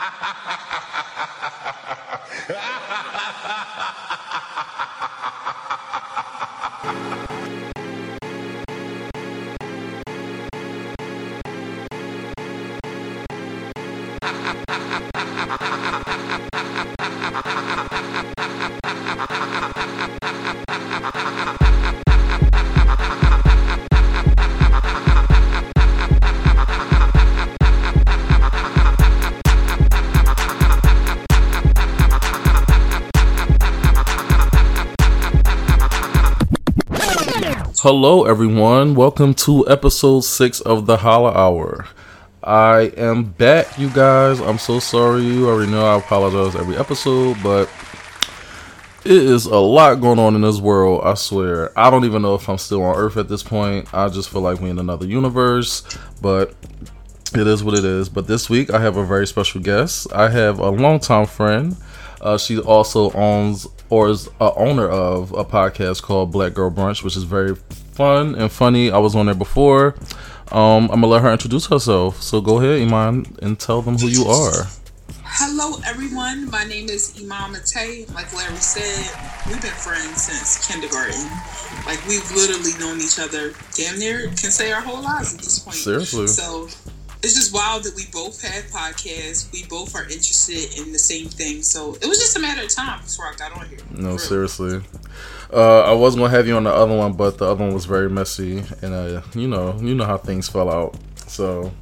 [0.00, 0.69] ha ha ha ha
[37.82, 38.94] Hello, everyone.
[38.94, 41.86] Welcome to episode six of the Holler Hour.
[42.44, 44.38] I am back, you guys.
[44.38, 45.22] I'm so sorry.
[45.22, 47.70] You already know I apologize every episode, but
[49.06, 51.00] it is a lot going on in this world.
[51.06, 51.72] I swear.
[51.74, 53.88] I don't even know if I'm still on Earth at this point.
[53.94, 55.82] I just feel like we're in another universe,
[56.20, 56.54] but
[57.32, 58.10] it is what it is.
[58.10, 60.06] But this week, I have a very special guest.
[60.12, 61.74] I have a longtime friend.
[62.20, 67.02] Uh, she also owns or is a owner of a podcast called Black Girl Brunch,
[67.02, 67.54] which is very
[67.92, 68.90] fun and funny.
[68.90, 69.96] I was on there before.
[70.52, 72.22] Um, I'm gonna let her introduce herself.
[72.22, 74.66] So go ahead, Iman, and tell them who you are.
[75.22, 76.50] Hello, everyone.
[76.50, 78.12] My name is Iman Matay.
[78.14, 79.06] Like Larry said,
[79.46, 81.24] we've been friends since kindergarten.
[81.86, 85.60] Like we've literally known each other damn near can say our whole lives at this
[85.60, 85.76] point.
[85.76, 86.26] Seriously.
[86.26, 86.68] So
[87.22, 89.52] it's just wild that we both had podcasts.
[89.52, 91.62] We both are interested in the same thing.
[91.62, 93.78] So it was just a matter of time before I got on here.
[93.90, 94.80] No, seriously.
[95.52, 97.84] Uh, I was gonna have you on the other one, but the other one was
[97.84, 100.96] very messy, and uh, you know, you know how things fell out.
[101.26, 101.72] So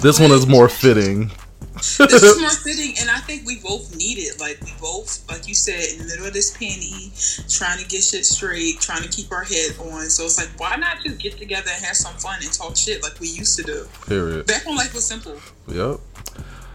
[0.00, 1.30] this one is more fitting.
[1.78, 4.40] This is more fitting, and I think we both need it.
[4.40, 7.12] Like we both, like you said, in the middle of this panty,
[7.48, 10.10] trying to get shit straight, trying to keep our head on.
[10.10, 13.02] So it's like, why not just get together and have some fun and talk shit
[13.02, 13.86] like we used to do?
[14.06, 14.46] Period.
[14.46, 15.38] Back when life was simple.
[15.68, 16.00] Yep.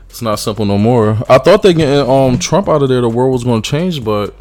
[0.10, 1.18] It's not simple no more.
[1.28, 4.04] I thought they getting um Trump out of there, the world was going to change,
[4.04, 4.36] but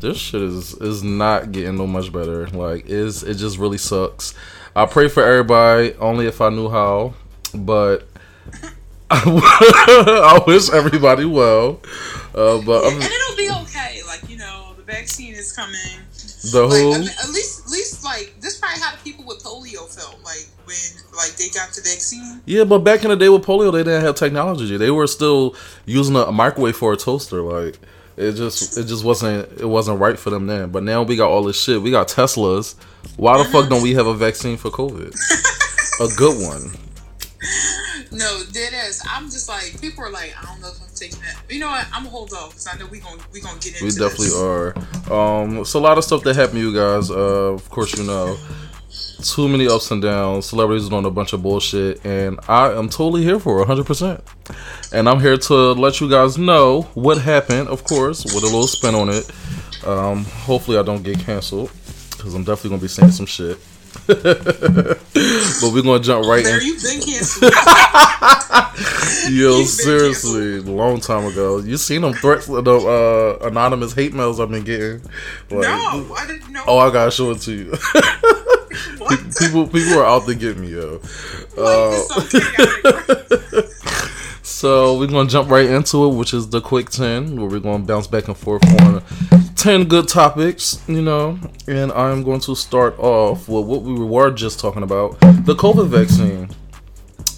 [0.00, 2.46] this shit is is not getting no much better.
[2.48, 4.34] Like is it just really sucks.
[4.74, 7.14] I pray for everybody only if I knew how,
[7.54, 8.08] but
[9.10, 11.80] I wish everybody well.
[12.34, 14.00] Uh, but and it'll be okay.
[14.06, 15.76] Like you know, the vaccine is coming.
[16.52, 16.66] The?
[16.66, 20.46] Like, at least, at least, like this probably how the people with polio felt like
[20.66, 20.76] when
[21.16, 22.42] like they got the vaccine.
[22.44, 24.76] Yeah, but back in the day with polio, they didn't have technology.
[24.76, 27.40] They were still using a microwave for a toaster.
[27.40, 27.78] Like
[28.18, 30.70] it just it just wasn't it wasn't right for them then.
[30.70, 31.80] But now we got all this shit.
[31.80, 32.74] We got Teslas.
[33.16, 33.70] Why the fuck mm-hmm.
[33.70, 35.14] don't we have a vaccine for COVID?
[36.00, 36.87] a good one.
[38.10, 39.02] No, dead ass.
[39.08, 41.42] I'm just like people are like, I don't know if I'm taking that.
[41.48, 41.86] You know what?
[41.86, 43.84] I'm gonna hold off because I know we gonna we gonna get into.
[43.84, 44.36] We definitely this.
[44.36, 44.74] are.
[45.12, 47.10] Um, it's a lot of stuff that happened, you guys.
[47.10, 48.36] Uh, of course, you know
[49.22, 50.46] too many ups and downs.
[50.46, 54.20] Celebrities doing a bunch of bullshit, and I am totally here for 100%.
[54.92, 58.66] And I'm here to let you guys know what happened, of course, with a little
[58.66, 59.30] spin on it.
[59.86, 61.70] Um, hopefully, I don't get canceled
[62.10, 63.58] because I'm definitely gonna be saying some shit.
[64.06, 66.60] but we're gonna jump right there.
[66.60, 66.66] in.
[66.66, 67.52] You've been canceled.
[69.30, 71.58] Yo, seriously, a long time ago.
[71.58, 75.02] You seen them threats, the uh, anonymous hate mails I've been getting?
[75.50, 76.64] Like, no, I didn't know.
[76.66, 77.72] Oh, I gotta show it to you.
[79.38, 81.00] people, people are out to get me, yo.
[81.56, 81.98] Uh,
[84.48, 87.84] so we're gonna jump right into it, which is the quick ten, where we're gonna
[87.84, 89.02] bounce back and forth on
[89.54, 91.38] ten good topics, you know.
[91.66, 95.88] And I'm going to start off with what we were just talking about: the COVID
[95.88, 96.48] vaccine.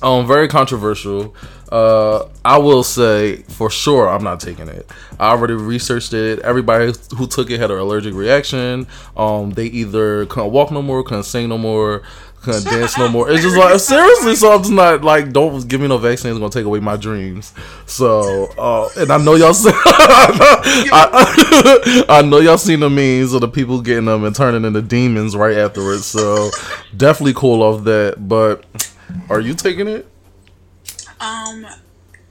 [0.02, 1.34] Um, very controversial.
[1.70, 4.90] Uh, I will say for sure I'm not taking it.
[5.18, 6.38] I already researched it.
[6.40, 8.86] Everybody who took it had an allergic reaction.
[9.16, 12.02] Um, they either couldn't walk no more, couldn't sing no more,
[12.42, 13.30] couldn't dance no more.
[13.30, 16.30] It's just like seriously, so I'm just not like don't give me no vaccine.
[16.30, 17.52] It's gonna take away my dreams.
[17.86, 19.52] So, uh, and I know y'all.
[19.54, 20.44] See, I,
[22.08, 25.36] I know y'all seen the memes of the people getting them and turning into demons
[25.36, 26.06] right afterwards.
[26.06, 26.50] So,
[26.96, 28.28] definitely cool off that.
[28.28, 28.64] But
[29.28, 30.06] are you taking it?
[31.20, 31.66] Um,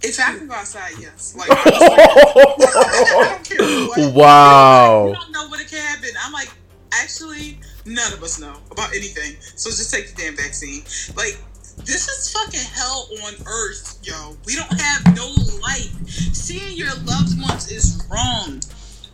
[0.02, 1.36] if I can go outside, yes.
[1.38, 4.14] Like, like I don't care what.
[4.14, 5.08] Wow.
[5.10, 6.10] You don't know what it can happen.
[6.24, 6.50] I'm like,
[6.94, 7.60] actually,
[7.90, 9.36] none of us know about anything.
[9.56, 10.84] So just take the damn vaccine.
[11.16, 11.38] Like,
[11.86, 14.36] this is fucking hell on earth, yo.
[14.46, 15.28] We don't have no
[15.62, 16.08] life.
[16.36, 18.62] Seeing your loved ones is wrong.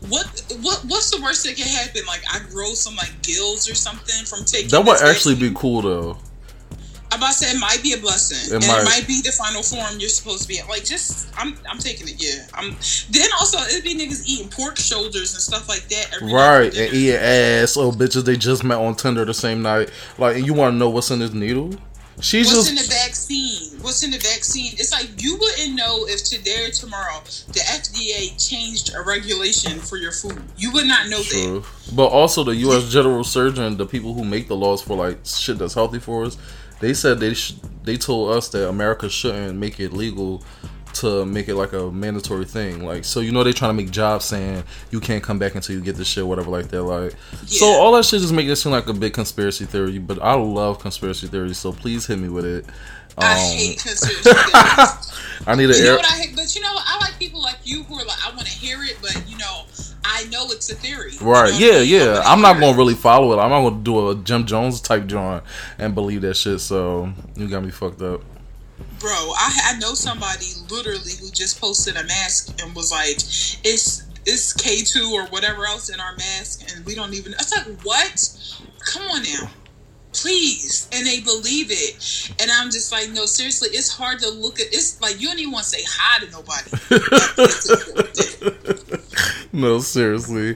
[0.10, 2.01] What what what's the worst that can happen?
[2.06, 4.69] Like I grow some like gills or something from taking.
[4.69, 5.54] That would actually vaccine?
[5.54, 6.18] be cool though.
[7.15, 8.81] I'm about to say it might be a blessing, it and might.
[8.81, 10.67] it might be the final form you're supposed to be in.
[10.67, 12.15] Like, just I'm I'm taking it.
[12.17, 12.75] Yeah, I'm.
[13.09, 16.19] Then also it'd be niggas eating pork shoulders and stuff like that.
[16.21, 17.77] right, and eating ass.
[17.77, 19.91] Oh, bitches, they just met on Tinder the same night.
[20.17, 21.71] Like, you want to know what's in this needle?
[22.21, 23.79] She's What's just in the vaccine?
[23.81, 24.73] What's in the vaccine?
[24.73, 29.97] It's like you wouldn't know if today or tomorrow the FDA changed a regulation for
[29.97, 30.41] your food.
[30.57, 31.65] You would not know that.
[31.94, 32.89] But also the U.S.
[32.89, 36.38] General Surgeon, the people who make the laws for like shit that's healthy for us,
[36.80, 40.44] they said they sh- they told us that America shouldn't make it legal
[40.94, 42.83] to make it like a mandatory thing.
[42.86, 45.75] Like so, you know, they're trying to make jobs saying you can't come back until
[45.75, 46.83] you get this shit, whatever, like that.
[46.83, 47.13] Like
[47.45, 49.98] so, all that shit just make it seem like a big conspiracy theory.
[50.00, 52.66] But I love conspiracy theories, so please hit me with it.
[53.18, 55.12] I Um, hate conspiracy theories.
[55.48, 55.95] I need an You know air.
[55.98, 56.36] what I hate?
[56.36, 56.83] But you know what?
[56.88, 59.22] I like people like you who are like, I want to hear it, but know,
[60.15, 61.12] I know it's a theory.
[61.19, 61.79] Right, know what I yeah?
[61.79, 62.21] Yeah.
[62.25, 63.41] I'm not gonna really follow it.
[63.41, 65.41] I'm not gonna do a Jim Jones type John
[65.77, 66.62] and believe that shit.
[66.62, 68.21] So you got me fucked up.
[69.00, 73.17] Bro, I, I know somebody literally who just posted a mask and was like,
[73.65, 77.33] it's it's K two or whatever else in our mask, and we don't even.
[77.33, 78.62] It's like what?
[78.85, 79.50] Come on now,
[80.21, 80.88] please.
[80.91, 84.67] And they believe it, and I'm just like, no, seriously, it's hard to look at.
[84.67, 86.71] It's like you don't even want to say hi to nobody.
[89.53, 90.56] no, seriously.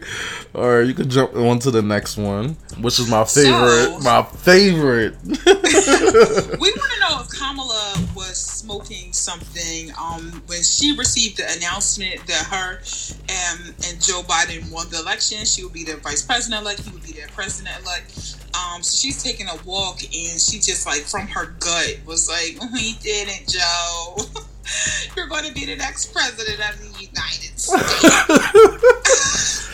[0.55, 3.85] All right, you can jump on to the next one, which is my favorite.
[3.85, 5.15] So- my favorite.
[5.23, 12.23] we want to know if Kamala was smoking something um, when she received the announcement
[12.27, 15.43] that her um, and Joe Biden won the election.
[15.43, 16.81] She would be the vice president elect.
[16.81, 18.35] He would be the president elect.
[18.53, 22.61] Um, so she's taking a walk, and she just like from her gut was like,
[22.71, 24.17] "We did it, Joe.
[25.17, 27.73] You're going to be the next president of the United States."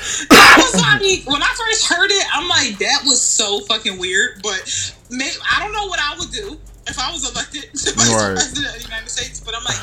[0.56, 4.42] was like when I first heard it, I'm like, that was so fucking weird.
[4.42, 4.64] But
[5.10, 8.36] may I don't know what I would do if I was elected vice Right.
[8.36, 9.40] president of the United States.
[9.40, 9.78] But I'm like,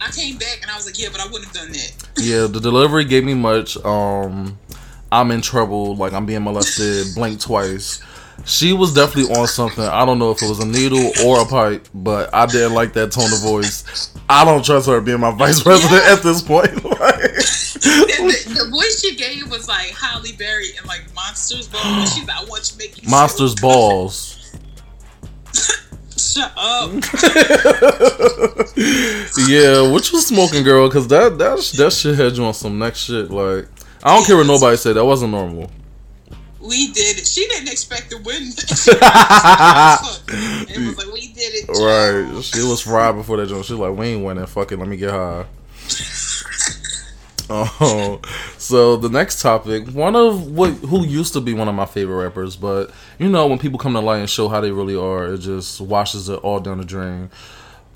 [0.00, 2.08] I came back and I was like, yeah, but I wouldn't have done that.
[2.18, 3.76] yeah, the delivery gave me much.
[3.84, 4.58] Um,
[5.12, 5.96] I'm in trouble.
[5.96, 7.06] Like I'm being molested.
[7.14, 8.02] Blink twice.
[8.44, 9.84] She was definitely on something.
[9.84, 12.92] I don't know if it was a needle or a pipe, but I didn't like
[12.94, 14.12] that tone of voice.
[14.28, 16.12] I don't trust her being my vice president Yeah.
[16.14, 16.70] at this point.
[17.84, 17.90] The,
[18.50, 22.06] the, the voice she gave was like Halle Berry and like Monsters Ball.
[22.06, 24.52] She's like, I want you to make you Monsters balls.
[26.32, 26.90] Shut up.
[29.46, 30.90] yeah, what you smoking, girl?
[30.90, 33.30] Cause that that that shit had you on some next shit.
[33.30, 33.68] Like
[34.02, 34.94] I don't care what nobody said.
[34.94, 35.70] That wasn't normal.
[36.60, 37.26] We did it.
[37.26, 38.42] She didn't expect to win.
[38.48, 38.56] it
[40.86, 41.66] was like we did it.
[41.66, 41.84] Joe.
[41.84, 42.42] Right.
[42.42, 43.66] She was fried before that joint.
[43.66, 44.46] She was like, we ain't winning.
[44.46, 44.78] Fuck it.
[44.78, 45.44] Let me get high.
[47.50, 48.20] Oh,
[48.58, 52.22] so the next topic, one of what who used to be one of my favorite
[52.22, 55.34] rappers, but you know when people come to light and show how they really are,
[55.34, 57.30] it just washes it all down the drain.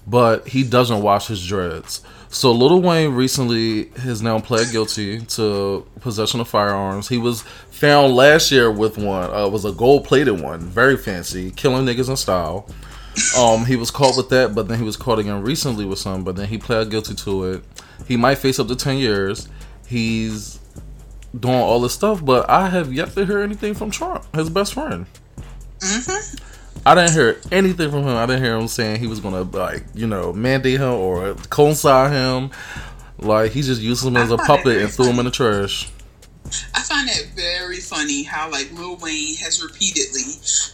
[0.06, 2.00] But he doesn't wash his dreads.
[2.30, 7.08] So Lil Wayne recently has now pled guilty to possession of firearms.
[7.08, 9.30] He was found last year with one.
[9.30, 12.68] Uh, it was a gold plated one, very fancy, killing niggas in style.
[13.36, 16.22] Um, he was caught with that, but then he was caught again recently with some.
[16.22, 17.64] But then he pled guilty to it.
[18.06, 19.48] He might face up to ten years.
[19.86, 20.58] He's
[21.38, 24.74] doing all this stuff, but I have yet to hear anything from Trump, his best
[24.74, 25.06] friend.
[25.80, 26.40] Mhm.
[26.86, 28.16] I didn't hear anything from him.
[28.16, 32.12] I didn't hear him saying he was gonna like you know mandate him or co-sign
[32.12, 32.50] him.
[33.18, 35.24] Like he just used him as a I find it puppet and threw him in
[35.26, 35.90] the trash.
[36.74, 40.22] I find it very funny how like Lil Wayne has repeatedly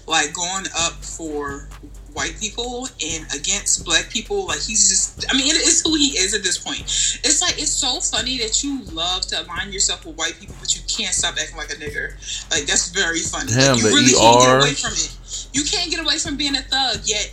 [0.07, 1.69] like gone up for
[2.15, 4.47] white people and against black people.
[4.47, 6.81] Like he's just I mean it is who he is at this point.
[6.81, 10.75] It's like it's so funny that you love to align yourself with white people, but
[10.75, 12.15] you can't stop acting like a nigger.
[12.51, 13.53] Like that's very funny.
[13.53, 14.59] Damn, like, you really can't get ER.
[14.59, 15.49] away from it.
[15.53, 17.33] You can't get away from being a thug yet.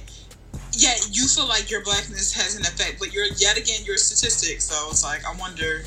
[0.74, 4.00] Yet you feel like your blackness has an effect, but you're yet again you're a
[4.00, 4.62] statistic.
[4.62, 5.84] So it's like I wonder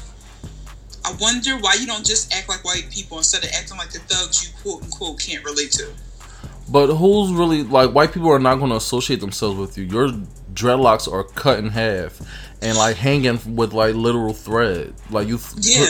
[1.05, 3.99] I wonder why you don't just act like white people instead of acting like the
[4.01, 5.93] thugs you quote unquote can't relate to.
[6.75, 9.85] But who's really like white people are not going to associate themselves with you.
[9.85, 10.09] Your
[10.53, 12.21] dreadlocks are cut in half
[12.61, 14.93] and like hanging with like literal thread.
[15.09, 15.87] Like you, Yeah.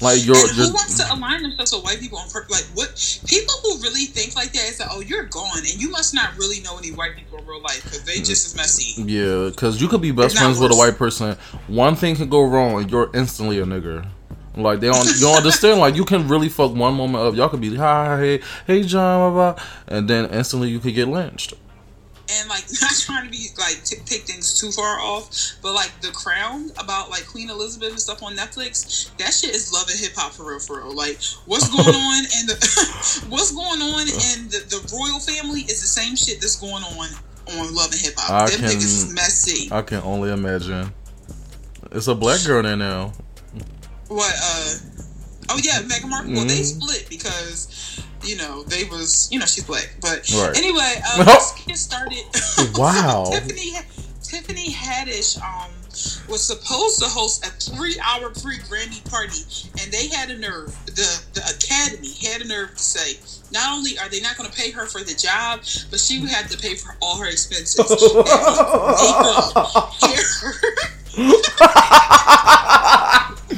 [0.00, 2.52] like you're, and who wants to align themselves with white people on purpose?
[2.52, 5.90] Like what people who really think like that is like, oh, you're gone, and you
[5.90, 9.02] must not really know any white people in real life because they just as messy.
[9.10, 11.36] yeah, because you could be best It's friends with a white person.
[11.66, 14.06] One thing can go wrong, and you're instantly a nigger.
[14.58, 15.80] Like they don't, you don't understand.
[15.80, 17.34] Like you can really fuck one moment up.
[17.34, 21.08] Y'all could be hi, hey, hey, John, blah, blah, and then instantly you could get
[21.08, 21.54] lynched.
[22.30, 25.30] And like not trying to be like t- take things too far off,
[25.62, 29.72] but like the Crown about like Queen Elizabeth and stuff on Netflix, that shit is
[29.72, 30.94] love and hip hop for real, for real.
[30.94, 35.80] Like what's going on in the what's going on in the, the royal family is
[35.80, 37.08] the same shit that's going on
[37.56, 38.50] on Love and Hip Hop.
[38.50, 39.68] Them can- niggas is messy.
[39.72, 40.92] I can only imagine.
[41.92, 43.12] It's a black girl there now.
[44.08, 44.34] What?
[44.42, 44.74] uh
[45.50, 46.32] Oh yeah, Meghan Markle.
[46.34, 46.64] Well, they Mhm.
[46.82, 47.68] split because
[48.24, 49.94] you know, they was, you know, she's black.
[50.00, 50.56] But Right.
[50.56, 52.24] anyway, um, let's get started.
[52.76, 53.30] Wow.
[53.32, 53.74] Tiffany,
[54.22, 55.70] Tiffany Haddish um,
[56.28, 59.42] was supposed to host a three-hour pre-Grammy party,
[59.80, 60.74] and they had a nerve.
[60.86, 63.18] The the Academy had a nerve to say.
[63.52, 65.60] Not only are they not going to pay her for the job,
[65.90, 67.78] but she would have to pay for all her expenses.
[67.88, 67.94] Makeup,
[70.02, 70.24] hair.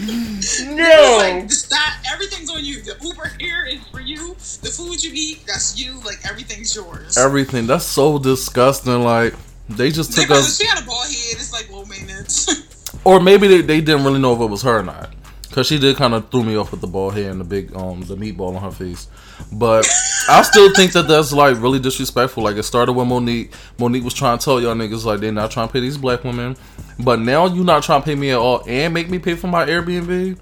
[0.07, 1.16] No.
[1.19, 2.83] like the stop, everything's on you.
[2.83, 4.35] The Uber here is for you.
[4.35, 6.00] The food you eat, that's you.
[6.00, 7.16] Like everything's yours.
[7.19, 7.66] Everything.
[7.66, 9.02] That's so disgusting.
[9.02, 9.35] Like
[9.69, 11.14] they just took probably- us, she had a bald head.
[11.33, 13.00] It's like low maintenance.
[13.04, 15.11] or maybe they, they didn't really know if it was her or not.
[15.52, 17.75] Cause she did kind of threw me off with the bald head and the big
[17.75, 19.09] um the meatball on her face,
[19.52, 19.88] but
[20.28, 22.44] I still think that that's like really disrespectful.
[22.44, 23.52] Like it started with Monique.
[23.78, 26.25] Monique was trying to tell y'all niggas like they're not trying to pay these black
[26.25, 26.56] women,
[26.99, 29.49] but now you're not trying to pay me at all and make me pay for
[29.49, 30.38] my Airbnb.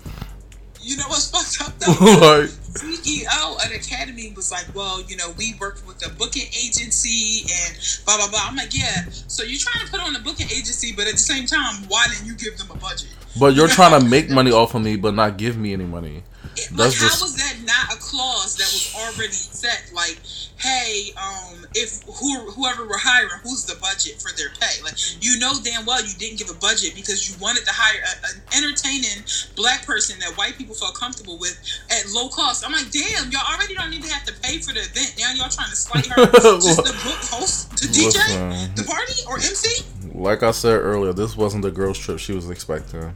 [0.80, 2.04] you know what's fucked up though?
[2.40, 7.46] like CEO at Academy was like, well, you know, we work with a booking agency
[7.50, 8.40] and blah blah blah.
[8.44, 9.06] I'm like, yeah.
[9.26, 12.06] So you're trying to put on a booking agency, but at the same time, why
[12.10, 13.08] didn't you give them a budget?
[13.38, 16.22] But you're trying to make money off of me, but not give me any money.
[16.58, 19.90] It- That's like, how just- was that not a clause that was already set?
[19.94, 20.18] Like,
[20.58, 24.82] hey, um, if who, whoever we're hiring, who's the budget for their pay?
[24.82, 28.00] Like, you know damn well you didn't give a budget because you wanted to hire
[28.02, 29.22] a, an entertaining
[29.56, 31.54] black person that white people felt comfortable with
[31.90, 32.64] at low cost.
[32.66, 35.14] I'm like, damn, y'all already don't even have to pay for the event.
[35.18, 36.26] Now y'all trying to slight her
[36.60, 38.74] just to book host to DJ Listen.
[38.74, 39.84] the party or MC?
[40.14, 43.14] Like I said earlier, this wasn't the girls' trip she was expecting.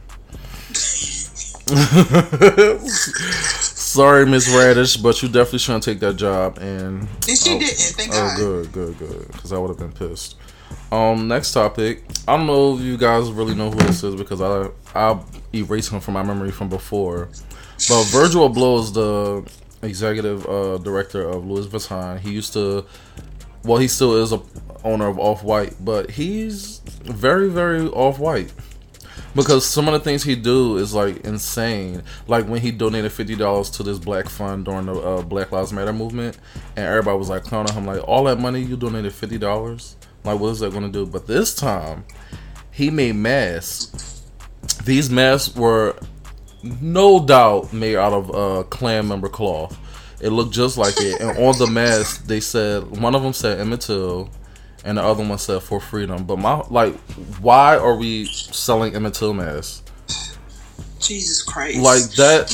[2.87, 6.57] Sorry, Miss Radish, but you definitely shouldn't take that job.
[6.57, 7.77] And And she oh, didn't.
[7.77, 8.37] Thank oh, God.
[8.37, 9.27] good, good, good.
[9.31, 10.35] Because I would have been pissed.
[10.91, 12.03] Um, next topic.
[12.27, 15.19] I don't know if you guys really know who this is because I I
[15.53, 17.29] erased him from my memory from before.
[17.89, 19.43] But Virgil Abloh is the
[19.85, 22.19] executive uh, director of Louis Vuitton.
[22.19, 22.85] He used to,
[23.63, 24.41] well, he still is a
[24.83, 28.53] owner of Off White, but he's very, very Off White
[29.35, 32.03] because some of the things he do is like insane.
[32.27, 35.73] Like when he donated fifty dollars to this black fund during the uh, Black Lives
[35.73, 36.37] Matter movement,
[36.75, 39.95] and everybody was like clowning him, like all that money you donated fifty dollars.
[40.23, 41.05] Like what is that going to do?
[41.05, 42.05] But this time,
[42.71, 44.23] he made masks.
[44.85, 45.97] These masks were
[46.63, 49.77] no doubt made out of uh, Klan member cloth.
[50.21, 53.59] It looked just like it, and on the mask they said one of them said
[53.59, 54.29] Emmett Till,
[54.83, 56.25] and the other one said for freedom.
[56.25, 56.95] But my like,
[57.39, 59.83] why are we selling Emmett Till masks
[60.99, 61.79] Jesus Christ.
[61.81, 62.51] like that?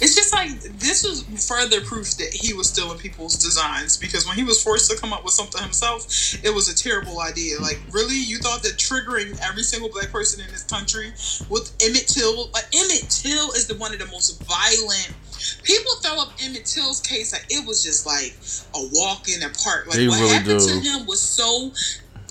[0.00, 4.36] It's just like this is further proof that he was stealing people's designs because when
[4.36, 6.06] he was forced to come up with something himself,
[6.44, 7.60] it was a terrible idea.
[7.60, 11.10] Like, really, you thought that triggering every single black person in this country
[11.48, 15.14] with Emmett Till, like Emmett Till is the one of the most violent.
[15.62, 18.34] People throw up Emmett Till's case like it was just like
[18.74, 19.86] a walk in the park.
[19.86, 20.66] Like They what really happened do.
[20.66, 21.72] to him was so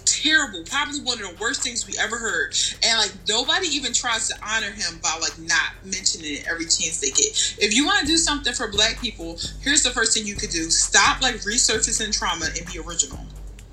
[0.06, 0.64] terrible.
[0.64, 2.56] Probably one of the worst things we ever heard.
[2.84, 7.00] And like nobody even tries to honor him by like not mentioning it every chance
[7.00, 7.56] they get.
[7.60, 10.50] If you want to do something for black people, here's the first thing you could
[10.50, 10.70] do.
[10.70, 13.20] Stop like resurfacing trauma and be original.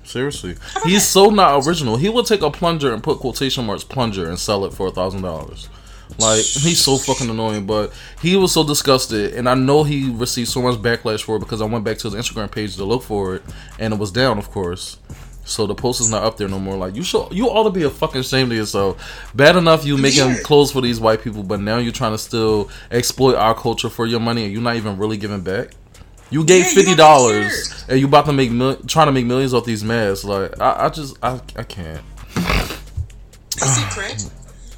[0.03, 1.97] Seriously, he's so not original.
[1.97, 4.91] He would take a plunger and put quotation marks plunger and sell it for a
[4.91, 5.67] thousand dollars.
[6.19, 10.49] Like he's so fucking annoying, but he was so disgusted, and I know he received
[10.49, 13.03] so much backlash for it because I went back to his Instagram page to look
[13.03, 13.43] for it,
[13.79, 14.97] and it was down, of course.
[15.47, 16.75] So the post is not up there no more.
[16.75, 19.29] Like you should, you ought to be a fucking shame to yourself.
[19.35, 20.37] Bad enough you making Yeah.
[20.43, 24.05] clothes for these white people, but now you're trying to still exploit our culture for
[24.05, 25.71] your money, and you're not even really giving back.
[26.31, 29.53] You gave Yeah, fifty dollars, and you about to make mil- trying to make millions
[29.53, 30.23] off these masks.
[30.23, 32.01] Like I, I just I, I can't.
[33.57, 34.17] Is crack?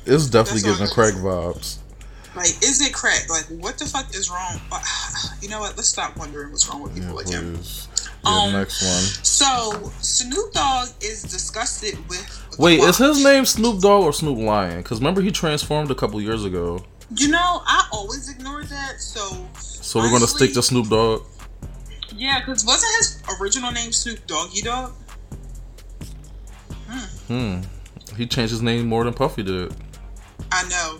[0.07, 1.77] It's definitely giving crack vibes.
[2.35, 3.29] Like, is it crack?
[3.29, 4.59] Like, what the fuck is wrong?
[5.41, 5.75] You know what?
[5.77, 7.55] Let's stop wondering what's wrong with people Yeah, like him.
[8.23, 9.03] Yeah, Um, next one.
[9.23, 12.57] So Snoop Dogg is disgusted with.
[12.57, 14.77] Wait, is his name Snoop Dogg or Snoop Lion?
[14.81, 16.83] Because remember he transformed a couple years ago.
[17.15, 18.99] You know, I always ignored that.
[18.99, 21.23] So So we're gonna stick to Snoop Dogg.
[22.15, 24.91] yeah, because wasn't his original name Snoop Doggy Dogg?
[27.27, 27.61] Hmm.
[28.15, 29.73] He changed his name more than Puffy did.
[30.51, 30.99] I know.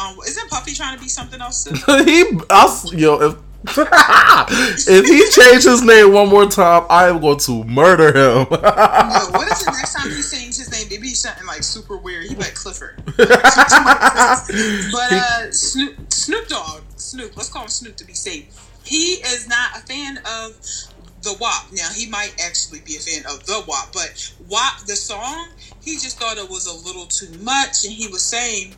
[0.00, 1.74] Um, isn't Puffy trying to be something else too?
[2.04, 3.36] he, I, yo, if
[3.66, 8.46] if he changed his name one more time, I am going to murder him.
[8.50, 8.58] no,
[9.32, 10.86] what is the next time he sings his name?
[10.88, 12.26] Maybe he's something like super weird.
[12.26, 13.02] He like Clifford.
[13.16, 13.28] but
[15.12, 17.36] uh, Snoop, Snoop Dogg, Snoop.
[17.36, 18.46] Let's call him Snoop to be safe.
[18.84, 20.56] He is not a fan of
[21.22, 21.72] the WAP.
[21.72, 25.48] Now he might actually be a fan of the WAP, but WAP the song,
[25.82, 28.74] he just thought it was a little too much, and he was saying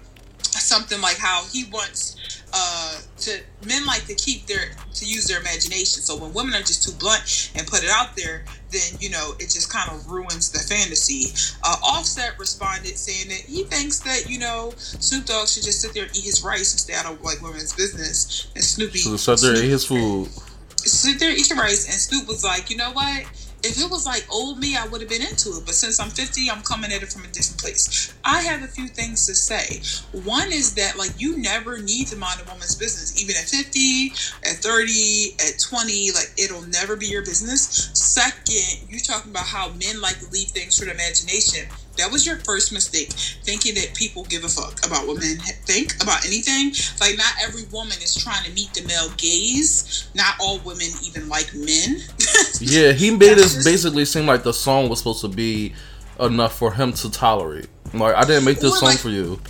[0.53, 2.17] something like how he wants
[2.53, 6.03] uh to men like to keep their to use their imagination.
[6.03, 9.35] So when women are just too blunt and put it out there, then you know
[9.39, 11.27] it just kind of ruins the fantasy.
[11.63, 15.95] Uh, Offset responded saying that he thinks that you know Snoop Dogg should just sit
[15.95, 18.49] there and eat his rice and stay out of like women's business.
[18.57, 20.29] And Snoopy So sit there Snoop- eat his food.
[20.77, 21.87] sit there eat your rice.
[21.87, 23.25] And Snoop was like, you know what?
[23.63, 25.67] If it was like old me, I would have been into it.
[25.67, 28.13] But since I'm 50, I'm coming at it from a different place.
[28.25, 29.83] I have a few things to say.
[30.25, 34.13] One is that like you never need to mind a woman's business, even at 50,
[34.45, 36.13] at 30, at 20.
[36.13, 37.91] Like it'll never be your business.
[37.95, 41.69] Second, you're talking about how men like to leave things for the imagination.
[41.99, 43.11] That was your first mistake,
[43.45, 46.73] thinking that people give a fuck about what men think about anything.
[47.01, 50.09] Like, not every woman is trying to meet the male gaze.
[50.15, 52.01] Not all women even like men.
[52.61, 55.75] Yeah, he made it just- basically seem like the song was supposed to be
[56.19, 57.69] enough for him to tolerate.
[57.93, 59.41] Like I didn't make this Or song like- for you.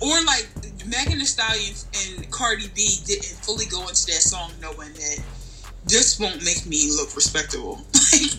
[0.00, 0.48] or like
[0.86, 1.74] Megan Thee Stallion
[2.16, 5.18] and Cardi B didn't fully go into that song knowing that
[5.86, 7.80] this won't make me look respectable.
[8.12, 8.30] Like,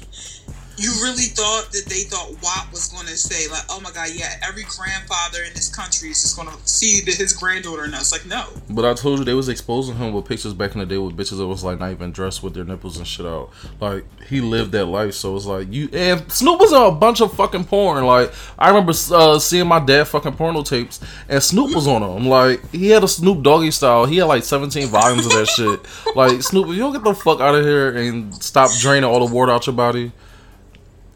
[0.77, 4.09] you really thought that they thought WAP was going to say like, "Oh my God,
[4.13, 7.93] yeah, every grandfather in this country is just going to see that his granddaughter." And
[7.93, 10.79] was like, "No, But I told you they was exposing him with pictures back in
[10.79, 13.25] the day with bitches that was like not even dressed with their nipples and shit
[13.25, 13.49] out.
[13.79, 17.21] Like he lived that life, so it's like you and Snoop was on a bunch
[17.21, 18.05] of fucking porn.
[18.05, 22.27] Like I remember uh, seeing my dad fucking porno tapes, and Snoop was on them.
[22.27, 24.05] Like he had a Snoop Doggy style.
[24.05, 26.15] He had like seventeen volumes of that shit.
[26.15, 29.25] Like Snoop, if you don't get the fuck out of here and stop draining all
[29.25, 30.11] the water out your body.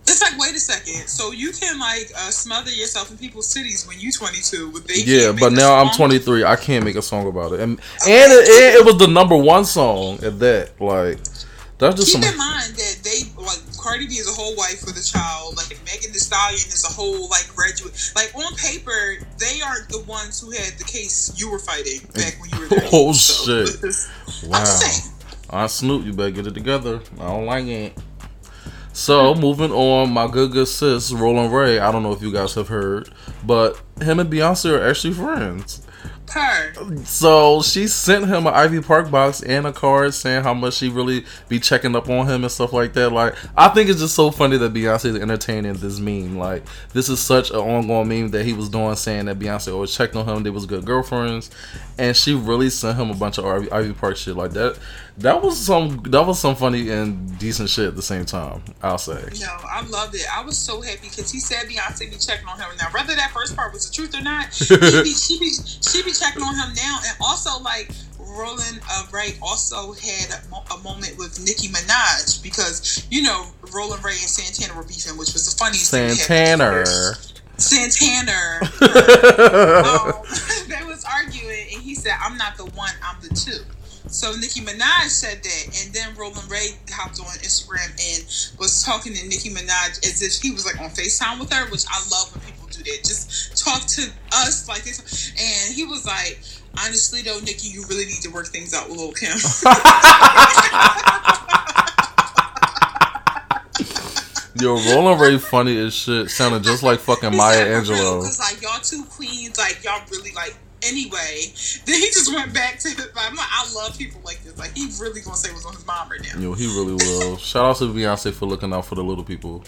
[0.10, 1.08] It's like, wait a second.
[1.08, 5.02] So you can like uh, smother yourself in people's cities when you 22, but they
[5.06, 6.44] Yeah, but now I'm 23.
[6.44, 7.72] I can't make a song about it, and
[8.08, 10.80] and it, it, was the number one song at that.
[10.82, 11.18] Like
[11.78, 12.34] that's just Keep some.
[12.34, 15.56] in mind that they like Cardi B is a whole wife with a child.
[15.56, 17.94] Like Megan Thee Stallion is a whole like graduate.
[18.16, 22.36] Like on paper, they aren't the ones who had the case you were fighting back
[22.42, 22.90] when you were there.
[22.92, 23.70] Oh, shit.
[24.44, 24.60] I'm Wow.
[24.60, 25.16] just saying.
[25.50, 27.00] I Snoop, you better get it together.
[27.20, 27.94] I don't like it.
[29.00, 31.80] So moving on, my good good sis Rolling Ray.
[31.80, 33.10] I don't know if you guys have heard,
[33.46, 35.88] but him and Beyonce are actually friends.
[36.30, 36.74] Her.
[37.06, 40.90] So she sent him an Ivy Park box and a card saying how much she
[40.90, 43.12] really be checking up on him and stuff like that.
[43.12, 46.38] Like I think it's just so funny that Beyonce is entertaining this meme.
[46.38, 49.96] Like this is such an ongoing meme that he was doing, saying that Beyonce always
[49.96, 50.44] checked on him.
[50.44, 51.50] They was good girlfriends,
[51.98, 54.78] and she really sent him a bunch of Ivy, Ivy Park shit like that.
[55.20, 58.62] That was some that was some funny and decent shit at the same time.
[58.82, 59.22] I'll say.
[59.42, 60.26] No, I loved it.
[60.34, 62.68] I was so happy because he said Beyonce be checking on him.
[62.78, 66.04] Now, whether that first part was the truth or not, he be, she be she
[66.04, 67.00] be checking on him now.
[67.06, 72.42] And also, like Roland uh, Ray also had a, mo- a moment with Nicki Minaj
[72.42, 76.12] because you know Rolling Ray and Santana were beefing, which was the funniest thing.
[76.12, 76.86] Santana.
[77.58, 78.60] Santana.
[79.84, 80.24] um,
[80.70, 82.94] they was arguing, and he said, "I'm not the one.
[83.04, 83.66] I'm the two.
[84.08, 89.14] So Nicki Minaj said that, and then Rolling Ray hopped on Instagram and was talking
[89.14, 92.34] to Nicki Minaj as if he was like on Facetime with her, which I love
[92.34, 93.00] when people do that.
[93.04, 95.32] Just talk to us like this.
[95.38, 96.40] And he was like,
[96.84, 99.38] "Honestly, though, Nicki, you really need to work things out with Lil Kim."
[104.60, 106.30] Yo, Rolling Ray funny as shit.
[106.30, 108.22] Sounded just like fucking Maya Angelou.
[108.22, 110.56] Because like y'all two queens, like y'all really like.
[110.84, 111.52] Anyway,
[111.86, 112.90] then he just went back to.
[112.90, 114.58] Like, I love people like this.
[114.58, 116.40] Like he really gonna say what's on his mind right now.
[116.40, 117.38] Yo, he really will.
[117.38, 119.64] Shout out to Beyonce for looking out for the little people.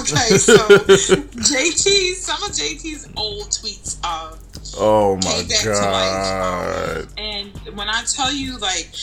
[0.00, 4.36] Okay, so JT, some of JT's old tweets, uh,
[4.78, 7.08] Oh my Came back to god.
[7.18, 8.94] and when I tell you, like,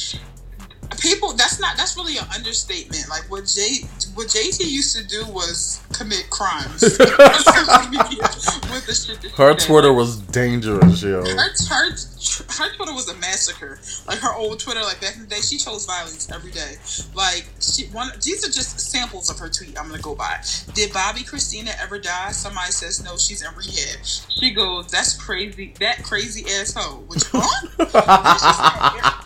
[1.00, 3.10] people, that's not that's really an understatement.
[3.10, 9.22] Like what J what JT used to do was commit crimes with the shit.
[9.22, 9.54] That Her.
[9.56, 11.24] Twitter was dangerous, yo.
[11.24, 13.80] Her, her, her Twitter was a massacre.
[14.08, 16.76] Like her old Twitter, like back in the day, she chose violence every day.
[17.14, 18.12] Like she one.
[18.24, 19.80] These are just samples of her tweet.
[19.80, 20.42] I'm gonna go by.
[20.74, 22.32] Did Bobbi Kristina ever die?
[22.32, 23.18] Somebody says no.
[23.18, 24.06] She's in rehab.
[24.06, 25.74] She goes, "That's crazy.
[25.80, 27.24] That crazy asshole." Which?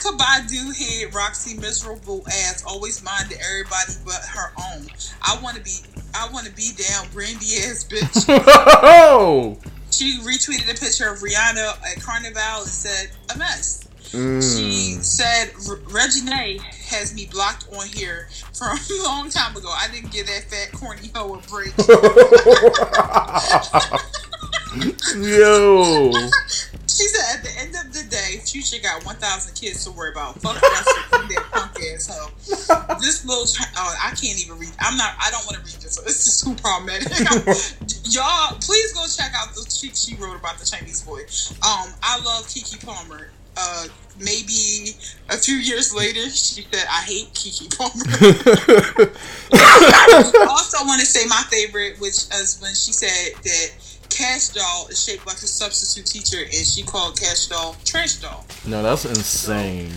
[0.00, 4.86] Erykah Badu had Roxy miserable ass always minded everybody but her own.
[5.22, 5.76] I want to be.
[6.14, 9.60] I want to be down Brandy ass bitch.
[9.92, 13.88] She retweeted a picture of Rihanna at Carnival and said, a mess.
[14.04, 15.02] She Mm.
[15.04, 19.68] said, "R- Regine has me blocked on here from a long time ago.
[19.68, 21.74] I didn't give that fat, corny hoe a break.
[25.38, 26.12] Yo.
[27.00, 30.38] She said, at the end of the day, Future got 1,000 kids to worry about.
[30.42, 32.28] Fuck that punk ass hoe.
[33.00, 33.46] This little,
[33.78, 34.68] oh, I can't even read.
[34.80, 35.94] I'm not, I don't want to read this.
[35.94, 37.08] So this is too problematic.
[38.12, 41.20] Y'all, please go check out the tweet she wrote about the Chinese boy.
[41.64, 43.30] Um, I love Keke Palmer.
[43.56, 43.86] Uh,
[44.18, 44.94] maybe
[45.30, 48.04] a few years later, she said, "I hate Keke Palmer."
[50.48, 53.72] also, want to say my favorite, which is when she said that
[54.10, 58.44] Kash Doll is shaped like a substitute teacher, and she called Kash Doll Trash Doll.
[58.66, 59.90] No, that's insane.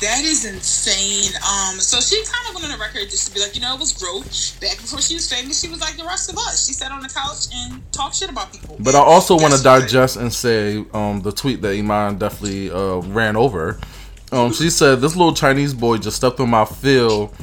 [0.00, 1.32] That is insane.
[1.36, 3.74] Um, so she kind of went on the record just to be like, you know,
[3.74, 4.60] it was growth.
[4.60, 6.66] Back before she was famous, she was like the rest of us.
[6.66, 8.76] She sat on the couch and talked shit about people.
[8.80, 13.00] But I also want to digest and say um, the tweet that Iman definitely uh,
[13.00, 13.78] ran over.
[14.32, 17.34] Um, she said, "This little Chinese boy just stepped on my field.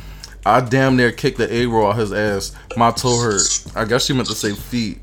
[0.46, 2.56] I damn near kicked the A roll out his ass.
[2.78, 3.42] My toe hurt.
[3.76, 5.00] I guess she meant to say feet.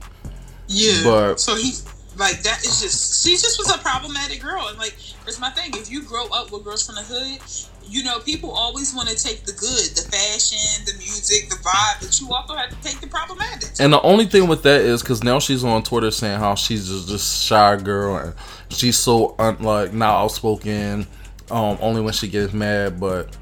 [0.68, 1.02] Yeah.
[1.04, 1.72] But so he
[2.16, 4.94] like that is just she just was a problematic girl and like
[5.26, 5.70] it's my thing.
[5.74, 7.40] If you grow up with girls from the hood,
[7.86, 12.00] you know, people always want to take the good, the fashion, the music, the vibe,
[12.00, 13.70] but you also have to take the problematic.
[13.80, 16.88] And the only thing with that is because now she's on Twitter saying how she's
[16.88, 18.34] just just shy girl and
[18.68, 21.06] she's so un- like not outspoken,
[21.50, 23.00] um, only when she gets mad.
[23.00, 23.36] But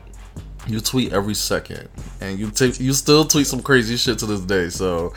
[0.66, 1.88] you tweet every second,
[2.20, 4.68] and you take you still tweet some crazy shit to this day.
[4.70, 5.12] So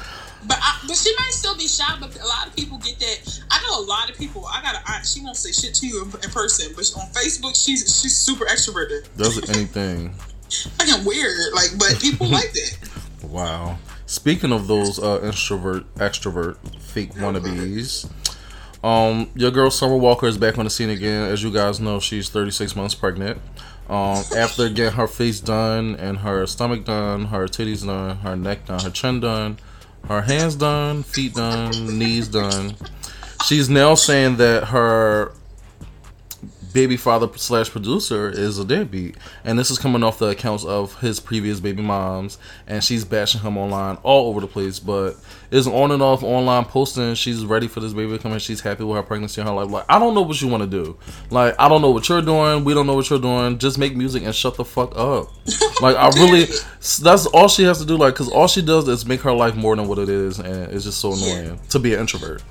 [0.47, 1.95] But I, but she might still be shy.
[1.99, 3.39] But a lot of people get that.
[3.51, 4.45] I know a lot of people.
[4.45, 5.05] I got an aunt.
[5.05, 8.45] She won't say shit to you in, in person, but on Facebook, she's she's super
[8.45, 9.07] extroverted.
[9.17, 10.13] does anything.
[10.77, 11.53] Fucking weird.
[11.53, 12.77] Like, but people like that.
[13.23, 13.79] Wow.
[14.05, 18.07] Speaking of those uh, introvert, extrovert, fake wannabes,
[18.83, 21.27] um, your girl Summer Walker is back on the scene again.
[21.31, 23.41] As you guys know, she's 36 months pregnant.
[23.89, 28.67] Um, after getting her face done and her stomach done, her titties done, her neck
[28.67, 29.57] done, her chin done,
[30.07, 32.75] her hands done, feet done, knees done,
[33.45, 35.31] she's now saying that her
[36.75, 40.99] baby father slash producer is a deadbeat, and this is coming off the accounts of
[40.99, 44.77] his previous baby moms, and she's bashing him online all over the place.
[44.77, 45.15] But
[45.51, 47.15] is on and off online posting.
[47.15, 48.39] She's ready for this baby to come in.
[48.39, 49.71] She's happy with her pregnancy and her life.
[49.71, 50.97] Like I don't know what you want to do.
[51.29, 52.65] Like I don't know what you're doing.
[52.65, 53.57] We don't know what you're doing.
[53.57, 55.29] Just make music and shut the fuck up.
[55.81, 56.45] Like I really,
[57.01, 57.97] that's all she has to do.
[57.97, 60.71] Like because all she does is make her life more than what it is, and
[60.71, 62.41] it's just so annoying to be an introvert.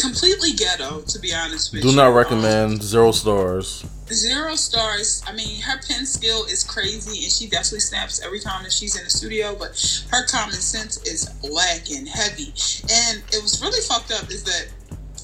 [0.00, 1.90] Completely ghetto, to be honest with you.
[1.90, 2.82] Do not recommend.
[2.82, 3.84] Zero stars.
[4.12, 5.22] Zero stars.
[5.26, 8.96] I mean, her pen skill is crazy, and she definitely snaps every time that she's
[8.96, 9.56] in the studio.
[9.58, 9.70] But
[10.10, 12.52] her common sense is lacking heavy,
[12.90, 14.30] and it was really fucked up.
[14.30, 14.68] Is that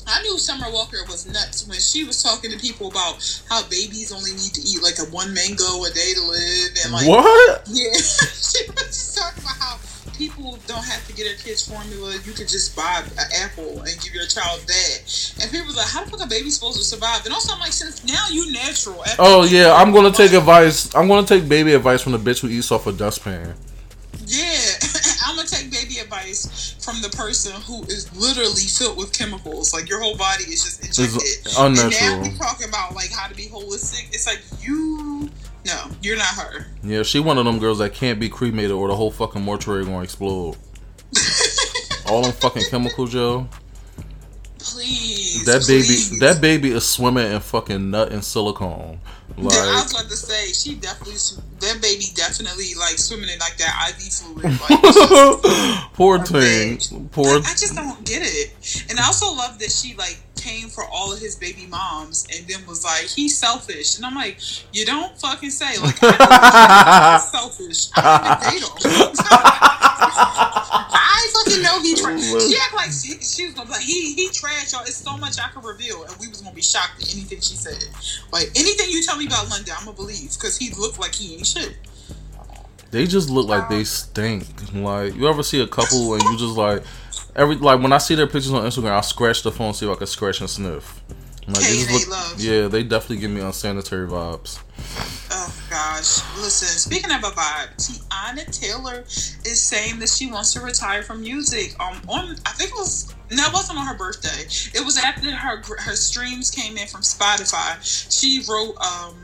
[0.06, 4.12] I knew Summer Walker was nuts when she was talking to people about how babies
[4.12, 7.62] only need to eat like a one mango a day to live, and like What?
[7.70, 9.76] yeah, she was just talking about how
[10.16, 12.14] people don't have to get their kids formula.
[12.24, 15.34] You could just buy an apple and give your child that.
[15.40, 17.24] And people was like, how the fuck a baby supposed to survive?
[17.24, 19.02] And also, I'm like, since now you natural.
[19.18, 20.94] Oh yeah, I'm gonna take advice.
[20.94, 23.54] I'm gonna take baby advice from the bitch who eats off a dustpan.
[24.26, 24.60] Yeah,
[25.26, 29.72] I'm gonna take baby advice from the person who is literally filled with chemicals.
[29.72, 31.52] Like your whole body is just injected.
[31.58, 31.92] unnatural.
[31.92, 34.08] And now we're talking about like how to be holistic.
[34.12, 35.28] It's like you,
[35.66, 36.66] no, you're not her.
[36.82, 39.84] Yeah, she one of them girls that can't be cremated or the whole fucking mortuary
[39.84, 40.56] gonna explode.
[42.06, 43.48] All them fucking chemicals, yo.
[44.58, 46.18] Please, That baby, please.
[46.20, 49.00] that baby is swimming in fucking nut and silicone.
[49.36, 51.14] Yeah, I was about to say she definitely
[51.60, 54.60] that baby definitely like swimming in like that IV fluid.
[54.60, 56.78] Like, just- poor thing,
[57.10, 57.26] poor.
[57.26, 58.86] I, I just don't get it.
[58.90, 62.46] And I also love that she like came for all of his baby moms and
[62.46, 63.96] then was like, he's selfish.
[63.96, 64.38] And I'm like,
[64.72, 67.90] you don't fucking say like I know selfish.
[67.94, 69.12] I don't even date him.
[70.94, 72.22] I fucking know he trash.
[72.22, 74.82] She act like she, she was gonna be like he he trash y'all.
[74.82, 77.54] It's so much I can reveal, and we was gonna be shocked at anything she
[77.54, 77.84] said.
[78.32, 81.36] Like anything you tell me about London, I'm gonna believe because he looked like he
[81.36, 81.76] ain't shit.
[82.90, 84.44] They just look like they stink.
[84.74, 86.82] Like you ever see a couple and you just like
[87.36, 89.92] every like when I see their pictures on Instagram, I scratch the phone see if
[89.92, 91.00] I can scratch and sniff.
[91.48, 92.40] Like, they Cain just ain't look- love.
[92.40, 94.60] yeah, they definitely give me unsanitary vibes.
[95.32, 96.20] Oh gosh.
[96.38, 99.00] Listen, speaking of a vibe, Teyana Taylor
[99.44, 101.74] is saying that she wants to retire from music.
[101.80, 104.44] Um on I think it was no, it wasn't on her birthday.
[104.78, 107.76] It was after her her streams came in from Spotify.
[107.82, 109.16] She wrote um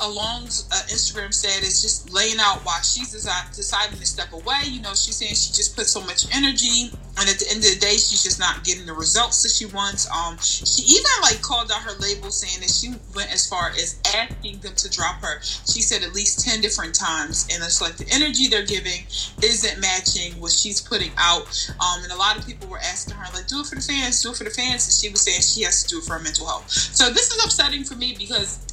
[0.00, 4.62] a long uh, Instagram status just laying out why she's desi- deciding to step away.
[4.64, 7.70] You know, she's saying she just put so much energy, and at the end of
[7.70, 10.08] the day, she's just not getting the results that she wants.
[10.10, 14.00] Um, she even like called out her label, saying that she went as far as
[14.14, 15.40] asking them to drop her.
[15.42, 19.04] She said at least ten different times, and it's like the energy they're giving
[19.42, 21.44] isn't matching what she's putting out.
[21.78, 24.22] Um, and a lot of people were asking her like, "Do it for the fans,
[24.22, 26.14] do it for the fans," and she was saying she has to do it for
[26.14, 26.70] her mental health.
[26.70, 28.69] So this is upsetting for me because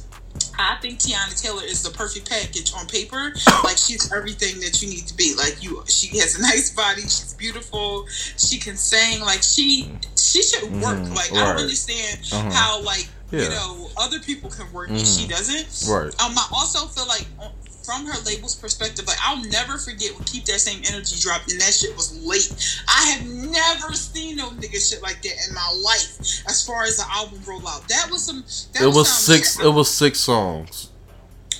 [0.60, 3.32] I think Teyana Taylor is the perfect package on paper.
[3.64, 5.34] Like she's everything that you need to be.
[5.36, 7.02] Like you, she has a nice body.
[7.02, 8.06] She's beautiful.
[8.38, 9.20] She can sing.
[9.20, 10.96] Like she, she should work.
[10.98, 12.50] Mhm, like I don't understand Uh-huh.
[12.50, 13.42] how like Yeah.
[13.42, 15.18] you know other people can work and Mhm.
[15.20, 15.66] she doesn't.
[15.90, 16.08] Right.
[16.20, 17.26] Um, I also feel like
[17.88, 21.58] from her label's perspective, like I'll never forget when Keep That Same Energy dropped and
[21.58, 22.52] that shit was late.
[22.86, 26.18] I have never seen no nigga shit like that in my life.
[26.46, 28.44] As far as the album rollout, that was some.
[28.74, 29.58] That It was some six.
[29.58, 30.90] It was six songs.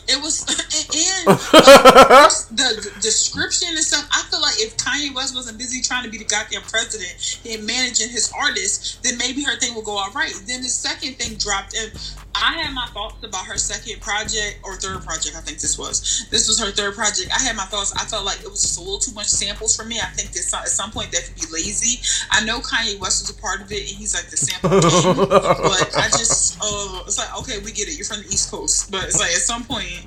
[0.07, 1.39] It was and, and
[2.57, 4.07] the, the description and stuff.
[4.13, 7.67] I feel like if Kanye West wasn't busy trying to be the goddamn president and
[7.67, 10.33] managing his artists, then maybe her thing would go all right.
[10.47, 11.93] Then the second thing dropped, and
[12.43, 15.37] I had my thoughts about her second project or third project.
[15.37, 17.31] I think this was this was her third project.
[17.35, 17.93] I had my thoughts.
[17.95, 19.99] I felt like it was just a little too much samples for me.
[20.01, 22.01] I think some, at some point that could be lazy.
[22.31, 25.27] I know Kanye West was a part of it, and he's like the sample king.
[25.29, 27.97] But I just, uh, it's like, okay, we get it.
[27.97, 30.07] You're from the East Coast, but it's like at some point,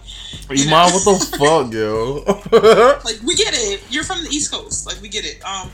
[0.50, 2.24] You mind what the fuck, yo?
[3.06, 3.82] like we get it.
[3.90, 5.44] You're from the East Coast, like we get it.
[5.44, 5.70] Um,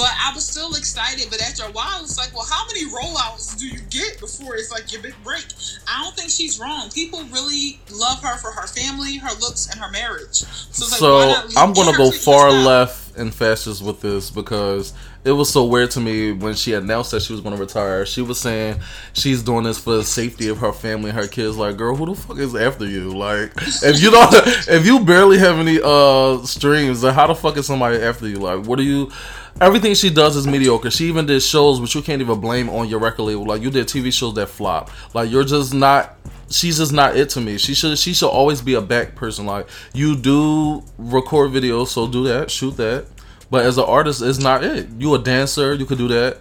[0.00, 1.26] but I was still excited.
[1.30, 4.70] But after a while, it's like, well, how many rollouts do you get before it's
[4.72, 5.44] like your big break?
[5.86, 6.88] I don't think she's wrong.
[6.90, 10.36] People really love her for her family, her looks, and her marriage.
[10.72, 15.32] So, like, so leave- I'm gonna go far left and fascist with this because it
[15.32, 18.06] was so weird to me when she announced that she was gonna retire.
[18.06, 18.80] She was saying
[19.12, 21.56] she's doing this for the safety of her family and her kids.
[21.58, 23.10] Like, girl, who the fuck is after you?
[23.10, 24.32] Like, if you don't,
[24.68, 28.36] if you barely have any uh streams, then how the fuck is somebody after you?
[28.36, 29.10] Like, what are you?
[29.60, 30.90] Everything she does is mediocre.
[30.90, 33.44] She even did shows which you can't even blame on your record label.
[33.44, 34.90] Like you did TV shows that flop.
[35.12, 36.16] Like you're just not
[36.48, 37.58] she's just not it to me.
[37.58, 39.44] She should she should always be a back person.
[39.44, 43.06] Like you do record videos, so do that, shoot that.
[43.50, 44.88] But as an artist, it's not it.
[44.98, 46.38] You a dancer, you could do that.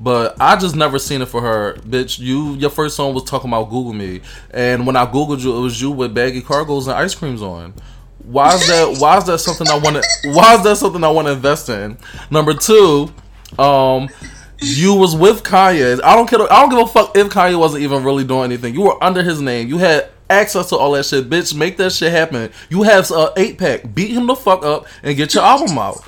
[0.00, 2.18] But I just never seen it for her, bitch.
[2.18, 5.60] You your first song was talking about Google me, and when I googled you, it
[5.60, 7.74] was you with baggy cargos and ice creams on.
[8.24, 8.98] Why is that?
[8.98, 10.30] Why is that something I want to?
[10.30, 11.98] Why is that something I want to invest in?
[12.30, 13.12] Number two,
[13.58, 14.08] um,
[14.58, 16.00] you was with Kanye.
[16.02, 16.40] I don't care.
[16.52, 18.74] I don't give a fuck if Kanye wasn't even really doing anything.
[18.74, 19.68] You were under his name.
[19.68, 21.54] You had access to all that shit, bitch.
[21.54, 22.50] Make that shit happen.
[22.70, 23.94] You have a eight pack.
[23.94, 25.98] Beat him the fuck up and get your album out.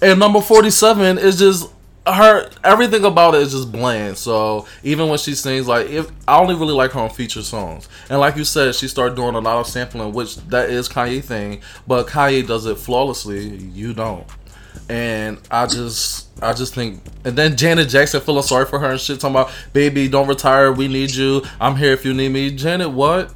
[0.00, 1.70] And number forty seven is just
[2.06, 2.50] her.
[2.62, 4.16] Everything about it is just bland.
[4.18, 7.88] So even when she sings, like if I only really like her on feature songs.
[8.10, 11.22] And like you said, she started doing a lot of sampling, which that is Kanye
[11.22, 11.60] thing.
[11.86, 13.48] But Kanye does it flawlessly.
[13.48, 14.26] You don't.
[14.88, 19.00] And I just, I just think, and then Janet Jackson feeling sorry for her and
[19.00, 22.50] shit, talking about, baby, don't retire, we need you, I'm here if you need me.
[22.50, 23.32] Janet, what?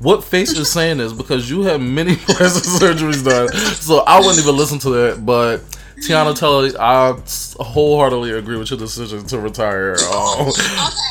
[0.00, 1.12] What face is saying this?
[1.12, 5.26] Because you have many plastic surgeries done, so I wouldn't even listen to that.
[5.26, 5.62] But
[6.02, 7.16] Teyana Taylor, I
[7.62, 9.96] wholeheartedly agree with your decision to retire.
[10.08, 10.50] Um,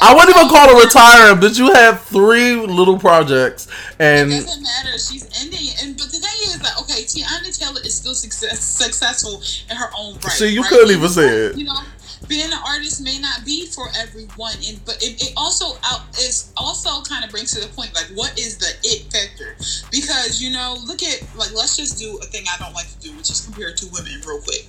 [0.02, 3.68] I wouldn't even call it retiring, but you had three little projects,
[4.00, 4.92] and It doesn't matter.
[4.98, 5.84] She's ending it.
[5.84, 9.90] And but the thing is that okay, Teyana Taylor is still success, successful in her
[9.98, 10.32] own right.
[10.32, 10.70] See, you right?
[10.70, 11.58] couldn't even say it.
[11.58, 11.80] You know,
[12.28, 16.52] being an artist may not be for everyone, and but it, it also out is
[16.58, 19.56] also kind of brings to the point like what is the it factor?
[19.92, 23.00] Because you know, look at like let's just do a thing I don't like to
[23.00, 24.66] do, which is compare two women real quick.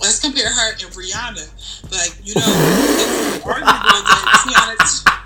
[0.00, 1.46] Let's compare her and Rihanna.
[1.90, 5.18] Like you know, it's arguable that Teyana.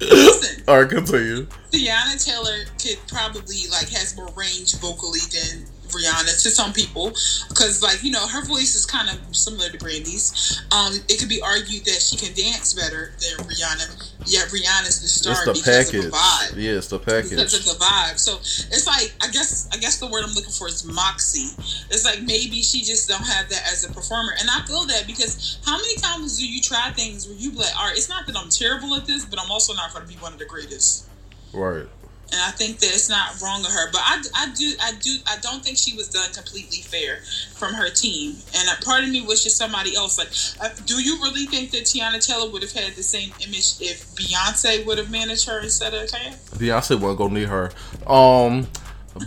[0.00, 1.46] Listen, all right, continue.
[1.70, 7.08] Teyana Taylor could probably like has more range vocally than Rihanna to some people
[7.48, 10.62] because like you know her voice is kind of similar to Brandy's.
[10.72, 14.10] Um, it could be argued that she can dance better than Rihanna.
[14.26, 16.04] Yet Rihanna's the star It's the because package.
[16.06, 16.54] of the vibe.
[16.56, 19.98] Yeah, it's the package Because of the vibe, so it's like I guess I guess
[19.98, 21.50] the word I'm looking for is moxie.
[21.90, 25.06] It's like maybe she just don't have that as a performer, and I feel that
[25.06, 28.08] because how many times do you try things where you be like, all right, it's
[28.08, 30.38] not that I'm terrible at this, but I'm also not going to be one of
[30.38, 31.06] the greatest
[31.52, 31.86] Right.
[32.32, 33.92] And I think that it's not wrong of her.
[33.92, 37.18] But I, I do, I do, I don't think she was done completely fair
[37.54, 38.36] from her team.
[38.56, 40.16] And a part of me wishes somebody else.
[40.16, 40.28] Like,
[40.60, 44.06] uh, do you really think that Teyana Taylor would have had the same image if
[44.16, 46.32] Beyonce would have managed her instead of Kanye?
[46.56, 47.70] Beyonce wasn't gonna need her.
[48.06, 48.66] Um,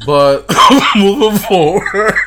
[0.06, 0.46] but
[0.96, 1.84] moving forward,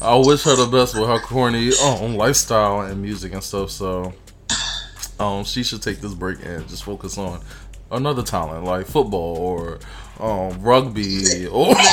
[0.00, 3.70] I wish her the best with her corny um, lifestyle and music and stuff.
[3.70, 4.14] So,
[5.18, 7.42] um, she should take this break and just focus on
[7.90, 9.78] another talent like football or
[10.20, 11.74] um rugby or.
[11.74, 11.86] So she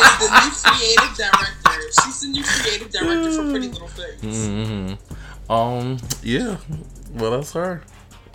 [0.00, 1.80] is the new creative director.
[2.02, 4.46] She's the new creative director for Pretty Little Things.
[4.46, 6.56] hmm Um, yeah,
[7.14, 7.82] well, that's her.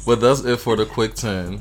[0.06, 1.60] but that's it for the quick 10.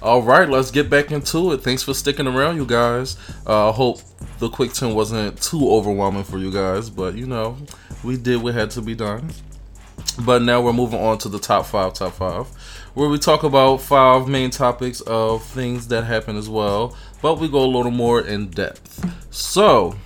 [0.00, 1.58] All right, let's get back into it.
[1.62, 3.16] Thanks for sticking around, you guys.
[3.46, 4.00] Uh, I hope
[4.38, 7.56] the quick ten wasn't too overwhelming for you guys, but you know,
[8.02, 9.30] we did what had to be done.
[10.24, 12.46] But now we're moving on to the top five, top five,
[12.94, 17.48] where we talk about five main topics of things that happen as well, but we
[17.48, 19.04] go a little more in depth.
[19.30, 19.96] So,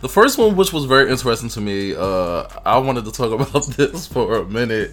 [0.00, 3.66] the first one, which was very interesting to me, uh, I wanted to talk about
[3.68, 4.92] this for a minute,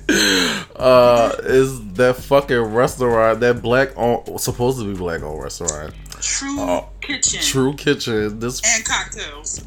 [0.75, 5.93] uh, is that fucking restaurant, that black on, supposed to be black owned restaurant.
[6.21, 7.41] True Uh, kitchen.
[7.41, 8.39] True Kitchen.
[8.39, 9.61] This, And cocktails.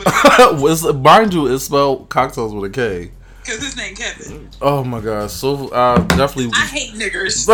[0.60, 3.10] Was, mind you, it's spelled cocktails with a K.
[3.44, 4.48] Cause his name Kevin.
[4.62, 7.44] Oh my god, so uh, definitely I hate niggers.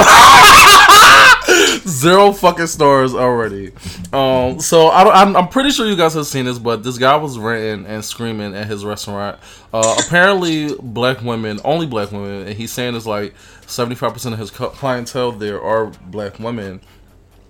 [1.88, 3.72] zero fucking stars already.
[4.12, 6.96] Um, so I don't, I'm, I'm pretty sure you guys have seen this, but this
[6.96, 9.40] guy was ranting and screaming at his restaurant.
[9.74, 13.34] Uh, apparently, black women, only black women, and he's saying it's like
[13.66, 16.80] 75 percent of his clientele there are black women.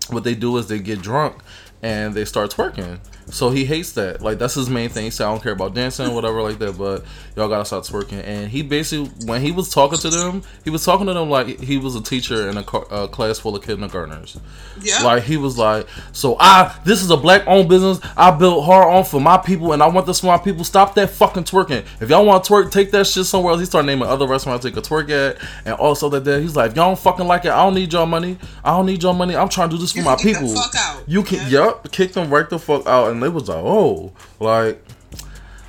[0.09, 1.37] What they do is they get drunk
[1.83, 2.99] and they start twerking.
[3.31, 4.21] So he hates that.
[4.23, 5.05] Like that's his main thing.
[5.05, 7.05] He said, "I don't care about dancing or whatever like that, but
[7.37, 10.85] y'all gotta start twerking." And he basically, when he was talking to them, he was
[10.85, 13.63] talking to them like he was a teacher in a, car, a class full of
[13.65, 14.37] kindergartners.
[14.83, 15.03] yeah.
[15.03, 18.01] Like he was like, "So I, this is a black-owned business.
[18.17, 20.65] I built hard on for my people, and I want this for my people.
[20.65, 21.85] Stop that fucking twerking.
[22.01, 24.65] If y'all want to twerk, take that shit somewhere else." He started naming other restaurants
[24.65, 26.41] they could twerk at, and also that there.
[26.41, 28.39] He's like, "If y'all don't fucking like it, I don't need y'all money.
[28.65, 29.37] I don't need y'all money.
[29.37, 31.03] I'm trying to do this for You my can get the people." fuck out.
[31.07, 31.65] You can, Yeah.
[31.67, 34.83] yup, kick them right the fuck out, and they was like, "Oh, like."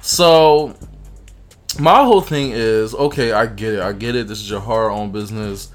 [0.04, 0.76] So,
[1.80, 3.32] my whole thing is okay.
[3.32, 3.80] I get it.
[3.82, 4.28] I get it.
[4.28, 5.72] This is your hard own business.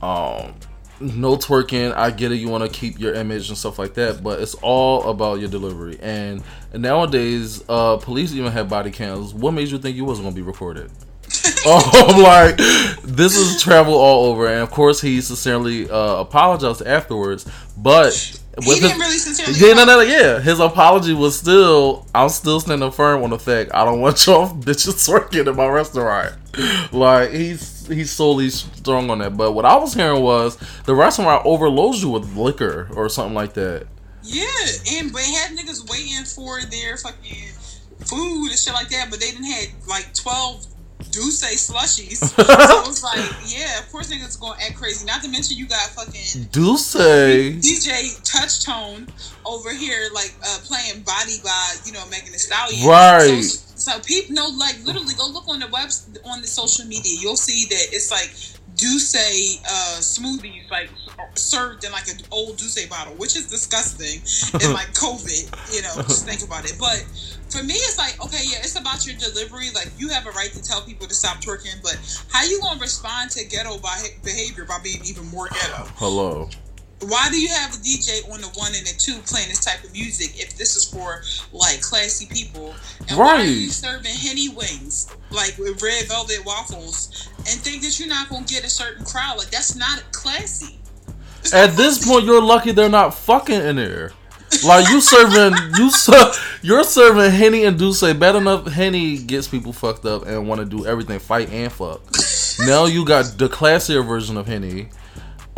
[0.00, 0.54] Um,
[1.00, 1.94] no twerking.
[1.94, 2.36] I get it.
[2.36, 5.48] You want to keep your image and stuff like that, but it's all about your
[5.48, 5.98] delivery.
[6.00, 6.42] And,
[6.72, 9.34] nowadays, uh, police even have body cams.
[9.34, 10.90] What made you think you wasn't gonna be recorded?
[11.66, 12.56] oh, I'm like,
[13.02, 17.46] this is travel all over, and of course he sincerely uh, apologized afterwards.
[17.76, 19.54] But He didn't his- really sincerely.
[19.58, 20.40] yeah, no, no, no, yeah.
[20.40, 22.06] His apology was still.
[22.14, 25.66] I'm still standing firm on the fact I don't want y'all bitches working in my
[25.68, 26.34] restaurant.
[26.92, 29.36] Like he's he's solely strong on that.
[29.36, 33.54] But what I was hearing was the restaurant overloads you with liquor or something like
[33.54, 33.86] that.
[34.22, 34.44] Yeah,
[34.98, 37.52] and they had niggas waiting for their fucking
[38.04, 40.66] food and shit like that, but they didn't have like twelve
[41.10, 42.18] D'ussé slushies.
[42.34, 45.06] so it was like, yeah, of course niggas gonna act crazy.
[45.06, 49.06] Not to mention you got fucking Dulce, DJ Touch Tone
[49.46, 52.86] over here, like uh, playing Body by you know Megan Thee Stallion.
[52.86, 53.42] Right.
[53.42, 55.88] So, so people know, like literally, go look on the web
[56.24, 57.16] on the social media.
[57.20, 60.88] You'll see that it's like D'ussé uh, smoothies, like
[61.34, 64.22] served in like an old D'ussé bottle, which is disgusting.
[64.62, 66.76] and like COVID, you know, just think about it.
[66.78, 67.04] But
[67.50, 69.70] for me, it's like okay, yeah, it's about your delivery.
[69.74, 71.98] Like you have a right to tell people to stop twerking, but
[72.30, 75.84] how you gonna respond to ghetto by behavior by being even more ghetto?
[75.96, 76.48] hello.
[77.00, 79.84] Why do you have a DJ on the one and the two playing this type
[79.84, 82.74] of music if this is for like classy people?
[83.08, 87.98] And why are you serving henny wings like with red velvet waffles and think that
[88.00, 89.38] you're not gonna get a certain crowd?
[89.38, 90.78] Like that's not classy.
[91.40, 92.10] It's not At this classy.
[92.10, 94.12] point, you're lucky they're not fucking in there.
[94.66, 96.32] Like you serving, you ser-
[96.62, 98.18] you're serving henny and D'ussé.
[98.18, 102.00] Bad enough, henny gets people fucked up and want to do everything, fight and fuck.
[102.66, 104.88] now you got the classier version of henny,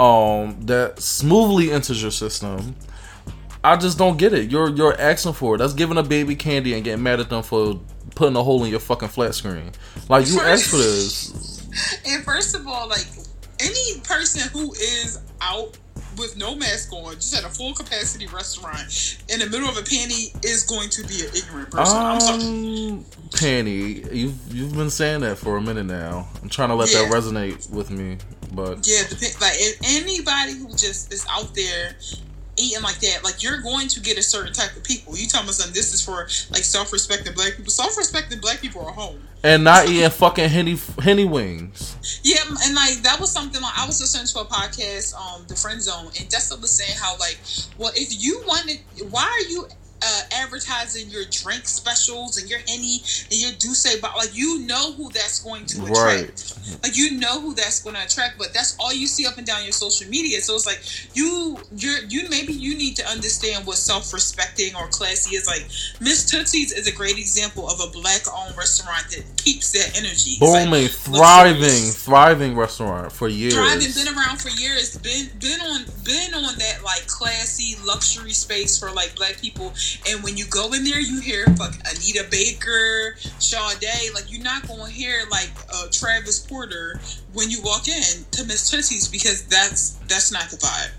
[0.01, 2.75] um, that smoothly enters your system.
[3.63, 4.51] I just don't get it.
[4.51, 5.59] You're you're asking for it.
[5.59, 7.79] That's giving a baby candy and getting mad at them for
[8.15, 9.73] putting a hole in your fucking flat screen.
[10.09, 11.59] Like you asked for this.
[12.05, 13.07] And first of all, like
[13.61, 15.79] any person who is out
[16.19, 19.83] with no mask on, just at a full capacity restaurant in the middle of a
[19.83, 21.97] panty is going to be an ignorant person.
[21.97, 22.43] I'm sorry.
[22.43, 26.29] Um, Penny, you've you've been saying that for a minute now.
[26.43, 28.19] I'm trying to let that resonate with me,
[28.53, 29.03] but Yeah,
[29.41, 31.97] like if anybody who just is out there
[32.57, 35.17] eating like that, like you're going to get a certain type of people.
[35.17, 35.75] You tell me something.
[35.75, 37.71] This is for like self-respecting black people.
[37.71, 39.21] Self-respecting black people are home.
[39.43, 41.97] and not eating fucking henny henny wings.
[42.23, 45.57] Yeah, and like that was something like I was listening to a podcast, um, the
[45.57, 47.39] Friend Zone, and Dessa was saying how like,
[47.79, 49.67] well, if you wanted, why are you
[50.03, 54.93] uh, advertising your drink specials and your henny and your D'ussé, but like you know
[54.93, 55.97] who that's going to attract.
[55.99, 56.79] Right.
[56.83, 59.47] Like you know who that's going to attract, but that's all you see up and
[59.47, 60.41] down your social media.
[60.41, 60.81] So it's like
[61.15, 65.47] you, you're, you maybe you need to understand what self-respecting or classy is.
[65.47, 65.65] Like
[66.01, 70.33] Miss Tootsie's is a great example of a black-owned restaurant that keeps that energy.
[70.33, 73.55] It's like, Booming, thriving, thriving restaurant for years.
[73.55, 78.79] thriving, been around for years, been been on been on that like classy luxury space
[78.79, 79.73] for like black people.
[80.09, 84.15] And when you go in there, you hear fuck Anita Baker, Sade.
[84.15, 87.01] Like you're not gonna hear like uh, Travis Porter
[87.33, 90.91] when you walk in to Miss Tootsie's because that's that's not the vibe.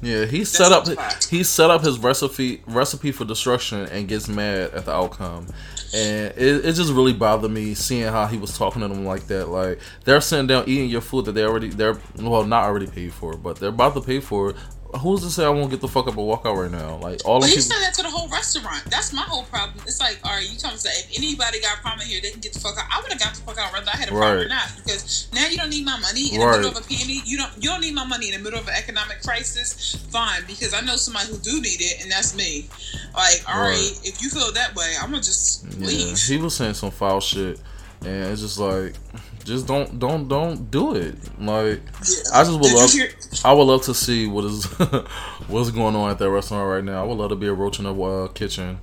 [0.00, 0.86] Yeah, he That's set up
[1.24, 5.46] he set up his recipe recipe for destruction and gets mad at the outcome.
[5.92, 9.26] And it, it just really bothered me seeing how he was talking to them like
[9.26, 9.48] that.
[9.48, 13.12] Like they're sitting down eating your food that they already they're well not already paid
[13.12, 14.54] for, but they're about to pay for.
[15.00, 16.96] Who's to say I won't get the fuck up and walk out right now?
[16.96, 17.64] Like all the he people.
[17.68, 18.84] said that to the whole restaurant.
[18.88, 19.76] That's my whole problem.
[19.86, 22.30] It's like, all right, you telling me that if anybody got a problem here, they
[22.30, 22.86] can get the fuck out.
[22.90, 24.72] I would have got the fuck out whether I had a problem or not.
[24.76, 26.52] Because now you don't need my money in Right.
[26.52, 27.28] the middle of a pandemic.
[27.28, 29.96] You don't you don't need my money in the middle of an economic crisis.
[30.10, 32.66] Fine, because I know somebody who do need it, and that's me.
[33.14, 34.00] Like, all right, Right.
[34.04, 36.18] if you feel that way, I'm gonna just Yeah, leave.
[36.18, 37.60] he was saying some foul shit,
[38.00, 38.94] and it's just like,
[39.48, 41.16] just don't, don't, don't do it.
[41.40, 42.16] Like, Yeah.
[42.34, 43.10] I just would Did love, hear-
[43.44, 44.64] I would love to see what is,
[45.48, 47.02] what's going on at that restaurant right now.
[47.02, 48.78] I would love to be a roach in the uh, kitchen, a.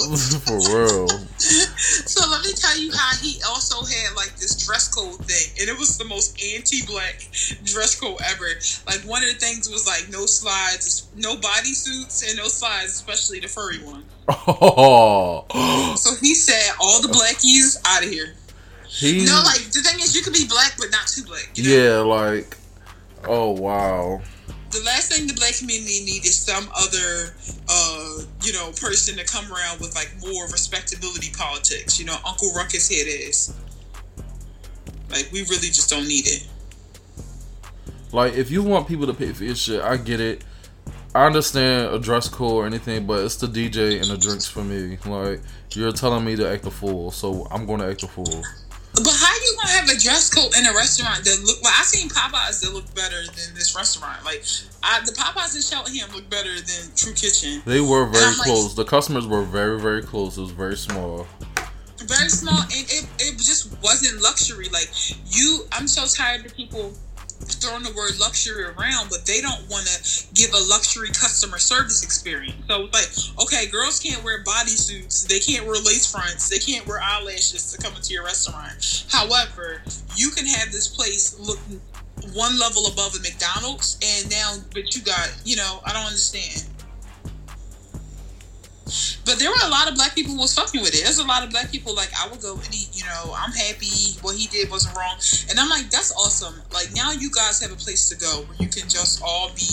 [0.46, 1.08] for real.
[1.38, 5.68] So let me tell you how he also had like this dress code thing, and
[5.68, 7.28] it was the most anti-black
[7.64, 8.46] dress code ever.
[8.86, 13.40] Like one of the things was like no slides, no bodysuits, and no slides, especially
[13.40, 14.04] the furry one.
[14.28, 15.46] Oh,
[15.96, 18.34] So he said all the blackies out of here.
[18.86, 21.50] he, No, like the thing is, you can be black but not too black.
[21.54, 21.84] You know?
[21.84, 22.56] yeah, like,
[23.26, 24.20] oh wow,
[24.70, 27.34] The last thing the black community need is some other,
[27.68, 31.98] uh, you know, person to come around with like more respectability politics.
[31.98, 33.52] You know, Uncle Ruckus head is.
[35.10, 36.46] Like we really just don't need it.
[38.12, 40.44] like if you want people to pay for your shit, I get it.
[41.14, 44.62] I understand a dress code or anything, but it's the DJ and the drinks for
[44.62, 44.96] me.
[45.04, 45.40] Like
[45.72, 48.42] you're telling me to act a fool, so I'm going to act a fool.
[48.92, 51.82] But how you gonna have a dress code in a restaurant that look like I
[51.82, 54.24] seen Popeyes that look better than this restaurant?
[54.24, 54.44] Like
[54.82, 57.62] I, the Popeyes in Cheltenham look better than True Kitchen.
[57.64, 58.74] They were very I'm like- close.
[58.74, 60.36] The customers were very, very close.
[60.36, 61.26] It was very small.
[61.98, 64.68] Very small, and it, it just wasn't luxury.
[64.70, 64.90] Like
[65.26, 66.92] you, I'm so tired of people
[67.54, 72.02] throwing the word luxury around, but they don't want to give a luxury customer service
[72.02, 72.54] experience.
[72.68, 72.94] So it's
[73.36, 77.72] like, okay, girls can't wear bodysuits, they can't wear lace fronts, they can't wear eyelashes
[77.72, 79.06] to come into your restaurant.
[79.10, 79.82] However,
[80.16, 81.58] you can have this place look
[82.34, 86.66] one level above a McDonald's, and now, but you got, you know, I don't understand.
[89.30, 91.04] But there were a lot of black people who was fucking with it.
[91.04, 93.52] There's a lot of black people like I would go and eat, you know, I'm
[93.52, 95.14] happy what he did wasn't wrong.
[95.48, 96.54] And I'm like, that's awesome.
[96.74, 99.70] Like now you guys have a place to go where you can just all be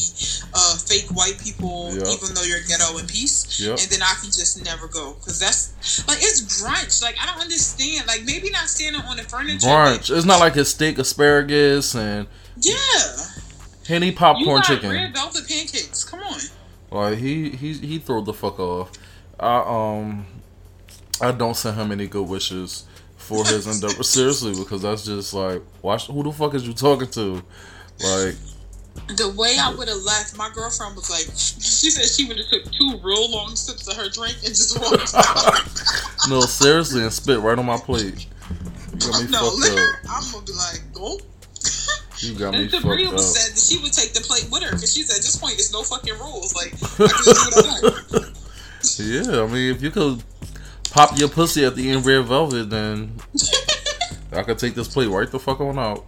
[0.53, 2.05] uh, fake white people, Yep.
[2.05, 3.59] even though you're ghetto in peace.
[3.59, 3.79] Yep.
[3.81, 7.01] And then I can just never go because that's like it's brunch.
[7.01, 8.05] Like I don't understand.
[8.05, 9.65] Like maybe not standing on the furniture.
[9.67, 10.15] Brunch.
[10.15, 12.27] It's not like his steak asparagus and
[12.61, 12.77] Yeah.
[13.87, 14.91] henny popcorn chicken.
[14.91, 16.03] red velvet pancakes.
[16.03, 16.39] Come on.
[16.91, 18.91] Like he he he threw the fuck off.
[19.39, 19.57] I
[20.01, 20.25] um
[21.21, 22.85] I don't send him any good wishes
[23.17, 24.03] for his endeavor.
[24.03, 27.33] Seriously, because that's just like, watch who the fuck is you talking to?
[28.03, 28.35] Like,
[29.17, 32.47] The way I would have left, my girlfriend was like, she said she would have
[32.47, 36.29] took two real long sips of her drink and just walked out.
[36.29, 38.27] no, seriously, and spit right on my plate.
[38.93, 39.95] You got me no, fucked up.
[40.09, 41.19] I'm gonna be like, go.
[42.19, 43.19] You got me And fucked Sabria up.
[43.19, 45.53] said that she would take the plate with her because she said, at this point,
[45.57, 46.53] there's no fucking rules.
[46.55, 46.73] Like,
[48.83, 49.29] I can just do what I want.
[49.29, 50.23] Yeah, I mean, if you could
[50.91, 53.15] pop your pussy at the end red velvet, then
[54.31, 56.05] I could take this plate right the fuck on out.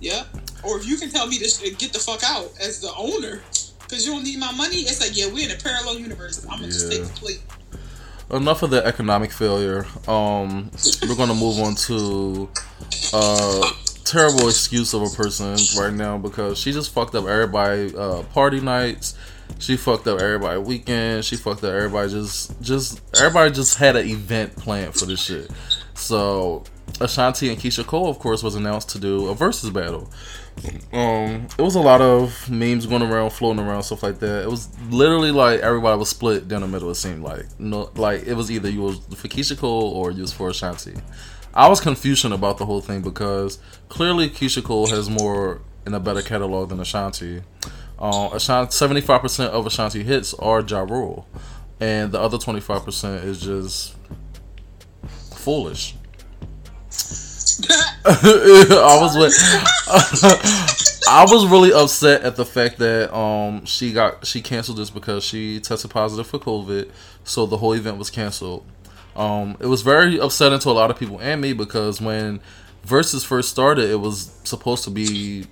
[0.00, 0.24] Yeah.
[0.62, 3.42] Or if you can tell me to get the fuck out as the owner
[3.80, 6.44] because you don't need my money, it's like, yeah, we're in a parallel universe.
[6.44, 7.42] I'm gonna just take the plate.
[8.30, 9.86] Enough of the economic failure.
[10.06, 10.70] Um,
[11.02, 12.48] we're gonna move on to
[13.12, 13.72] uh
[14.04, 18.60] terrible excuse of a person right now because she just fucked up everybody uh party
[18.60, 19.16] nights.
[19.60, 21.24] She fucked up everybody weekend.
[21.24, 25.50] She fucked up everybody just just everybody just had an event planned for this shit.
[25.94, 26.64] So
[26.98, 30.10] Ashanti and Keyshia Cole, of course, was announced to do a Verzuz battle.
[30.92, 34.42] Um, it was a lot of memes going around, floating around, stuff like that.
[34.44, 36.90] It was literally like everybody was split down the middle.
[36.90, 40.22] It seemed like no, like it was either you was for Keyshia Cole or you
[40.22, 40.94] was for Ashanti.
[41.52, 43.58] I was confusion about the whole thing because
[43.88, 47.42] clearly Keyshia Cole has more and a better catalog than Ashanti.
[48.00, 51.28] Uh, Ashanti, seventy five percent of Ashanti hits are Ja Rule,
[51.80, 53.94] and the other twenty five percent is just
[55.34, 55.94] foolish.
[58.04, 59.34] I was with.
[61.08, 65.24] I was really upset at the fact that um she got she canceled this because
[65.24, 66.90] she tested positive for COVID,
[67.24, 68.64] so the whole event was canceled.
[69.16, 72.40] Um, it was very upsetting to a lot of people and me because when
[72.86, 75.46] Verzuz first started, it was supposed to be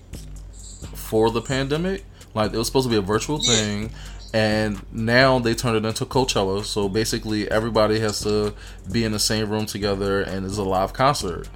[0.95, 3.55] for the pandemic, like it was supposed to be a virtual Yeah.
[3.55, 3.91] thing,
[4.35, 6.65] and now they turned it into Coachella.
[6.65, 8.55] So basically, everybody has to
[8.91, 11.49] be in the same room together and it's a live concert.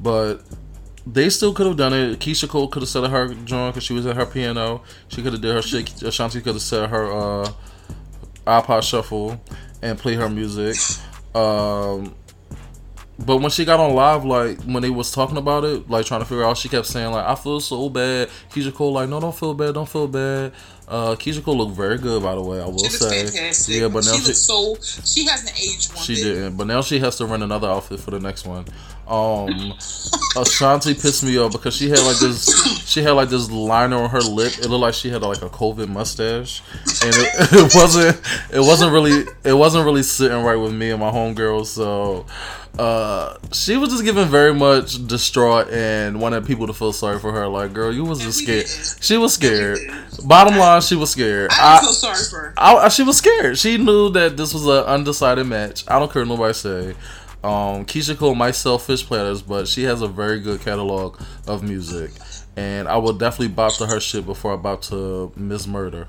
[0.00, 0.42] But
[1.06, 2.18] they still could have done it.
[2.20, 4.82] Keyshia Cole could have set her joint because she was at her piano.
[5.08, 6.02] She could have did her shit.
[6.02, 7.52] Ashanti could have set her uh,
[8.46, 9.40] iPod shuffle
[9.80, 10.76] and play her music.
[11.34, 12.14] Um,
[13.24, 16.20] but when she got on live, like when they was talking about it, like trying
[16.20, 18.28] to figure out, she kept saying like, "I feel so bad."
[18.74, 20.52] Cole like, "No, don't feel bad, don't feel bad."
[20.90, 22.60] Uh, Cole looked very good, by the way.
[22.60, 23.76] I will She say, fantastic.
[23.76, 24.76] yeah, but now she she, looks so.
[25.04, 26.22] She hasn't aged one she bit.
[26.24, 26.56] didn't.
[26.56, 28.64] But now she has to run another outfit for the next one.
[29.10, 29.74] Um,
[30.36, 32.46] Ashanti pissed me off because she had like this.
[32.88, 34.52] She had like this liner on her lip.
[34.58, 36.62] It looked like she had like a COVID mustache,
[37.02, 38.20] and it, it wasn't.
[38.52, 39.24] It wasn't really.
[39.42, 41.66] It wasn't really sitting right with me and my homegirls.
[41.66, 42.24] So,
[42.78, 47.32] uh, she was just giving very much distraught and wanted people to feel sorry for
[47.32, 47.48] her.
[47.48, 48.66] Like, girl, you was just scared.
[49.00, 49.78] She was scared.
[49.78, 50.28] And we didn't.
[50.28, 51.50] Bottom line, she was scared.
[51.52, 52.54] I I, feel sorry for her.
[52.56, 53.58] I, she was scared.
[53.58, 55.84] She knew that this was an undecided match.
[55.88, 56.94] I don't care what nobody say.
[57.42, 61.62] Um, Keyshia Cole might sell fish platters, but she has a very good catalog of
[61.62, 62.10] music,
[62.56, 66.06] and I will definitely bop to her shit before I bop to Miss Murder.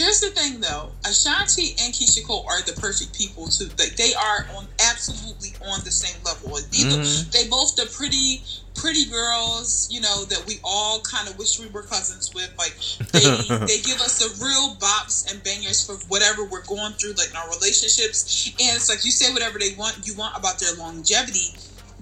[0.00, 0.92] Here's the thing, though.
[1.04, 3.68] Ashanti and Keyshia Cole are the perfect people too.
[3.78, 6.56] Like they are on absolutely on the same level.
[6.56, 7.30] Mhm.
[7.30, 8.42] They both the pretty,
[8.74, 9.88] pretty girls.
[9.90, 12.50] You know that we all kind of wish we were cousins with.
[12.56, 12.74] Like
[13.12, 13.20] they
[13.66, 17.36] they give us the real bops and bangers for whatever we're going through, like in
[17.36, 18.48] our relationships.
[18.58, 21.52] And it's like you say whatever they want you want about their longevity,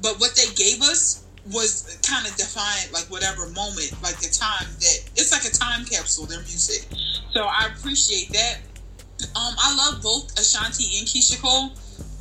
[0.00, 4.66] but what they gave us was kind of defined like whatever moment, like the time
[4.80, 6.26] that it's like a time capsule.
[6.26, 6.86] Their music.
[7.32, 8.58] So I appreciate that.
[9.34, 11.72] Um, I love both Ashanti and Keyshia Cole,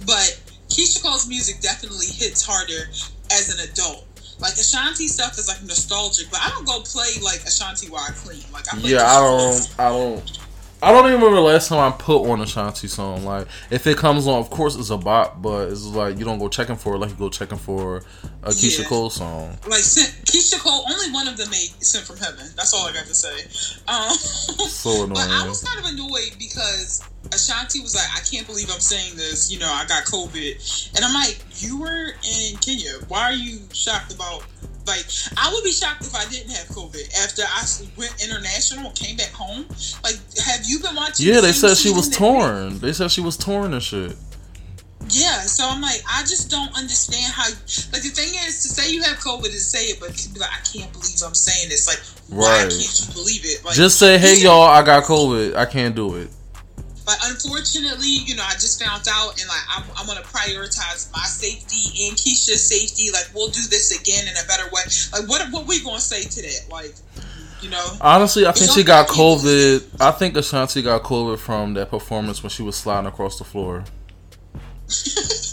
[0.05, 2.89] but Keyshia Cole's music definitely hits harder
[3.31, 4.05] as an adult.
[4.39, 8.11] Like Ashanti stuff is like nostalgic, but I don't go play like Ashanti while I
[8.11, 8.43] clean.
[8.53, 10.36] Like I play Yeah, I don't, I don't,
[10.81, 13.25] I don't even remember the last time I put on a Shanti song.
[13.25, 16.37] Like, if it comes on, of course it's a bop, but it's like you don't
[16.37, 17.97] go checking for it like you go checking for
[18.43, 18.85] a Keyshia Yeah.
[18.85, 19.57] Cole song.
[19.67, 23.05] Like Keyshia Cole, only one of them made "Sent from Heaven." That's all I got
[23.05, 23.81] to say.
[23.87, 24.11] Um,
[24.67, 27.03] So But I was kind of annoyed because
[27.33, 29.51] Ashanti was like, I can't believe I'm saying this.
[29.51, 30.95] You know, I got COVID.
[30.95, 32.91] And I'm like, you were in Kenya.
[33.07, 34.43] Why are you shocked about.
[34.87, 35.05] Like,
[35.37, 37.63] I would be shocked if I didn't have COVID after I
[37.97, 39.65] went international and came back home.
[40.03, 40.15] Like,
[40.45, 41.27] have you been watching?
[41.27, 42.79] Yeah, the they said she was torn.
[42.79, 44.15] They said she was torn and shit.
[45.09, 47.47] Yeah, so I'm like, I just don't understand how.
[47.93, 50.39] Like, the thing is, to say you have COVID is say it, but to be
[50.39, 51.87] like, I can't believe I'm saying this.
[51.87, 52.69] Like, why Right.
[52.71, 53.63] can't you believe it?
[53.63, 55.55] Like, Just say, hey y'all, I got COVID.
[55.55, 56.29] I can't do it.
[57.07, 61.23] But unfortunately, you know, I just found out, and like I'm, I'm gonna prioritize my
[61.23, 63.11] safety and Keyshia's safety.
[63.13, 64.81] Like we'll do this again in a better way.
[65.13, 66.69] Like what what we gonna say to that?
[66.69, 66.93] Like,
[67.61, 70.01] you know, Honestly, I think she got I can't believe COVID.
[70.01, 73.85] I think Ashanti got COVID from that performance when she was sliding across the floor.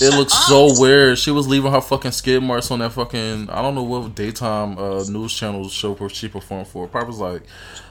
[0.00, 1.18] It looks so weird.
[1.18, 4.78] She was leaving her fucking skid marks on that fucking I don't know what daytime
[4.78, 6.86] uh, news channel show she performed for.
[6.86, 7.42] Probably was like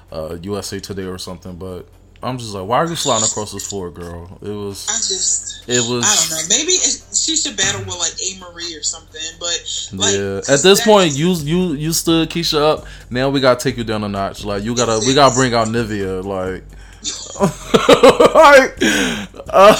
[0.09, 1.57] uh, USA Today or something.
[1.57, 1.89] But
[2.23, 4.37] I'm just like, why are you sliding across this floor, girl?
[4.41, 6.03] It was I just it was.
[6.05, 6.55] I don't know.
[6.57, 9.21] Maybe it, she should battle with like Amerie or something.
[9.39, 10.53] But like, yeah.
[10.53, 12.85] At this point, you you you stood Keyshia up.
[13.09, 14.43] Now we gotta take you down a notch.
[14.43, 16.23] Like you gotta we gotta bring out Nivea.
[16.23, 16.63] Like.
[17.39, 18.73] like,
[19.49, 19.75] uh,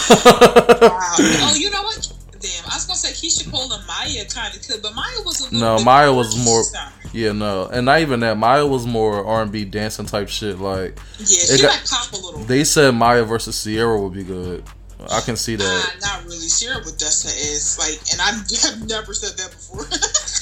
[0.82, 1.16] Wow.
[1.20, 2.14] Oh, you know what?
[2.40, 5.42] Damn, I was gonna say Keyshia Cole and Mya kind of could, but Mya was
[5.42, 6.94] a little No, bit Mya was more- time.
[7.14, 8.38] Yeah, no, and not even that.
[8.38, 10.60] Mya was more R and B dancing type shit.
[10.60, 12.40] Like Yeah, she got- like pop a little.
[12.42, 14.64] they said, Mya versus Ciara would be good.
[15.12, 15.94] I can see that.
[16.02, 16.48] Nah, not really.
[16.48, 17.78] Ciara would dust is.
[17.80, 18.32] Like, and I
[18.68, 19.86] have never said that before.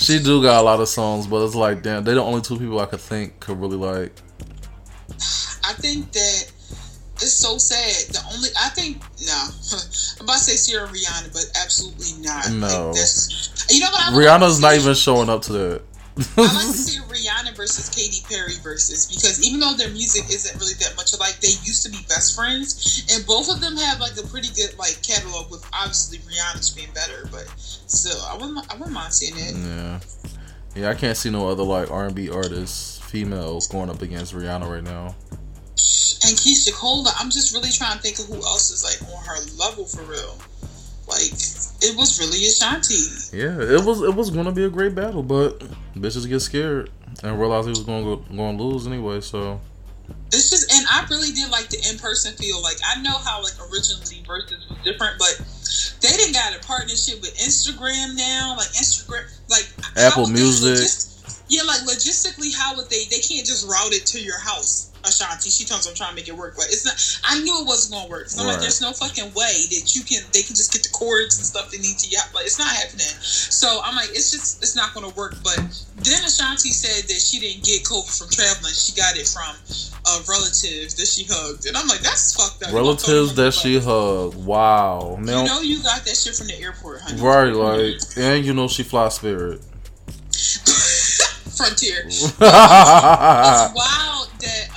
[0.06, 2.60] She do got a lot of songs, but it's like, damn, they're the only two
[2.60, 4.12] people I could think could really like.
[5.64, 6.52] I think that
[7.16, 8.14] it's so sad.
[8.14, 9.34] The only I think no,
[10.20, 12.52] I'm about to say Ciara Rihanna, but absolutely not.
[12.52, 12.92] No.
[12.92, 14.02] like, you know what?
[14.02, 15.82] I would Rihanna's not even showing up to that.
[16.18, 20.60] I like to see Rihanna versus Katy Perry versus because even though their music isn't
[20.60, 24.00] really that much alike, they used to be best friends, and both of them have
[24.00, 25.52] like a pretty good like catalog.
[25.52, 29.56] With obviously Rihanna's being better, but still, I wouldn't I wouldn't mind seeing it.
[29.56, 30.00] yeah,
[30.76, 34.34] yeah, I can't see no other like R and B artists, females, going up against
[34.34, 35.16] Rihanna right now.
[36.26, 39.24] And Keyshia Cole, I'm just really trying to think of who else is like on
[39.26, 40.38] her level for real.
[41.08, 41.32] Like
[41.86, 43.38] it was really Ashanti.
[43.38, 45.60] Yeah, it was it was gonna be a great battle, but
[45.96, 46.90] bitches get scared
[47.24, 49.22] and realize he was gonna go, going to lose anyway.
[49.22, 49.60] So
[50.32, 52.62] It's just, and I really did like the in person feel.
[52.62, 55.40] Like I know how like originally Verzuz was different, but
[56.02, 58.56] they didn't got a partnership with Instagram now.
[58.58, 59.68] Like Instagram, like
[59.98, 60.90] Apple Music.
[61.50, 63.06] yeah, like logistically, how would they?
[63.10, 64.92] They can't just route it to your house.
[65.08, 65.50] Ashanti.
[65.50, 66.96] She tells I'm trying to make it work, but it's not.
[67.24, 68.30] I knew it wasn't gonna work.
[68.30, 70.24] So I'm like, there's no fucking way that you can.
[70.34, 72.10] They can just get the chords and stuff they need to.
[72.10, 73.14] Yeah, but it's not happening.
[73.22, 75.36] So I'm like, it's just it's not gonna work.
[75.44, 75.58] But
[76.04, 78.74] then Ashanti said that she didn't get COVID from traveling.
[78.74, 79.56] She got it from
[80.06, 82.70] a relative that she hugged, and I'm like, that's fucked up.
[82.70, 84.46] You gonna throw Relatives that she hugged.
[84.46, 85.18] Wow.
[85.20, 87.22] You know you got that shit from the airport, honey.
[87.22, 89.62] right, like, and you know she fly Spirit.
[91.56, 92.06] Frontier.
[92.08, 94.70] It's wild that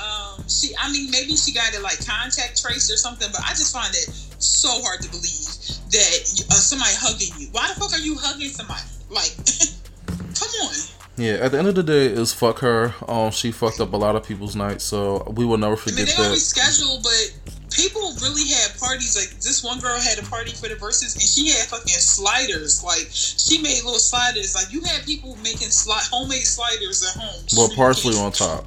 [0.48, 3.72] she I mean maybe she got it like contact trace or something, but I just
[3.72, 4.08] find it
[4.42, 5.46] so hard to believe
[5.90, 7.48] that uh, somebody hugging you.
[7.52, 8.82] Why the fuck are you hugging somebody?
[9.10, 9.34] Like,
[10.38, 10.74] come on.
[11.16, 12.94] Yeah, at the end of the day, is fuck her.
[13.08, 15.84] Um, she fucked up a lot of people's nights, so we will never I mean,
[15.84, 16.24] forget they that.
[16.26, 17.34] always schedule, but
[17.74, 19.16] people really had parties.
[19.16, 22.84] Like this one girl had a party for the Verzuz, and she had fucking sliders.
[22.84, 24.54] Like she made little sliders.
[24.54, 27.44] Like you had people making sli- homemade sliders at home.
[27.56, 28.66] Well, parsley on top.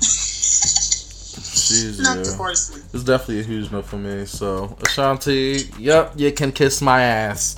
[1.50, 2.82] Jeez, Not the yeah.
[2.92, 4.24] It's definitely a huge no for me.
[4.26, 7.56] So Ashanti, yep, you can kiss my ass.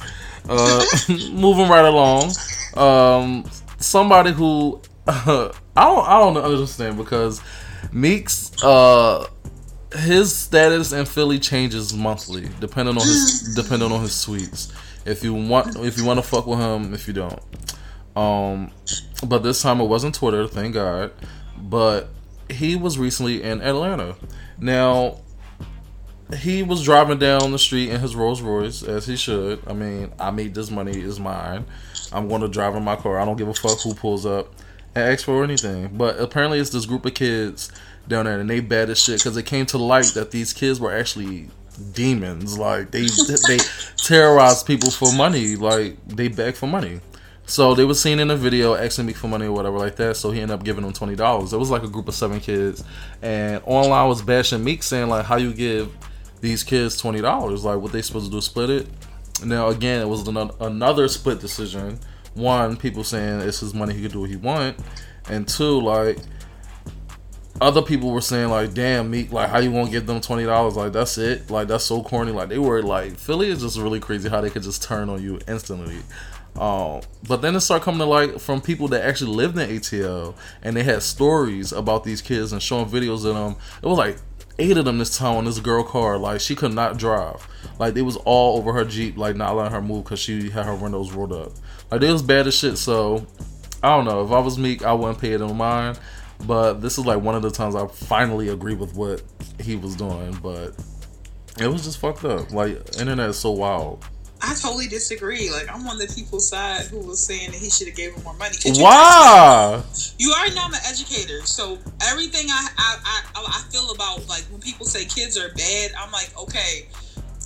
[0.48, 0.84] Uh,
[1.32, 2.32] moving right along.
[2.74, 3.44] Um,
[3.78, 7.40] somebody who I don't I don't understand because
[7.92, 9.26] Meeks uh
[9.94, 14.72] his status in Philly changes monthly depending on his depending on his tweets.
[15.04, 17.40] If you want if you want to fuck with him, if you don't.
[18.14, 18.70] Um,
[19.26, 21.12] but this time it wasn't Twitter, thank God.
[21.56, 22.08] But
[22.52, 24.16] he was recently in Atlanta.
[24.58, 25.18] Now
[26.34, 29.60] he was driving down the street in his Rolls Royce as he should.
[29.66, 31.64] I mean, I made this money is mine.
[32.12, 33.18] I'm going to drive in my car.
[33.18, 34.52] I don't give a fuck who pulls up
[34.94, 35.90] and asks for anything.
[35.96, 37.70] But apparently, it's this group of kids
[38.08, 40.80] down there, and they bad as shit because it came to light that these kids
[40.80, 41.48] were actually
[41.92, 42.58] demons.
[42.58, 43.06] Like they
[43.46, 43.58] they
[43.96, 45.56] terrorize people for money.
[45.56, 47.00] Like they beg for money.
[47.52, 50.16] So they were seen in a video asking me for money or whatever like that.
[50.16, 51.52] So he ended up giving them twenty dollars.
[51.52, 52.82] It was like a group of seven kids,
[53.20, 55.94] and online was bashing Meek saying like, "How you give
[56.40, 57.62] these kids twenty dollars?
[57.62, 58.40] Like, what they supposed to do?
[58.40, 58.88] Split it?"
[59.44, 61.98] Now again, it was ano- another split decision.
[62.32, 64.78] One, people saying it's his money, he could do what he want,
[65.28, 66.16] and two, like
[67.60, 70.74] other people were saying like, "Damn, Meek, like how you gonna give them twenty dollars?
[70.74, 71.50] Like that's it?
[71.50, 74.48] Like that's so corny." Like they were like, Philly is just really crazy how they
[74.48, 75.98] could just turn on you instantly.
[76.56, 80.34] Um, but then it started coming to light from people that actually lived in ATL
[80.62, 83.56] and they had stories about these kids and showing videos of them.
[83.82, 84.18] It was like
[84.58, 86.18] eight of them this time on this girl car.
[86.18, 87.46] Like she could not drive.
[87.78, 90.66] Like it was all over her Jeep, like not letting her move because she had
[90.66, 91.52] her windows rolled up.
[91.90, 92.78] Like they was bad as shit.
[92.78, 93.26] So
[93.82, 94.24] I don't know.
[94.24, 95.96] If I was Meek, I wouldn't pay it on mine.
[96.46, 99.22] But this is like one of the times I finally agree with what
[99.60, 100.36] he was doing.
[100.42, 100.74] But
[101.58, 102.50] it was just fucked up.
[102.52, 104.04] Like internet is so wild.
[104.44, 105.50] I totally disagree.
[105.50, 108.22] Like I'm on the people's side who was saying that he should have gave him
[108.24, 108.56] more money.
[108.56, 109.82] 'Cause you Why?
[110.18, 111.78] You already know I'm an educator, so
[112.10, 112.98] everything I, I
[113.36, 116.88] I I feel about like when people say kids are bad, I'm like, okay,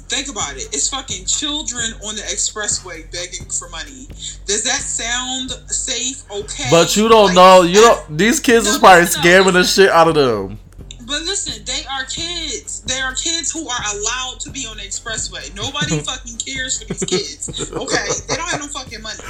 [0.09, 0.69] think about it.
[0.73, 4.09] It's fucking children on the expressway begging for money.
[4.47, 6.23] Does that sound safe?
[6.31, 7.63] Okay, But you don't Like, know.
[7.63, 8.17] You don't.
[8.19, 9.85] These kids is No, probably no, no, scamming the listen.
[9.85, 10.59] shit out of them.
[11.07, 12.81] But listen, they are kids.
[12.83, 15.55] They are kids who are allowed to be on the expressway.
[15.55, 17.71] Nobody fucking cares for these kids.
[17.73, 19.23] Okay, they don't have no fucking money.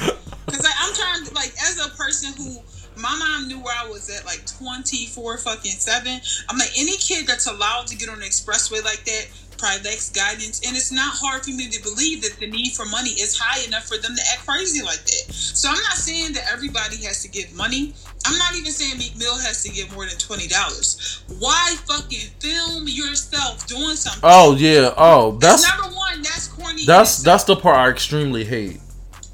[0.47, 2.57] Cause like, I'm trying to like as a person who
[2.97, 6.19] my mom knew where I was at like 24 fucking seven.
[6.49, 9.27] I'm like any kid that's allowed to get on the expressway like that
[9.57, 13.11] probably guidance, and it's not hard for me to believe that the need for money
[13.11, 15.33] is high enough for them to act crazy like that.
[15.33, 17.93] So I'm not saying that everybody has to give money.
[18.25, 21.23] I'm not even saying Meek Mill has to give more than twenty dollars.
[21.39, 24.21] Why fucking film yourself doing something?
[24.23, 24.93] Oh yeah.
[24.97, 26.21] Oh, that's number one.
[26.21, 26.85] That's corny.
[26.85, 28.79] that's that's the part I extremely hate.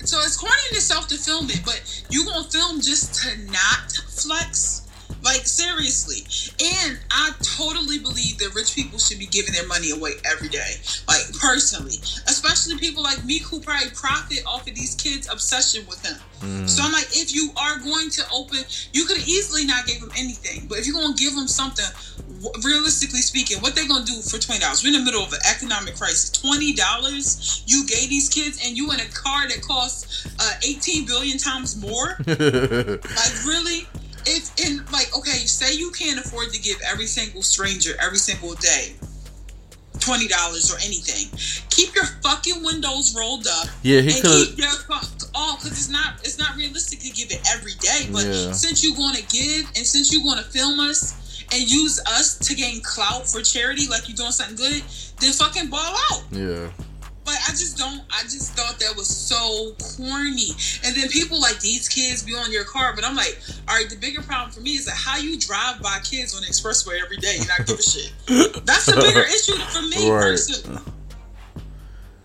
[0.06, 3.92] So it's corny in itself to film it, but you gonna film just to not
[4.10, 4.83] flex?
[5.24, 6.28] Like seriously.
[6.60, 10.76] And I totally believe that rich people should be giving their money away every day.
[11.08, 11.96] Like personally.
[12.28, 16.18] Especially people like me who probably profit off of these kids' obsession with him.
[16.42, 16.70] Mm.
[16.70, 18.60] So I'm like, if you are going to open,
[18.92, 21.86] you could easily not give them anything, but if you're gonna give them something,
[22.64, 24.84] realistically speaking, what they're gonna do for twenty dollars?
[24.84, 26.30] We're in the middle of an economic crisis.
[26.30, 31.06] Twenty dollars you gave these kids, and you in a car that costs uh, eighteen
[31.06, 32.18] billion times more.
[33.14, 33.88] Like really?
[34.26, 38.54] If in like okay, say you can't afford to give every single stranger every single
[38.56, 38.96] day
[40.00, 41.30] twenty dollars or anything.
[41.70, 44.60] Keep your fucking windows rolled up yeah, he could.
[45.36, 48.08] all because it's not it's not realistic to give it every day.
[48.12, 48.52] But Yeah.
[48.52, 51.14] since you're going to give and since you're going to film us
[51.52, 54.82] and use us to gain clout for charity, like you're doing something good,
[55.20, 56.24] then fucking ball out.
[56.32, 56.70] Yeah.
[57.26, 58.02] But I just don't.
[58.12, 60.50] I just thought that was so corny.
[60.84, 63.90] And then people like these kids be on your car, but I'm like, all right.
[63.90, 67.02] The bigger problem for me is that how you drive by kids on the expressway
[67.02, 68.12] every day and not give a shit.
[68.66, 70.22] That's the bigger issue for me Right.
[70.22, 70.82] personally.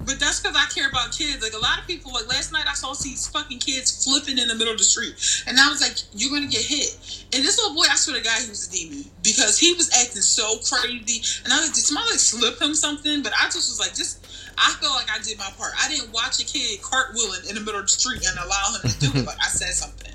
[0.00, 1.42] But that's because I care about kids.
[1.42, 4.48] Like a lot of people, like last night I saw these fucking kids flipping in
[4.48, 5.14] the middle of the street,
[5.46, 6.96] and I was like, "You're gonna get hit."
[7.34, 9.90] And this little boy, I swear to God, he was a demon because he was
[10.00, 11.20] acting so crazy.
[11.44, 13.94] And I was like, "Did somebody like slip him something?" But I just was like,
[13.94, 14.24] "Just."
[14.58, 15.72] I felt like I did my part.
[15.82, 18.90] I didn't watch a kid cartwheeling in the middle of the street and allow him
[18.90, 20.14] to do it, but I said something.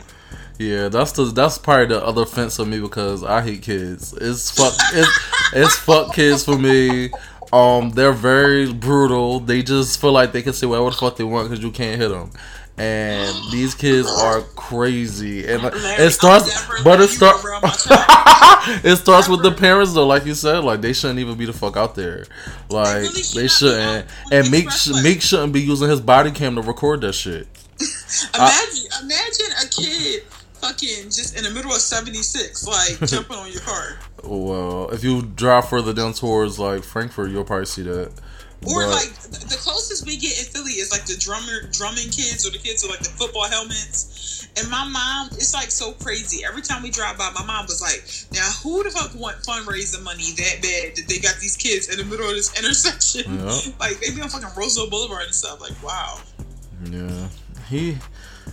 [0.59, 4.13] Yeah, that's the that's part of the other fence of me because I hate kids.
[4.13, 5.19] It's fuck it's,
[5.53, 7.09] it's fuck kids for me.
[7.51, 9.39] Um, they're very brutal.
[9.39, 11.99] They just feel like they can say whatever the fuck they want because you can't
[11.99, 12.31] hit them.
[12.75, 17.45] And these kids are crazy, and Larry, it starts, but it starts.
[17.45, 18.81] around my child.
[18.83, 21.53] it starts with the parents though, like you said, like they shouldn't even be the
[21.53, 22.25] fuck out there.
[22.69, 24.69] Like really should they shouldn't, and Meek.
[25.03, 27.47] Meek shouldn't be using his body cam to record that shit.
[28.35, 30.23] Imagine, imagine a kid
[30.63, 33.99] fucking just in the middle of 76, like jumping on your car.
[34.23, 38.11] Well, if you drive further down towards like Frankford, you'll probably see that.
[38.65, 39.13] Or But- like
[39.49, 42.81] the closest we get in Philly is like the drummer drumming kids or the kids
[42.83, 44.47] with like the football helmets.
[44.55, 46.45] And my mom, it's like so crazy.
[46.45, 50.03] Every time we drive by, my mom was like, "Now who the fuck want fundraising
[50.03, 53.39] money that bad that they got these kids in the middle of this intersection?
[53.39, 53.59] Yeah.
[53.79, 55.59] like they be on fucking Roosevelt Boulevard and stuff.
[55.59, 56.19] Like wow,
[56.85, 57.27] Yeah,
[57.69, 57.97] he,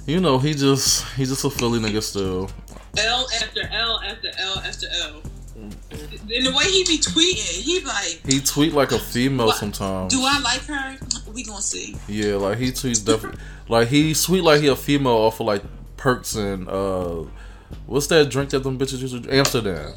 [0.06, 2.50] you know, he just he's just a Philly nigga still.
[2.96, 5.22] L after L after L after L.
[5.60, 9.56] And the way he be tweeting, he like, He tweet like a female What?
[9.56, 10.12] sometimes.
[10.14, 10.96] "Do I like her?
[11.32, 15.12] We gonna see." Yeah, like he tweets definitely like he sweet like he a female
[15.12, 15.62] off of like
[15.96, 17.24] perks and uh,
[17.86, 19.92] what's that drink that them bitches used to Amsterdam.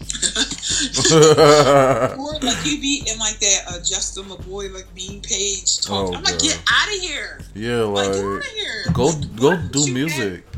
[2.18, 6.10] Or like he be in like that uh, Justin Laboy like mean page talk.
[6.10, 7.40] Oh, I'm like, get out of here.
[7.54, 8.84] yeah, Like, get out of here.
[8.92, 10.44] go Like, go do music.
[10.46, 10.49] have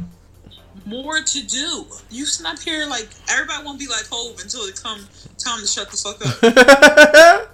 [0.85, 1.87] More to do.
[2.11, 5.07] You up here like everybody won't be like Hov until it come
[5.39, 7.49] time to shut the fuck up.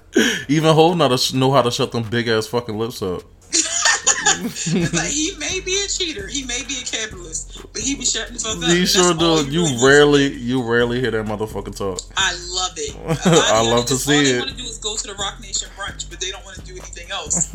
[0.48, 3.22] Even Hov not to know how to shut them big ass fucking lips up.
[4.92, 8.34] like he may be a cheater, he may be a capitalist, but he be shutting
[8.34, 8.68] the fuck up.
[8.70, 9.44] He sure do.
[9.44, 10.38] he You really rarely, do.
[10.38, 12.00] you rarely hear that motherfucker talk.
[12.16, 12.94] I love it.
[13.26, 15.40] A I love to see all they want to do is go to the Roc
[15.40, 17.52] Nation brunch, but they don't want to do anything else.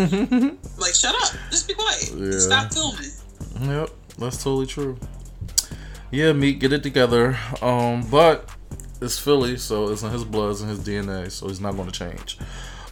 [0.79, 1.31] like, shut up.
[1.51, 2.11] Just be quiet.
[2.15, 2.39] Yeah.
[2.39, 3.11] Stop filming.
[3.61, 4.97] Yep, that's totally true.
[6.13, 7.39] Yeah, Meek, get it together.
[7.59, 8.47] Um, but
[9.01, 11.89] it's Philly, so it's in his blood, it's in his DNA, so he's not going
[11.89, 12.37] to change.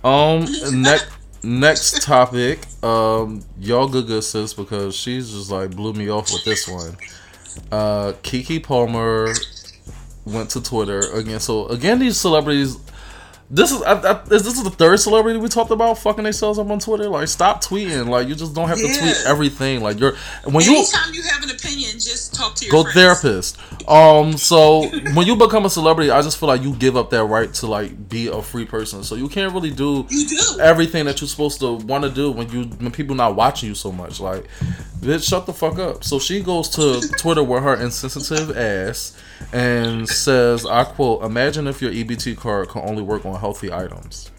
[0.04, 0.48] Um,
[0.82, 1.06] next
[1.44, 2.66] next topic.
[2.84, 6.98] Um, y'all good good sis because she's just like blew me off with this one.
[7.72, 9.32] Uh, Keke Palmer
[10.26, 11.40] went to Twitter again.
[11.40, 12.76] So again, these celebrities.
[13.54, 16.58] This is I, I, is this is the third celebrity we talked about fucking themselves
[16.58, 17.10] up on Twitter.
[17.10, 18.08] Like, stop tweeting.
[18.08, 19.82] Like, you just don't have to tweet everything.
[19.82, 22.96] Like, you're when you Anytime you have an opinion, just talk to your go friends.
[22.96, 23.90] therapist.
[23.90, 27.26] Um, so when you become a celebrity, I just feel like you give up that
[27.26, 29.04] right to like be a free person.
[29.04, 30.60] So you can't really do You do.
[30.62, 33.76] everything that you're supposed to want to do when you when people not watching you
[33.76, 34.22] so much.
[34.22, 34.48] Like,
[35.02, 36.06] bitch, shut the fuck up.
[36.06, 39.18] So she goes to Twitter with her insensitive ass
[39.54, 44.32] and says, "I quote: Imagine if your EBT card can only work on healthy items."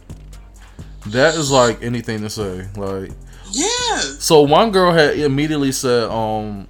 [1.07, 2.69] That is like anything to say.
[2.77, 3.11] Like,
[3.51, 3.99] Yeah.
[4.19, 6.69] so one girl had immediately said, um,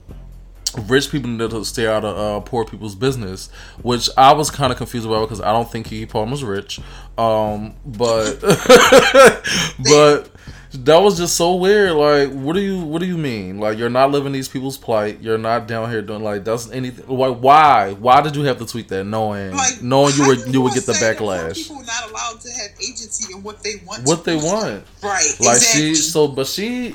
[0.86, 3.50] rich people need to stay out of uh, poor people's business,
[3.82, 6.80] which I was kind of confused about because I don't think Keke Palmer's rich.
[7.18, 8.40] Um, but
[9.84, 10.30] but
[10.72, 11.92] that was just so weird.
[11.92, 13.58] Like, what do you what do you mean?
[13.58, 15.20] Like, you're not living these people's plight.
[15.20, 17.06] You're not down here doing like that's anything.
[17.06, 17.92] Like, why?
[17.92, 20.72] Why did you have to tweet that, knowing Like, knowing you were you you would
[20.72, 21.68] get the say that poor backlash?
[21.68, 24.06] People not allowed to have agency in what they want.
[24.06, 24.84] What they want.
[25.02, 25.36] Right.
[25.40, 25.94] Like exactly.
[25.94, 26.94] she so but she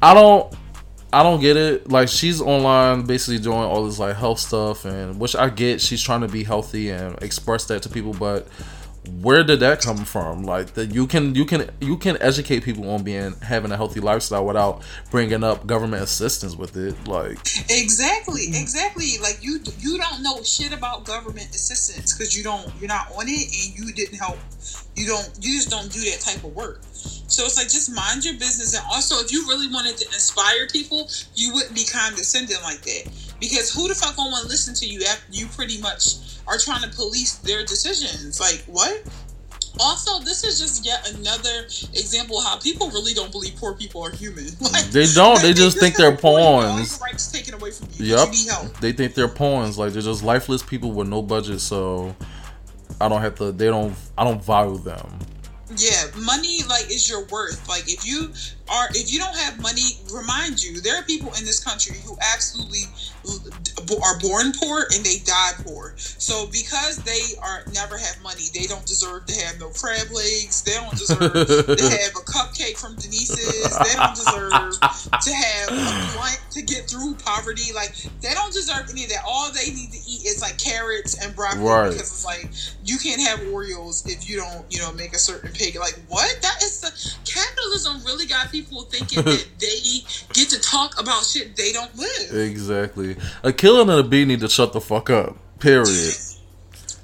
[0.00, 0.54] I don't
[1.12, 1.90] I don't get it.
[1.90, 6.00] Like she's online basically doing all this like health stuff and which I get she's
[6.02, 8.46] trying to be healthy and express that to people but
[9.20, 10.44] where did that come from?
[10.44, 14.00] Like that you can you can you can educate people on being having a healthy
[14.00, 16.94] lifestyle without bringing up government assistance with it.
[17.06, 17.38] Like
[17.68, 19.18] Exactly, exactly.
[19.22, 23.28] Like you, you don't know shit about government assistance because you don't, you're not on
[23.28, 24.38] it, and you didn't help.
[24.96, 26.80] You don't, you just don't do that type of work.
[27.30, 28.74] So it's like just mind your business.
[28.74, 33.08] And also, if you really wanted to inspire people, you wouldn't be condescending like that.
[33.40, 36.16] Because who the fuck gonna want to listen to you after you pretty much
[36.46, 38.40] are trying to police their decisions?
[38.40, 39.02] Like what?
[39.78, 41.64] Also, this is just yet another
[41.94, 44.46] example of how people really don't believe poor people are human.
[44.60, 47.00] Like, they don't, they like, just think they're poor, all your pawns.
[47.00, 48.16] rights taken away from you.
[48.16, 48.28] Yep.
[48.32, 48.70] You.
[48.80, 49.78] They think they're pawns.
[49.78, 51.60] Like they're just lifeless people with no budget.
[51.60, 52.14] So
[53.00, 53.52] I don't have to.
[53.52, 53.94] They don't.
[54.18, 55.18] I don't value them.
[55.76, 57.68] Yeah, money like is your worth.
[57.68, 58.32] Like if you
[58.70, 62.16] are if you don't have money, remind you there are people in this country who
[62.34, 62.84] absolutely
[64.02, 65.94] are born poor and they die poor.
[65.96, 70.62] So because they are never have money, they don't deserve to have no crab legs.
[70.62, 73.76] They don't deserve to have a cupcake from Denise's.
[73.78, 77.72] They don't deserve to have a blunt to get through poverty.
[77.74, 79.24] Like they don't deserve any of that.
[79.26, 81.90] All they need to eat is like carrots and broccoli right.
[81.90, 82.50] because it's like
[82.84, 85.76] you can't have Oreos if you don't, you know, make a certain pig.
[85.76, 86.30] Like what?
[86.42, 86.90] That is the
[87.24, 90.00] capitalism really got people thinking that they
[90.32, 92.34] get to talk about shit they don't live.
[92.34, 93.14] Exactly.
[93.42, 95.36] Akeelah and a bee need to shut the fuck up.
[95.58, 96.14] Period.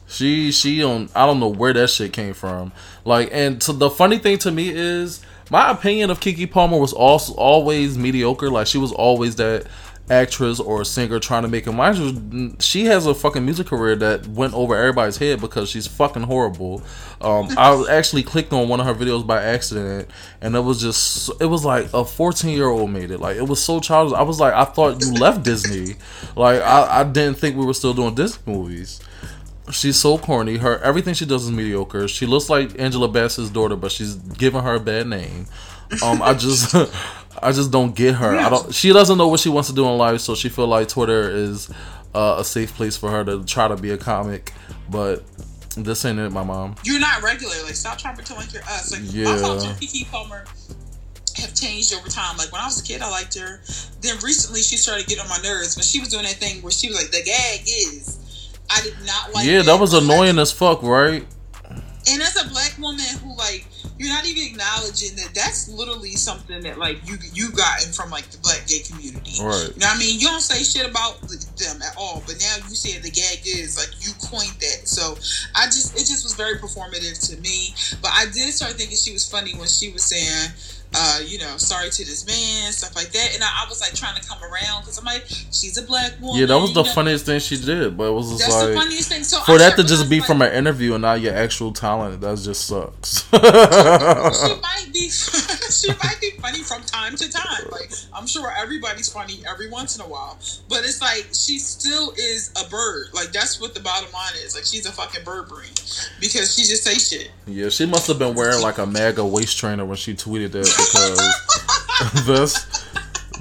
[0.07, 2.73] she she on I don't know where that shit came from.
[3.05, 6.93] Like and to, the funny thing to me is my opinion of Keke Palmer was
[6.93, 8.51] also always mediocre.
[8.51, 9.67] Like she was always that
[10.09, 11.73] actress or singer trying to make it.
[11.73, 15.87] Mind you, she has a fucking music career that went over everybody's head because she's
[15.87, 16.83] fucking horrible.
[17.21, 20.09] Um, I actually clicked on one of her videos by accident,
[20.41, 23.21] and it was just it was like a 14 year old made it.
[23.21, 24.17] Like it was so childish.
[24.17, 25.97] I was like, I thought you left Disney.
[26.37, 29.01] Like I, I didn't think we were still doing Disney movies.
[29.73, 30.59] She's so corny.
[30.59, 32.07] Her everything she does is mediocre.
[32.07, 35.47] She looks like Angela Bassett's daughter, but she's giving her a bad name.
[36.03, 36.75] Um, I just,
[37.43, 38.37] I just don't get her.
[38.37, 38.75] I don't.
[38.75, 41.31] She doesn't know what she wants to do in life, so she feel like Twitter
[41.31, 41.71] is
[42.15, 44.53] uh, a safe place for her to try to be a comic.
[44.91, 45.25] But
[45.77, 46.77] this ain't it, my mom.
[46.85, 47.55] You're not regular.
[47.65, 48.93] Like, stop trying to pretend like you're us.
[48.93, 49.25] Like, yeah.
[49.25, 50.45] my thoughts on Keke Palmer
[51.37, 52.37] have changed over time.
[52.37, 53.61] Like when I was a kid, I liked her.
[54.01, 56.73] Then recently, she started getting on my nerves when she was doing that thing where
[56.73, 58.19] she was like, "The gag is."
[58.71, 59.47] I did not like.
[59.47, 61.25] Yeah, that, that was annoying as fuck, right?
[62.09, 63.67] And as a black woman who like
[63.99, 68.29] you're not even acknowledging that that's literally something that like you you gotten from like
[68.31, 69.41] the black gay community.
[69.41, 69.73] Right.
[69.73, 70.21] You know what I mean?
[70.21, 73.79] You don't say shit about them at all, but now you say the gag is
[73.79, 74.87] like you coined that.
[74.89, 75.17] So
[75.55, 77.75] I just it just was very performative to me.
[78.03, 80.53] But I did start thinking she was funny when she was saying
[80.95, 83.35] uh, you know, sorry to this man, stuff like that.
[83.35, 86.13] And I, I was like trying to come around because I'm like, she's a black
[86.21, 86.41] woman.
[86.41, 86.93] Yeah, that was the know?
[86.93, 87.97] funniest thing she did.
[87.97, 89.25] But it was just That's like the funniest thing.
[89.25, 92.21] So for that to just be like, from an interview and not your actual talent,
[92.21, 93.29] that just sucks.
[93.31, 95.09] she might be,
[95.71, 97.65] she might be funny from time to time.
[97.71, 102.13] Like I'm sure everybody's funny every once in a while, but it's like she still
[102.13, 103.09] is a bird.
[103.13, 104.55] Like that's what the bottom line is.
[104.55, 105.71] Like she's a fucking bird brain
[106.21, 107.31] because she just say shit.
[107.47, 110.76] Yeah, she must have been wearing like a MAGA waist trainer when she tweeted that
[110.77, 112.85] because this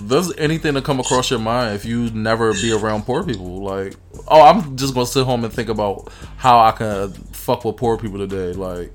[0.07, 3.63] does anything to come across your mind if you never be around poor people.
[3.63, 3.95] Like,
[4.27, 7.97] oh, I'm just gonna sit home and think about how I can fuck with poor
[7.97, 8.53] people today.
[8.53, 8.91] Like,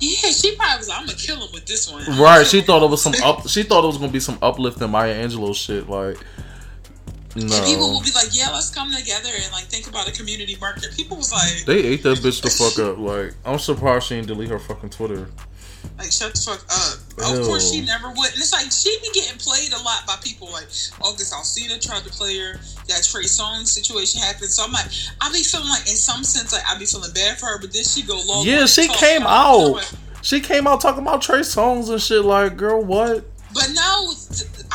[0.00, 0.88] yeah, she probably was.
[0.90, 2.04] I'm gonna kill him with this one.
[2.18, 2.46] right?
[2.46, 3.48] She thought it was some up.
[3.48, 5.88] She thought it was gonna be some uplifting Maya Angelou shit.
[5.88, 6.16] Like,
[7.34, 7.56] no.
[7.56, 10.56] And people will be like, "Yeah, let's come together and like think about a community
[10.60, 14.16] market." People was like, "They ate that bitch the fuck up." Like, I'm surprised she
[14.16, 15.28] didn't delete her fucking Twitter.
[15.98, 16.98] Like, shut the fuck up.
[17.18, 17.40] Ew.
[17.40, 18.32] Of course, she never would.
[18.32, 20.50] And it's like she be getting played a lot by people.
[20.50, 20.66] Like
[21.00, 22.54] August Alsina tried to play her.
[22.88, 24.50] That Trey Songz situation happened.
[24.50, 24.86] So I'm like,
[25.20, 27.58] I be feeling like, in some sense, like I be feeling bad for her.
[27.60, 28.42] But then she go low.
[28.42, 29.94] Yeah, she came out.
[30.22, 32.24] She came out talking about Trey Songz and shit.
[32.24, 33.24] Like, girl, what?
[33.54, 34.14] But no,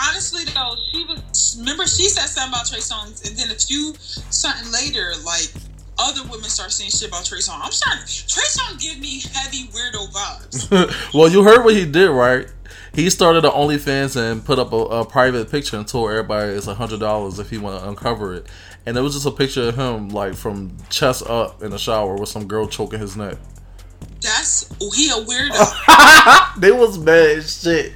[0.07, 1.55] honestly though, she was.
[1.57, 3.95] Remember, she said something about Trey Songz, and then a few
[4.29, 5.51] something later, like
[5.99, 7.59] other women start saying shit about Trey Songz.
[7.61, 8.03] I'm starting.
[8.05, 11.13] Trey Songz give me heavy weirdo vibes.
[11.13, 12.47] well, you heard what he did, right?
[12.93, 16.67] He started the OnlyFans and put up a, a private picture and told everybody it's
[16.67, 18.47] a hundred dollars if he want to uncover it.
[18.85, 22.15] And it was just a picture of him like from chest up in the shower
[22.15, 23.37] with some girl choking his neck.
[24.21, 26.59] That's oh, he a weirdo.
[26.59, 27.93] they was bad shit.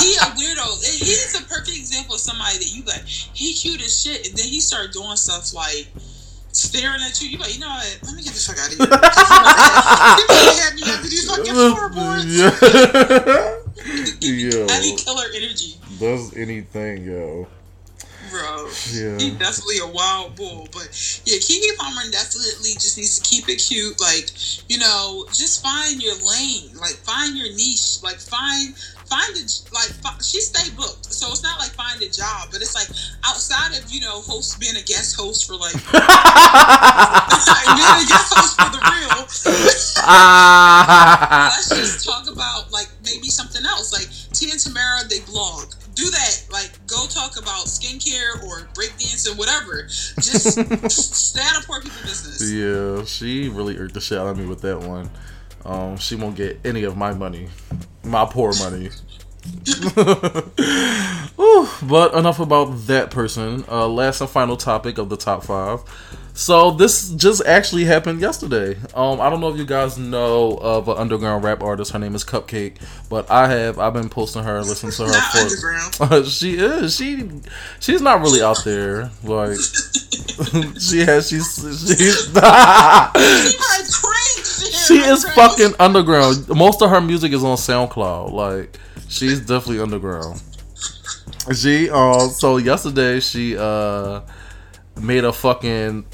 [0.00, 0.98] he a weirdo.
[0.98, 3.06] He's a perfect example of somebody that you like.
[3.06, 5.88] He cute as shit, and then he started doing stuff like
[6.52, 7.28] staring at you.
[7.30, 7.98] You like, you know what?
[8.04, 8.86] Let me get the fuck out of here.
[8.86, 12.36] you had me after these fucking floorboards.
[14.20, 15.76] yo, any killer energy.
[15.98, 17.48] Does anything, yo.
[18.30, 19.18] Bro, yeah.
[19.18, 20.66] he's definitely a wild bull.
[20.72, 20.88] But
[21.26, 24.00] yeah, Keke Palmer definitely just needs to keep it cute.
[24.00, 24.30] Like,
[24.70, 26.74] you know, just find your lane.
[26.80, 28.02] Like, find your niche.
[28.02, 28.74] Like, find
[29.12, 29.44] find a
[29.76, 29.92] like
[30.24, 32.88] she stay booked, so it's not like find a job, but it's like
[33.28, 35.76] outside of you know host being a guest host for like
[37.76, 39.20] being a guest host for the real.
[40.04, 41.52] Ah.
[41.52, 43.92] let's just talk about like maybe something else.
[43.92, 45.74] Like Tia and Tamera, they blog.
[45.94, 46.46] Do that.
[46.50, 49.84] Like go talk about skincare or breakdancing, whatever.
[50.16, 50.56] Just
[50.90, 52.50] stay out of poor people business.
[52.50, 55.10] Yeah, she really irked the shit out of me with that one.
[55.64, 57.48] Um, she won't get any of my money,
[58.02, 58.90] my poor money.
[61.38, 63.64] Ooh, but enough about that person.
[63.68, 65.80] Uh, last and final topic of the top five.
[66.34, 68.78] So this just actually happened yesterday.
[68.94, 71.92] Um, I don't know if you guys know of an underground rap artist.
[71.92, 72.76] Her name is CupcakKe,
[73.10, 75.38] but I have I've been posting her and listening to her Not for.
[76.08, 76.26] underground.
[76.28, 77.28] she is she
[77.80, 79.10] she's not really out there.
[79.24, 79.58] Like
[80.80, 84.74] she has she's she's She might cringe.
[84.86, 86.48] she is fucking underground.
[86.48, 88.32] Most of her music is on SoundCloud.
[88.32, 88.78] Like
[89.12, 90.42] she's definitely underground.
[91.54, 94.22] She uh so yesterday she uh
[95.00, 96.04] made a fucking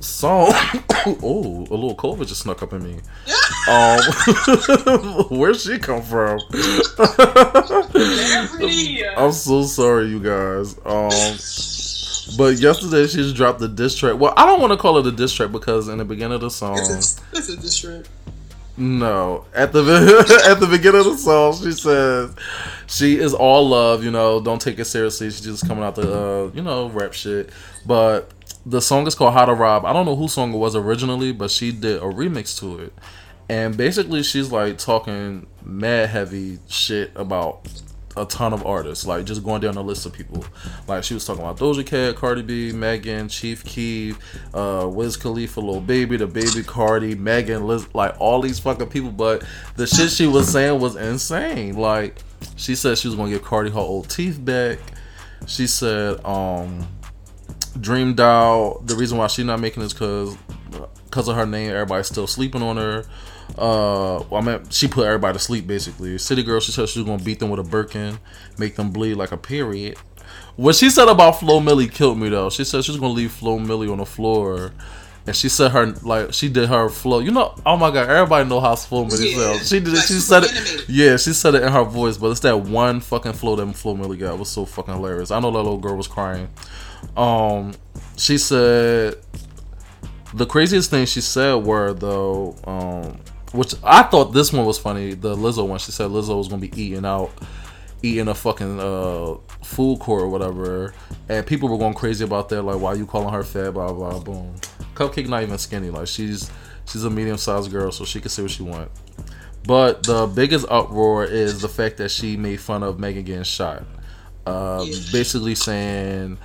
[0.00, 0.48] song.
[1.22, 3.00] oh, a little COVID just snuck up in me.
[3.68, 4.00] Um,
[5.30, 6.40] where'd she come from?
[9.18, 10.74] I'm so sorry, you guys.
[10.86, 11.10] Um,
[12.38, 14.18] but yesterday she just dropped the diss track.
[14.18, 16.40] Well, I don't want to call it a diss track because in the beginning of
[16.40, 18.08] the song, It's a, it's a district.
[18.78, 19.80] No, at the
[20.48, 22.34] at the beginning of the song, she says
[22.86, 24.04] she is all love.
[24.04, 25.28] You know, don't take it seriously.
[25.30, 27.50] She's just coming out the uh, you know rap shit.
[27.84, 28.30] But
[28.64, 31.32] the song is called "How to Rob." I don't know whose song it was originally,
[31.32, 32.92] but she did a remix to it.
[33.48, 37.66] And basically, she's like talking mad heavy shit about
[38.18, 40.44] a ton of artists, like just going down the list of people.
[40.86, 44.18] Like she was talking about Doja Cat, Cardi B, Megan, Chief Keef,
[44.54, 49.10] uh, Wiz Khalifa, Lil Baby, the Baby Cardi, Megan, Liz, like all these fucking people.
[49.10, 49.44] But
[49.76, 51.76] the shit she was saying was insane.
[51.76, 52.16] Like
[52.56, 54.78] she said she was gonna give Cardi her old teeth back.
[55.46, 56.86] She said, um,
[57.78, 58.86] DreamDoll.
[58.86, 60.36] The reason why she's not making this because
[61.04, 63.04] because of her name, everybody's still sleeping on her.
[63.58, 66.16] Uh, well, I mean, she put everybody to sleep basically.
[66.18, 68.18] City Girl, she said she was gonna beat them with a Birkin,
[68.56, 69.98] make them bleed like a period.
[70.56, 72.50] What she said about Flo Milli killed me though.
[72.50, 74.72] She said she was gonna leave Flo Milli on the floor,
[75.26, 77.18] and she said her like she did her flow.
[77.18, 79.68] You know, oh my god, everybody know how Flo Milli Yeah, sounds.
[79.68, 80.02] She did it.
[80.02, 80.88] She said it.
[80.88, 83.96] Yeah, she said it in her voice, but it's that one fucking flow that Flo
[83.96, 84.34] Milli got.
[84.34, 85.30] It was so fucking hilarious.
[85.30, 86.48] I know that little girl was crying.
[87.16, 87.74] Um,
[88.16, 89.16] she said
[90.34, 93.18] the craziest thing she said were though, um,
[93.52, 95.14] which I thought this one was funny.
[95.14, 95.78] The Lizzo one.
[95.78, 97.30] She said Lizzo was gonna be eating out,
[98.02, 100.94] eating a fucking uh, food court or whatever,
[101.28, 102.62] and people were going crazy about that.
[102.62, 103.72] Like, why you calling her fat?
[103.74, 104.54] Blah blah boom.
[104.94, 105.90] CupcakKe not even skinny.
[105.90, 106.50] Like she's
[106.86, 108.90] she's a medium sized girl, so she can say what she want.
[109.66, 113.84] But the biggest uproar is the fact that she made fun of Megan getting shot.
[114.46, 116.38] Uh, Basically saying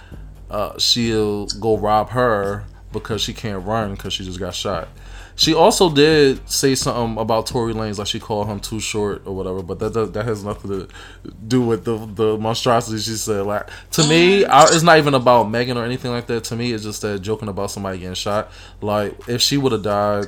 [0.49, 4.89] uh, she'll go rob her because she can't run because she just got shot.
[5.35, 9.35] She also did say something about Tory Lanez, like she called him too short or
[9.35, 10.87] whatever, but that does, that has nothing to
[11.47, 13.45] do with the the monstrosity she said.
[13.45, 14.49] Like to me, mm.
[14.49, 16.43] I, it's not even about Megan or anything like that.
[16.45, 18.51] To me, it's just that joking about somebody getting shot.
[18.81, 20.27] Like if she would have died,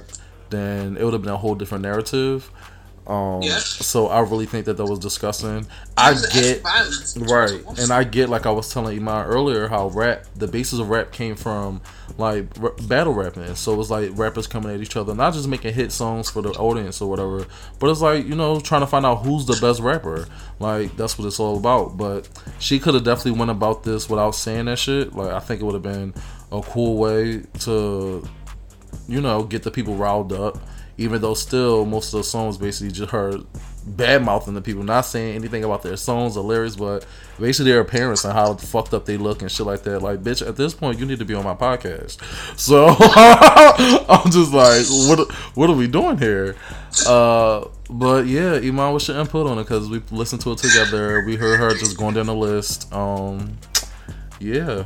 [0.50, 2.50] then it would have been a whole different narrative.
[3.08, 3.60] Um, Yeah.
[3.60, 5.68] So I really think that that was disgusting.
[5.98, 7.32] I It was an act of get.
[7.32, 10.90] Right, and I get like I was telling Iman earlier how rap, the basis of
[10.90, 11.82] rap came from
[12.18, 13.54] like r- battle rapping.
[13.56, 16.42] So it was like rappers coming at each other, not just making hit songs for
[16.42, 17.46] the audience or whatever,
[17.80, 20.28] but it's like you know trying to find out who's the best rapper.
[20.60, 21.98] Like that's what it's all about.
[21.98, 22.28] But
[22.60, 25.14] she could have definitely went about this without saying that shit.
[25.14, 26.14] Like I think it would have been
[26.52, 28.28] a cool way to,
[29.08, 30.58] you know, get the people riled up.
[30.98, 33.40] Even though still most of the songs basically just her
[33.86, 37.06] bad mouthing the people, not saying anything about their songs or lyrics, but
[37.40, 40.00] basically their appearance and how fucked up they look and shit like that.
[40.00, 42.18] Like, bitch, at this point, you need to be on my podcast.
[42.58, 45.32] So I'm just like, what?
[45.56, 46.56] What are we doing here?
[47.06, 49.64] Uh, but yeah, Iman, what's your input on it?
[49.64, 51.24] Because we listened to it together.
[51.26, 52.92] We heard her just going down the list.
[52.94, 53.58] Um,
[54.40, 54.86] yeah.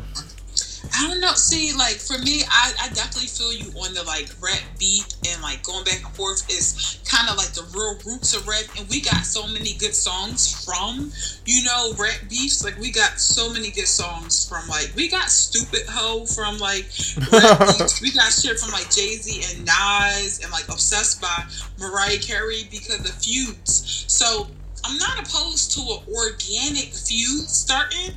[0.95, 1.33] I don't know.
[1.33, 5.41] See, like for me, I, I definitely feel you on the like rap beat and
[5.41, 8.65] like going back and forth is kind of like the real roots of rap.
[8.77, 11.11] And we got so many good songs from,
[11.45, 12.63] you know, rap beefs.
[12.63, 16.85] Like we got so many good songs from like we got Stupid Ho from like.
[18.01, 21.43] We got shit from like Jay Z and Nas and like Obsessed by
[21.79, 24.05] Mariah Carey because of feuds.
[24.07, 24.47] So
[24.83, 28.15] I'm not opposed to an organic feud starting.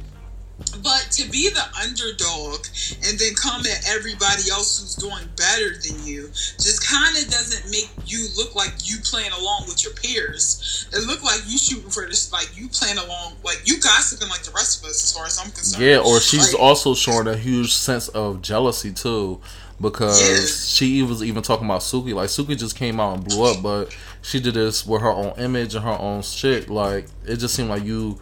[0.82, 2.66] But to be the underdog
[3.04, 7.70] and then come at everybody else who's doing better than you just kind of doesn't
[7.70, 10.86] make you look like you playing along with your peers.
[10.92, 14.42] It look like you shooting for this, like you playing along, like you gossiping like
[14.42, 15.84] the rest of us, as far as I'm concerned.
[15.84, 19.40] Yeah, or she's Like, also showing a huge sense of jealousy too,
[19.80, 20.46] because Yeah.
[20.76, 22.14] she was even talking about Suki.
[22.14, 25.34] Like Suki just came out and blew up, but she did this with her own
[25.38, 26.70] image and her own shit.
[26.70, 28.18] Like it just seemed like you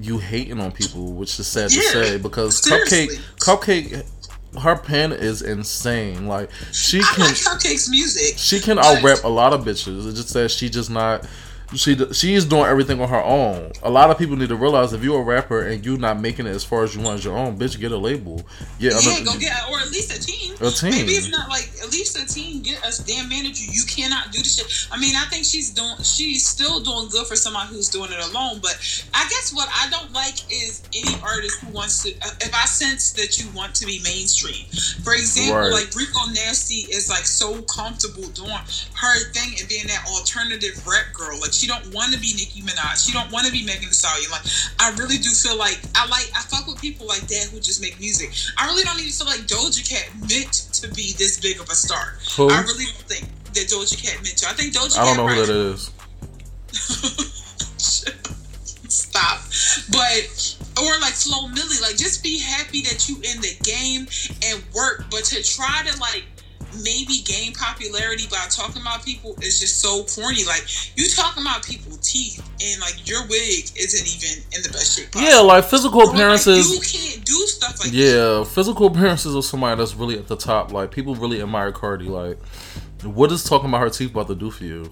[0.00, 3.16] you hating on people, which is sad to say because seriously.
[3.38, 6.26] CupcakKe, CupcakKe, her pen is insane.
[6.26, 8.38] Like she I can like CupcakKe's music.
[8.38, 10.08] she can out rap a lot of bitches.
[10.08, 11.26] It just that she just not
[11.76, 13.72] she she's doing everything on her own.
[13.82, 16.46] A lot of people need to realize if you're a rapper and you're not making
[16.46, 18.42] it as far as you want as your own, bitch, get a label.
[18.78, 20.54] Yeah, yeah, go get or at least a team.
[20.60, 20.90] A team.
[20.90, 22.62] Maybe it's not like at least a team.
[22.62, 23.64] Get a damn manager.
[23.64, 24.88] You cannot do the shit.
[24.90, 25.96] I mean, I think she's doing.
[26.02, 28.60] She's still doing good for somebody who's doing it alone.
[28.62, 28.76] But
[29.14, 32.10] I guess what I don't like is any artist who wants to.
[32.22, 34.66] Uh, if I sense that you want to be mainstream,
[35.02, 35.72] for example, right.
[35.72, 41.06] like Rico Nasty is like so comfortable doing her thing and being that alternative rap
[41.12, 41.40] girl.
[41.40, 43.06] Like she don't want to be Nicki Minaj.
[43.06, 44.28] She don't want to be Megan Thee Stallion.
[44.32, 44.42] Like
[44.80, 47.80] I really do feel like I like I fuck with people like that who just
[47.80, 48.34] make music.
[48.58, 50.52] I really don't need to feel like Doja Cat meant
[50.82, 52.18] to be this big of a star.
[52.36, 52.50] Who?
[52.50, 54.48] I really don't think that Doja Cat meant to.
[54.48, 54.98] I think Doja.
[54.98, 55.90] I don't know who that is.
[58.90, 59.38] Stop.
[59.92, 64.08] But or like Flo Milli, like just be happy that you in the game
[64.50, 65.06] and work.
[65.12, 66.24] But to try to like
[66.82, 70.44] maybe gain popularity by talking about people is just so corny.
[70.44, 70.64] Like
[70.96, 75.12] you talking about people teeth and like your wig isn't even in the best shape.
[75.12, 75.30] Possible.
[75.30, 76.70] Yeah, like physical appearances.
[76.70, 78.46] Like, you can't do stuff like yeah, that.
[78.46, 80.72] physical appearances of somebody that's really at the top.
[80.72, 82.06] Like people really admire Cardi.
[82.06, 82.38] Like,
[83.04, 84.90] what is talking about her teeth about to do for you?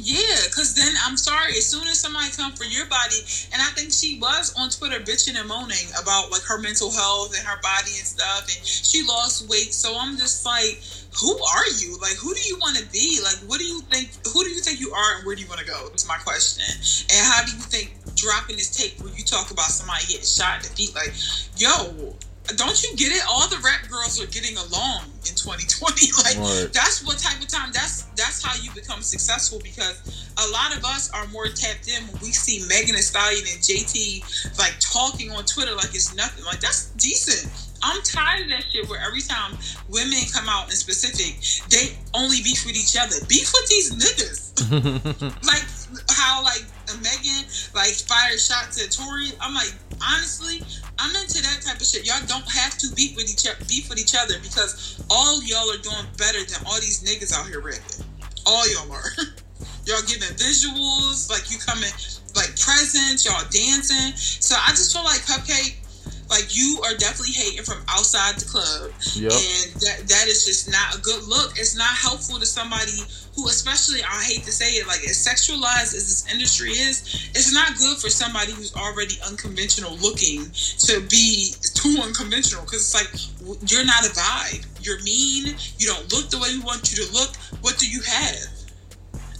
[0.00, 3.18] Yeah, because then I'm sorry, as soon as somebody come for your body,
[3.52, 7.36] and I think she was on Twitter bitching and moaning about like her mental health
[7.36, 9.74] and her body and stuff, and she lost weight.
[9.74, 10.78] So I'm just like,
[11.18, 11.98] who are you?
[12.00, 13.18] Like, who do you want to be?
[13.24, 14.10] Like, what do you think?
[14.32, 15.88] Who do you think you are, and where do you want to go?
[15.94, 16.62] Is my question.
[17.10, 20.62] And how do you think dropping this tape where you talk about somebody getting shot
[20.62, 20.94] in the feet?
[20.94, 21.10] Like,
[21.58, 22.14] yo,
[22.56, 23.22] don't you get it?
[23.28, 26.08] All the rap girls are getting along in 2020.
[26.18, 26.68] Like right.
[26.72, 27.70] that's what type of time.
[27.72, 30.02] That's that's how you become successful because
[30.36, 33.62] a lot of us are more tapped in when we see Megan Thee Stallion and
[33.62, 36.44] JT like talking on Twitter like it's nothing.
[36.44, 37.46] Like that's decent.
[37.82, 39.56] I'm tired of that shit where every time
[39.88, 41.38] women come out in specific,
[41.70, 43.14] they only beef with each other.
[43.28, 44.48] Beef with these niggas.
[45.46, 45.64] like
[46.10, 46.64] how like
[47.02, 49.30] Megan like fired shots at Tory.
[49.40, 49.72] I'm like,
[50.02, 50.62] honestly,
[50.98, 52.06] I'm into that type of shit.
[52.06, 55.70] Y'all don't have to beef with each other, beef with each other because all y'all
[55.70, 58.04] are doing better than all these niggas out here rapping.
[58.46, 59.10] All y'all are.
[59.86, 61.90] y'all giving visuals, like you coming
[62.34, 64.16] like presents, y'all dancing.
[64.16, 65.84] So I just feel like CupcakKe
[66.30, 69.32] like you are definitely hating from outside the club yep.
[69.32, 73.00] and that that is just not a good look it's not helpful to somebody
[73.38, 77.54] who especially i hate to say it like as sexualized as this industry is it's
[77.54, 83.70] not good for somebody who's already unconventional looking to be too unconventional because it's like
[83.70, 87.12] you're not a vibe you're mean you don't look the way we want you to
[87.12, 88.58] look what do you have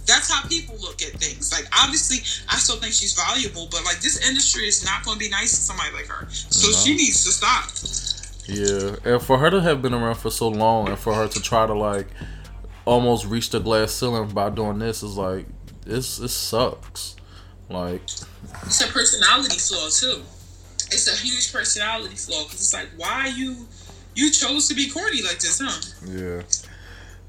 [0.07, 1.51] that's how people look at things.
[1.51, 2.17] Like obviously,
[2.49, 5.51] I still think she's valuable, but like this industry is not going to be nice
[5.51, 6.27] to somebody like her.
[6.31, 6.75] So no.
[6.75, 7.69] she needs to stop.
[8.47, 11.39] Yeah, and for her to have been around for so long, and for her to
[11.39, 12.07] try to like
[12.89, 15.45] almost reach the glass ceiling by doing this is like
[15.85, 17.15] it's it sucks.
[17.69, 20.23] Like it's a personality flaw too.
[20.91, 23.67] It's a huge personality flaw because it's like why you
[24.15, 25.79] you chose to be corny like this, huh?
[26.05, 26.41] Yeah.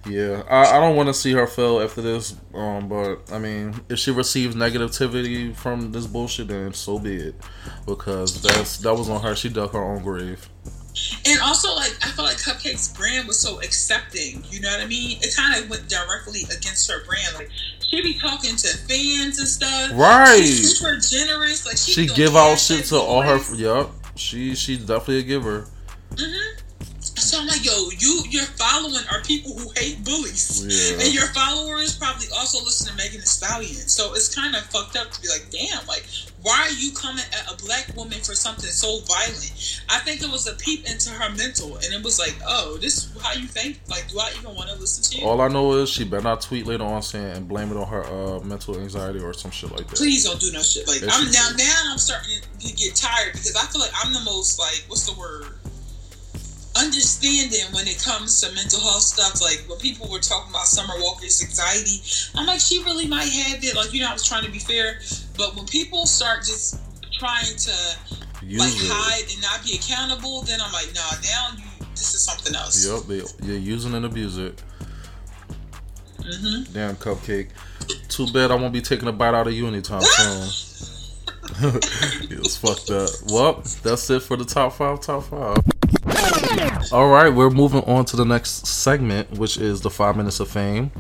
[0.08, 2.34] Yeah, I, I don't want to see her fail after this.
[2.54, 7.34] Um, but I mean, if she receives negativity from this bullshit, then so be it,
[7.84, 9.36] because that's that was on her.
[9.36, 10.48] She dug her own grave.
[11.26, 14.42] And also, like I felt like CupcakKe's brand was so accepting.
[14.50, 15.18] You know what I mean?
[15.22, 17.34] It kind of went directly against her brand.
[17.34, 17.50] Like
[17.86, 19.92] she be talking to fans and stuff.
[19.94, 20.38] Right.
[20.38, 21.66] She's super generous.
[21.66, 23.38] Like she, she give out shit to all her.
[23.54, 23.90] Yup.
[24.16, 25.66] She she's definitely a giver.
[26.14, 26.59] Mhm.
[27.20, 31.04] So I'm like, yo, you your following are people who hate bullies, yeah.
[31.04, 33.88] and your followers probably also listen to Megan Thee Stallion.
[33.88, 36.06] So it's kind of fucked up to be like, damn, like,
[36.42, 39.82] why are you coming at a black woman for something so violent?
[39.90, 43.04] I think it was a peep into her mental, and it was like, oh, this
[43.04, 43.80] is how you think?
[43.88, 45.28] Like, do I even want to listen to you?
[45.28, 47.86] All I know is she better not tweet later on saying and blame it on
[47.86, 49.96] her uh, mental anxiety or some shit like that.
[49.96, 51.02] Please don't do no shit like.
[51.02, 54.58] I'm now now I'm starting to get tired because I feel like I'm the most
[54.58, 55.59] like what's the word
[56.80, 59.40] understanding when it comes to mental health stuff.
[59.40, 62.02] Like when people were talking about Summer Walker's anxiety,
[62.34, 63.76] I'm like, she really might have it.
[63.76, 65.00] Like, you know, I was trying to be fair.
[65.36, 66.80] But when people start just
[67.12, 67.76] trying to
[68.42, 68.90] Use like it.
[68.90, 72.86] hide and not be accountable, then I'm like, nah, now you, this is something else.
[72.86, 74.62] Yep, they, you're using and abuse it.
[76.18, 76.72] Mm-hmm.
[76.72, 77.50] Damn CupcakKe.
[78.08, 80.48] Too bad I won't be taking a bite out of you anytime soon.
[82.30, 83.10] it was fucked up.
[83.30, 85.00] Well, that's it for the top five.
[85.00, 85.58] Top five.
[86.92, 90.48] All right, we're moving on to the next segment, which is the five minutes of
[90.48, 90.90] fame.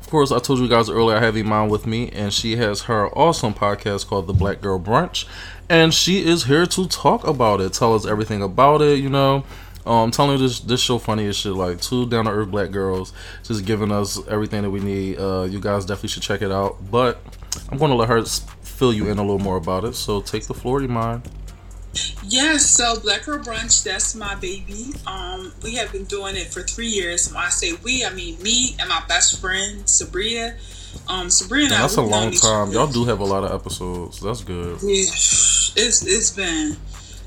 [0.00, 2.82] Of course, I told you guys earlier I have Iman with me, and she has
[2.82, 5.24] her awesome podcast called The Black Girl Brunch,
[5.70, 8.98] and she is here to talk about it, tell us everything about it.
[8.98, 9.44] You know,
[9.86, 13.14] um, telling this this show funny as shit, like two down to earth black girls,
[13.42, 15.18] just giving us everything that we need.
[15.18, 16.76] Uh, you guys definitely should check it out.
[16.90, 17.22] But
[17.70, 19.94] I'm gonna let her fill you in a little more about it.
[19.94, 21.26] So take the floor, mind?
[22.24, 24.92] Yes, so Black Girl Brunch, that's my baby.
[25.06, 27.30] Um, we have been doing it for three years.
[27.30, 30.56] When I say we, I mean me and my best friend Sabrina.
[31.08, 32.70] Um, Sabrina, Man, that's a long time.
[32.72, 34.20] Y'all do have a lot of episodes.
[34.20, 34.78] That's good.
[34.82, 35.04] Yeah,
[35.76, 36.76] it's it's been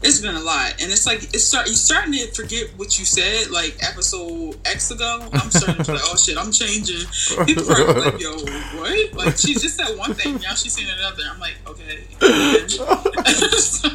[0.06, 3.06] it's been a lot, and it's like it's start you starting to forget what you
[3.06, 5.27] said like episode X ago.
[5.34, 7.07] I'm starting to be like, oh shit, I'm changing.
[7.45, 8.38] People are like, yo,
[8.77, 9.14] what?
[9.14, 11.23] Like she just said one thing, now she's saying another.
[11.27, 12.03] I'm like, okay.
[12.68, 13.90] so,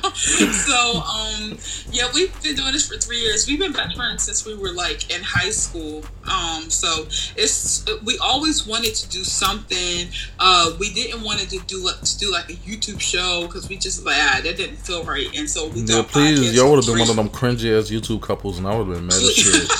[0.50, 1.56] so um
[1.92, 3.46] yeah, we've been doing this for three years.
[3.46, 6.04] We've been best friends since we were like in high school.
[6.30, 7.06] Um, so
[7.36, 10.08] it's we always wanted to do something.
[10.38, 13.76] Uh, we didn't want to do like to do like a YouTube show because we
[13.76, 16.86] just like ah, that didn't feel right, and so we Yeah, please, y'all would have
[16.86, 19.34] been one of them cringy ass YouTube couples, and I would have been mad as
[19.34, 19.70] shit.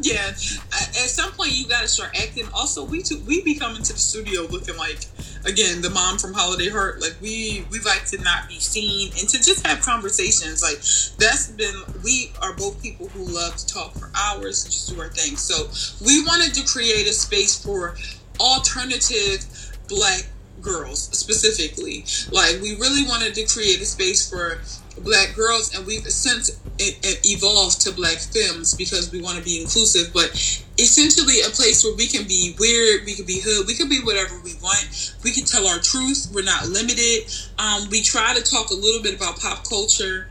[0.02, 2.46] yeah, at some point you got to start acting.
[2.54, 4.98] Also, we too, we be coming to the studio looking like
[5.44, 7.00] again the mom from Holiday Heart.
[7.00, 10.62] Like we we like to not be seen and to just have conversations.
[10.62, 10.78] Like
[11.18, 11.74] that's been
[12.04, 15.36] we are both people who love to talk for hours and just do our thing.
[15.36, 15.68] So
[16.04, 17.96] we wanted to create a space for
[18.40, 19.44] alternative
[19.88, 20.26] black
[20.60, 22.04] girls specifically.
[22.30, 24.60] Like we really wanted to create a space for
[25.00, 30.12] black girls and we've since evolved to black films because we want to be inclusive
[30.12, 30.30] but
[30.78, 34.00] essentially a place where we can be weird we can be hood we can be
[34.00, 35.14] whatever we want.
[35.24, 37.30] We can tell our truth we're not limited.
[37.58, 40.28] Um, we try to talk a little bit about pop culture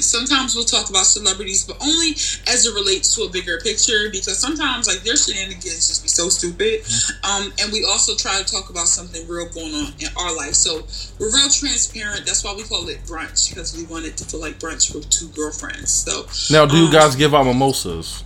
[0.00, 2.10] sometimes we'll talk about celebrities, but only
[2.48, 6.28] as it relates to a bigger picture because sometimes like their shenanigans just be so
[6.28, 6.80] stupid.
[7.24, 10.54] Um, and we also try to talk about something real going on in our life.
[10.54, 10.86] So
[11.18, 12.26] we're real transparent.
[12.26, 15.28] That's why we call it brunch because we wanted to feel like brunch with two
[15.28, 15.90] girlfriends.
[15.90, 18.24] So Now, do you Um, guys give out mimosas?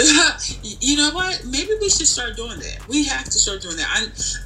[0.62, 1.44] you know what?
[1.44, 2.88] Maybe we should start doing that.
[2.88, 3.86] We have to start doing that.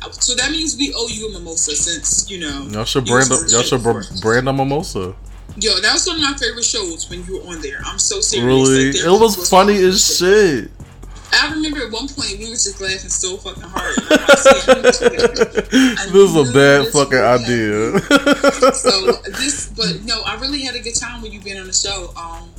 [0.03, 2.67] I, so that means we owe you a mimosa since you know.
[2.71, 5.15] Y'all should brand a, was on the y'all should brand a mimosa.
[5.57, 7.79] Yo, that was one of my favorite shows when you were on there.
[7.85, 8.45] I'm so serious.
[8.45, 10.71] Really, Like, it was funny as shit.
[11.33, 13.97] I remember at one point we were just laughing so fucking hard.
[14.11, 18.01] Like, "See, I knew this would happen." I This is a bad fucking idea.
[18.73, 21.73] So this, but no, I really had a good time when you've been on the
[21.73, 22.13] show.
[22.17, 22.51] Um,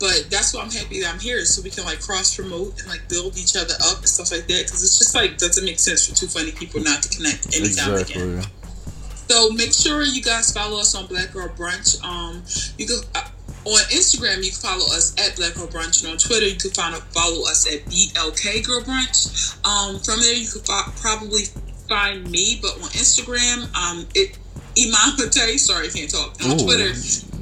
[0.00, 2.88] but that's why I'm happy that I'm here, so we can like cross promote and
[2.88, 4.64] like build each other up and stuff like that.
[4.66, 7.94] Because it's just like doesn't make sense for two funny people not to connect anytime
[7.94, 8.42] again.
[9.28, 12.02] So make sure you guys follow us on Black Girl Brunch.
[12.02, 12.42] Um,
[12.78, 13.28] you can uh,
[13.64, 16.70] on Instagram you can follow us at Black Girl Brunch, and on Twitter you can
[16.70, 19.54] find follow us at BLK Girl Brunch.
[19.66, 21.44] Um, from there you could fi- probably
[21.88, 24.38] find me, but on Instagram, um, it
[24.78, 25.58] Iman Late.
[25.58, 26.36] Sorry, I can't talk.
[26.44, 26.64] On Ooh.
[26.64, 26.90] Twitter,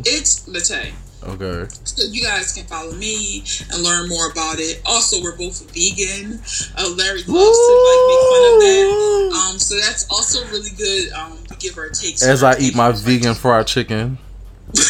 [0.04, 0.92] it's Late.
[1.26, 1.66] Okay.
[1.84, 4.80] So you guys can follow me and learn more about it.
[4.86, 6.40] Also, we're both vegan.
[6.78, 9.42] Uh, Larry loves to like make fun of that.
[9.42, 11.12] Um, so that's also really good.
[11.12, 12.22] Um, to give our takes.
[12.22, 14.18] As I eat my vegan fried chicken.
[14.74, 14.82] no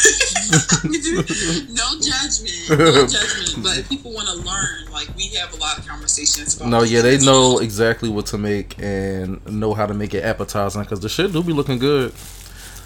[2.00, 3.62] judgment, no judgment.
[3.62, 6.68] But if people want to learn, like we have a lot of conversations about.
[6.68, 10.82] No, yeah, they know exactly what to make and know how to make it appetizing
[10.82, 12.12] because the shit do be looking good.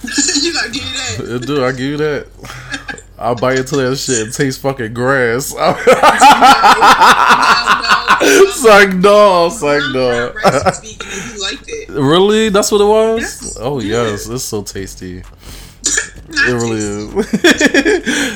[0.42, 1.36] you gotta give you that.
[1.36, 2.26] It do, I give you that.
[3.20, 4.28] I'll bite into that shit.
[4.28, 5.54] It tastes fucking grass.
[8.22, 11.88] it's like no, it's like you liked it.
[11.90, 12.48] really?
[12.48, 13.20] That's what it was?
[13.20, 13.56] Yes.
[13.60, 14.04] Oh Yeah.
[14.04, 15.22] yes, it's so tasty.
[16.32, 17.10] It really is.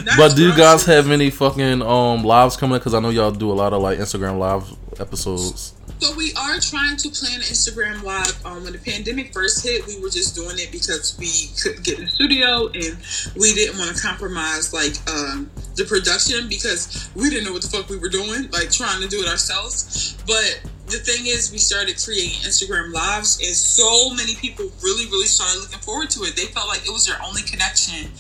[0.17, 2.81] But do you guys have any fucking um lives coming up?
[2.83, 4.65] Because I know y'all do a lot of like Instagram live
[5.01, 5.74] episodes.
[6.01, 8.45] So we are trying to plan Instagram live.
[8.45, 11.99] Um, when the pandemic first hit, we were just doing it because we couldn't get
[11.99, 12.99] in the studio and
[13.37, 17.69] we didn't want to compromise like um, the production because we didn't know what the
[17.69, 20.17] fuck we were doing, like trying to do it ourselves.
[20.27, 25.27] But the thing is, we started creating Instagram lives, and so many people really, really
[25.27, 26.37] started looking forward to it.
[26.37, 28.11] They felt like it was their only connection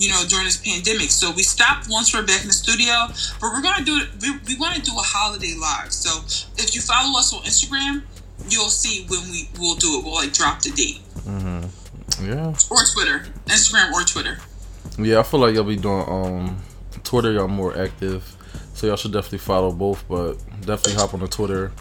[0.00, 1.10] you know, during this pandemic.
[1.10, 3.06] So we stopped once we're back in the studio,
[3.40, 4.08] but we're gonna do it.
[4.22, 5.92] We, we want to do a holiday live.
[5.92, 6.10] So
[6.60, 8.02] if you follow us on Instagram,
[8.48, 10.04] you'll see when we will do it.
[10.04, 12.26] We'll like drop the date Mm-hmm.
[12.26, 14.38] Yeah, or Twitter, Instagram or Twitter.
[14.98, 15.20] yeah.
[15.20, 16.58] I feel like y'all be doing um
[17.04, 17.32] Twitter.
[17.32, 18.36] Y'all more active,
[18.74, 20.06] so y'all should definitely follow both.
[20.08, 21.72] But definitely hop on the Twitter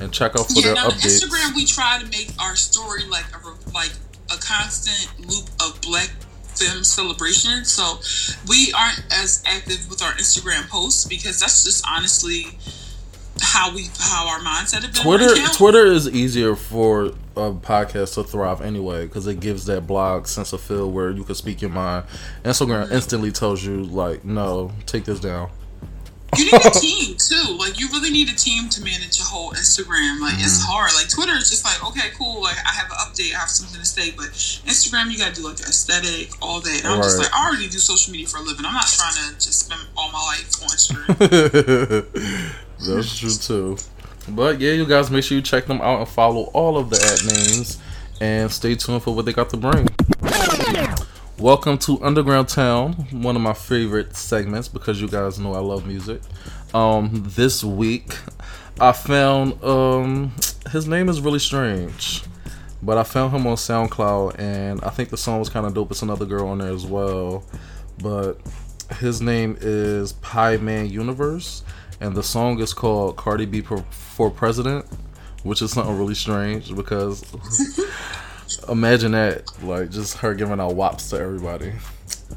[0.00, 1.22] and check out for Yeah, their now on updates.
[1.24, 3.92] Instagram we try to make our story like a like
[4.32, 6.10] a constant loop of Black
[6.56, 7.64] film celebration.
[7.64, 8.00] So
[8.48, 12.58] we aren't as active with our Instagram posts because that's just honestly
[13.40, 15.02] how we how our mindset have been.
[15.02, 15.34] Twitter.
[15.52, 17.06] Twitter is easier for
[17.36, 21.24] a podcast to thrive anyway because it gives that blog sense of feel where you
[21.24, 22.04] can speak your mind.
[22.44, 22.94] Instagram mm-hmm.
[22.94, 25.50] instantly tells you like, no, take this down.
[26.36, 27.56] You need a team too.
[27.58, 30.20] Like you really need a team to manage your whole Instagram.
[30.20, 30.44] Like mm-hmm.
[30.44, 30.90] it's hard.
[30.94, 32.42] Like Twitter is just like okay, cool.
[32.42, 34.10] Like I have an update, I have something to say.
[34.16, 34.30] But
[34.66, 36.84] Instagram, you gotta do like aesthetic, all that.
[36.84, 37.04] And I'm right.
[37.04, 38.64] just like I already do social media for a living.
[38.64, 41.14] I'm not trying to just spend all my life on Instagram.
[42.86, 43.76] That's true too.
[44.28, 46.96] But yeah, you guys make sure you check them out and follow all of the
[46.96, 47.78] ad names
[48.20, 49.86] and stay tuned for what they got to bring.
[51.40, 55.84] Welcome to Underground Town, one of my favorite segments because you guys know I love
[55.84, 56.22] music.
[56.72, 58.16] Um, this week
[58.80, 60.32] I found um,
[60.70, 62.22] his name is really strange,
[62.84, 65.90] but I found him on SoundCloud and I think the song was kind of dope.
[65.90, 67.44] It's another girl on there as well,
[68.00, 68.38] but
[69.00, 71.64] his name is Pie Man Universe,
[72.00, 74.86] and the song is called Cardi B for President,
[75.42, 77.24] which is something really strange because.
[78.68, 81.72] Imagine that, like just her giving out wops to everybody.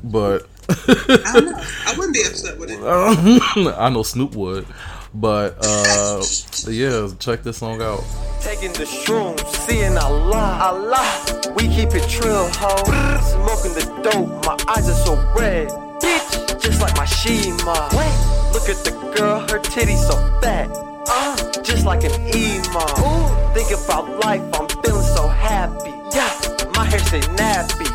[0.04, 1.64] But I, know.
[1.86, 2.80] I wouldn't be upset with it.
[3.78, 4.66] I know Snoop would,
[5.14, 6.24] but uh,
[6.68, 8.04] yeah, check this song out.
[8.42, 11.54] Taking the shrooms, seeing Allah, Allah.
[11.56, 12.76] We keep it trill, ho.
[13.22, 15.70] Smoking the dope, my eyes are so red,
[16.02, 17.90] bitch, just like my Shima.
[17.94, 20.70] Wait, look at the girl, her titties so fat,
[21.10, 22.84] uh, just like an emo.
[23.00, 25.97] Ooh, think about life, I'm feeling so happy.
[26.14, 26.32] Yeah,
[26.76, 27.88] my hair say nappy.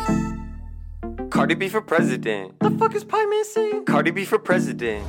[1.29, 2.59] Cardi B for president.
[2.59, 3.85] The fuck is Pie Man saying?
[3.85, 5.03] Cardi B for president.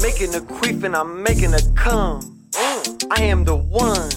[0.00, 2.22] Making a queef and I'm making a cum.
[2.52, 4.10] Mm, I am the one.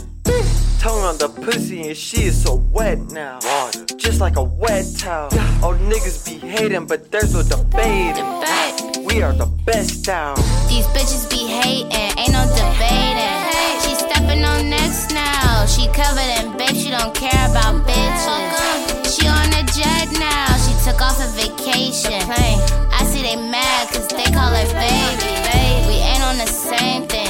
[0.80, 3.40] Tongue on the pussy and she is so wet now.
[3.44, 3.86] Water.
[3.98, 5.30] Just like a wet towel.
[5.32, 5.60] Yeah.
[5.64, 8.16] Oh niggas be hating, but there's no debating.
[8.16, 9.06] Debate.
[9.06, 10.38] We are the best out.
[10.70, 13.38] These bitches be hating, ain't no debating.
[13.82, 15.66] She stepping on next now.
[15.66, 19.20] She covered in babe, she don't care about bitches.
[19.20, 20.48] She on a jet now.
[20.58, 22.22] She took off a vacation.
[22.92, 25.88] I see they mad cause they call her baby.
[25.88, 27.22] We ain't on the same thing.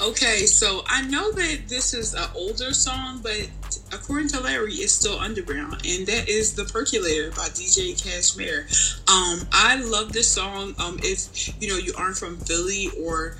[0.00, 3.50] Okay, so I know that this is an older song, but
[3.92, 8.64] according to Larry, it's still underground, and that is "The Percolator" by DJ Cajmere.
[9.08, 10.74] Um, I love this song.
[10.78, 13.36] Um, if you know you aren't from Philly or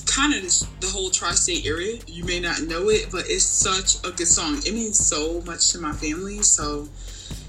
[0.00, 0.42] kind of
[0.80, 1.98] the whole tri-state area.
[2.06, 4.58] You may not know it, but it's such a good song.
[4.66, 6.42] It means so much to my family.
[6.42, 6.88] So,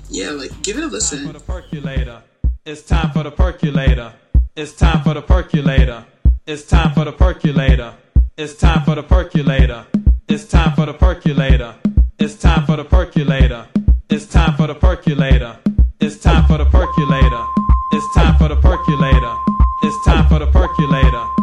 [0.10, 1.26] yeah, like give it a listen.
[1.26, 2.22] for the percolator.
[2.66, 4.14] It's time for the percolator.
[4.56, 6.06] It's time for the percolator.
[6.46, 7.94] It's time for the percolator.
[8.38, 9.86] It's time for the percolator.
[10.28, 11.76] It's time for the percolator.
[12.20, 13.68] It's time for the percolator.
[14.10, 15.58] It's time for the percolator.
[16.00, 17.46] It's time for the percolator.
[17.96, 19.36] It's time for the percolator.
[19.84, 21.43] It's time for the percolator.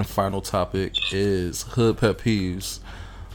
[0.00, 2.80] And final topic is hood pet peeves.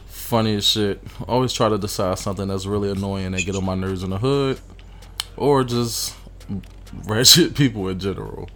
[0.08, 1.00] Funny as shit.
[1.28, 4.18] Always try to decide something that's really annoying and get on my nerves in the
[4.18, 4.60] hood,
[5.38, 6.16] or just
[7.06, 8.50] wretched people in general.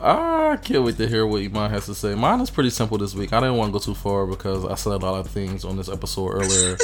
[0.00, 2.14] I can't wait to hear what Iman has to say.
[2.14, 3.32] Mine is pretty simple this week.
[3.32, 5.76] I didn't want to go too far because I said a lot of things on
[5.76, 6.78] this episode earlier.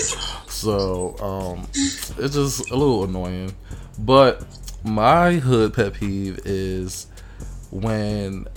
[0.48, 3.54] so um, it's just a little annoying.
[4.00, 4.44] But
[4.82, 7.06] my hood pet peeve is
[7.70, 8.48] when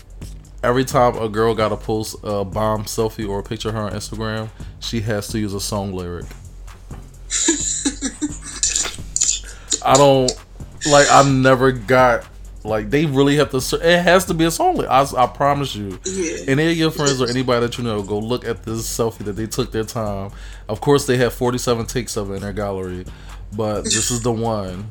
[0.68, 3.82] every time a girl got to post a bomb selfie or a picture of her
[3.82, 4.50] on Instagram,
[4.80, 6.26] she has to use a song lyric.
[9.86, 10.32] I don't
[10.92, 11.08] like.
[11.10, 12.28] I never got
[12.66, 13.80] like they really have to.
[13.82, 14.84] It has to be a song.
[14.86, 15.98] I, I promise you.
[16.04, 16.44] Yeah.
[16.48, 19.34] Any of your friends or anybody that you know, go look at this selfie that
[19.34, 20.32] they took their time.
[20.68, 23.06] Of course, they have forty seven takes of it in their gallery,
[23.56, 24.88] but this is the one.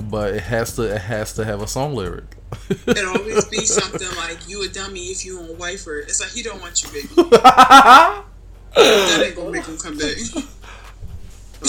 [0.00, 0.94] But it has to.
[0.94, 2.37] It has to have a song lyric
[2.70, 5.98] it always be something like you a dummy if you on wifer.
[5.98, 7.08] It's like he don't want you, baby.
[7.30, 8.24] that
[9.24, 10.16] ain't gonna make him come back.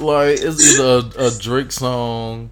[0.00, 2.50] like it's either a, a Drake song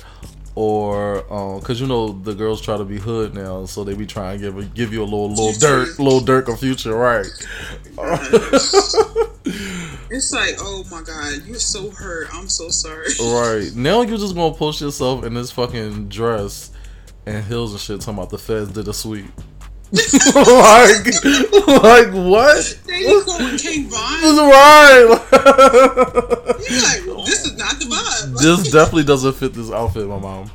[0.60, 1.22] or
[1.58, 4.38] because um, you know the girls try to be hood now, so they be trying
[4.38, 7.24] to give give you a little Lil Durk, Lil Durk of future, right?
[10.10, 12.28] it's like, oh my god, you're so hurt.
[12.34, 13.06] I'm so sorry.
[13.18, 16.72] Right now, you're just gonna post yourself in this fucking dress
[17.24, 19.32] and heels and shit, talking about the feds did a sweep.
[19.92, 21.04] like,
[21.66, 22.78] like what?
[22.86, 24.22] They recording King Von.
[24.22, 25.08] Right.
[26.68, 27.49] You're like, this is not the vibe.
[28.42, 30.50] This definitely doesn't fit this outfit, my mom.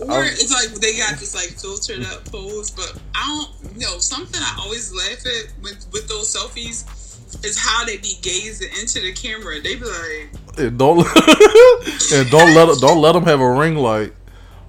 [0.00, 3.26] Or it's like they got this like filtered up pose, but I
[3.62, 3.98] don't know.
[3.98, 6.86] Something I always laugh at with with those selfies
[7.44, 9.60] is how they be gazing into the camera.
[9.60, 10.98] They be like, And don't
[12.14, 14.14] and don't let don't let them have a ring light.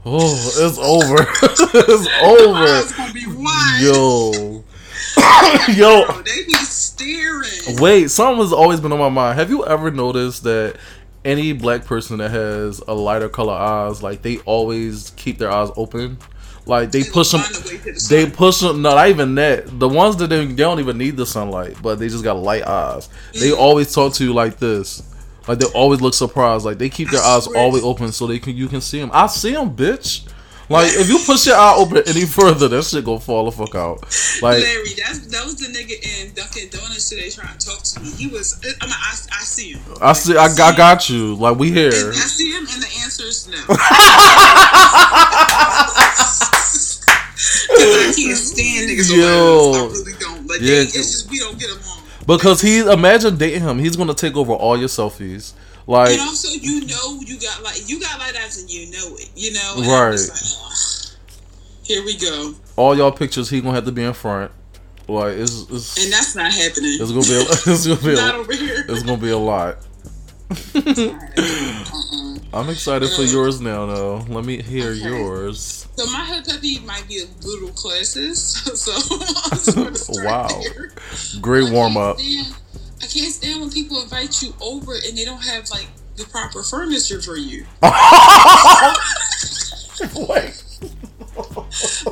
[0.06, 1.16] Oh, it's over.
[1.44, 2.98] it's eyes over.
[2.98, 3.80] gonna be wide.
[3.82, 4.64] Yo.
[5.76, 7.78] Yo, Bro, they be staring.
[7.80, 9.38] Wait, something has always been on my mind.
[9.38, 10.78] Have you ever noticed that
[11.24, 15.70] any black person that has a lighter color eyes, like they always keep their eyes
[15.76, 16.18] open?
[16.66, 18.82] Like they They push them, find a way to the they push them.
[18.82, 19.80] No, not even that.
[19.80, 22.64] The ones that they, they don't even need the sunlight, but they just got light
[22.68, 23.10] eyes.
[23.34, 23.58] They Mm.
[23.58, 25.02] always talk to you like this.
[25.48, 26.66] Like they always look surprised.
[26.66, 29.10] Like they keep their I eyes always open so they can you can see them.
[29.12, 30.22] I see them, bitch.
[30.72, 33.76] Like if you push your eye open any further, that shit gonna fall the fuck
[33.76, 34.02] out.
[34.42, 38.00] Like Larry, that's that was the nigga in Dunkin' Donuts today trying to talk to
[38.00, 38.12] me.
[38.12, 39.82] He was, I mean, I, I see him.
[40.02, 41.36] I see, I, I got you.
[41.36, 41.88] Like we here.
[41.88, 43.58] And I see him, and the answer is no.
[47.74, 49.72] I can't stand niggas Yo.
[49.74, 50.48] I really don't.
[50.48, 52.04] Like, Yeah, they, it's just we don't get along.
[52.26, 55.54] Because he imagine dating him, he's gonna take over all your selfies.
[55.88, 59.16] Like And also, you know, you got like you got light eyes, and you know
[59.18, 59.30] it.
[59.36, 60.20] You know, And Right.
[60.20, 60.78] Like, ugh.
[61.84, 64.52] Here we go, all y'all pictures, he gonna have to be in front.
[65.08, 66.98] Like it's it's, and that's not happening.
[67.02, 67.42] it's gonna be a,
[67.74, 68.86] it's gonna be not a, over here.
[68.88, 69.78] it's gonna be a lot.
[70.76, 71.18] Uh-uh.
[72.54, 74.18] I'm excited for yours now, though.
[74.30, 75.00] Let me hear Okay.
[75.04, 75.88] yours.
[75.96, 78.40] So my haircut might be a little classes.
[78.80, 80.62] So I'm just gonna Wow.
[81.42, 82.20] Great warm up.
[82.20, 82.56] stand-
[83.04, 85.88] I can't stand when people invite you over and they don't have like
[86.18, 87.66] the proper furniture for you.
[90.28, 90.64] Wait.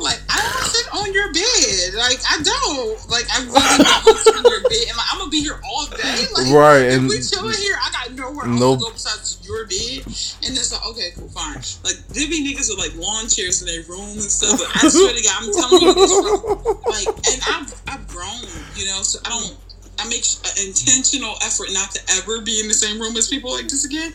[0.00, 1.94] Like I don't sit on your bed.
[1.94, 3.10] Like I don't.
[3.10, 4.88] Like I really don't sit on your bed.
[4.88, 6.26] And like I'm gonna be here all day.
[6.34, 9.38] Like Right, If and- we chilling here, I got nowhere No- else to go besides
[9.46, 10.06] your bed.
[10.46, 11.56] And it's like okay, cool, fine.
[11.84, 14.58] Like there be niggas with like lawn chairs in their room and stuff.
[14.58, 16.12] But I swear to God, I'm telling you this.
[16.86, 18.40] Like, and I've I've grown,
[18.76, 19.02] you know.
[19.02, 19.56] So I don't.
[20.00, 23.52] I make an intentional effort not to ever be in the same room as people
[23.52, 24.12] like this again.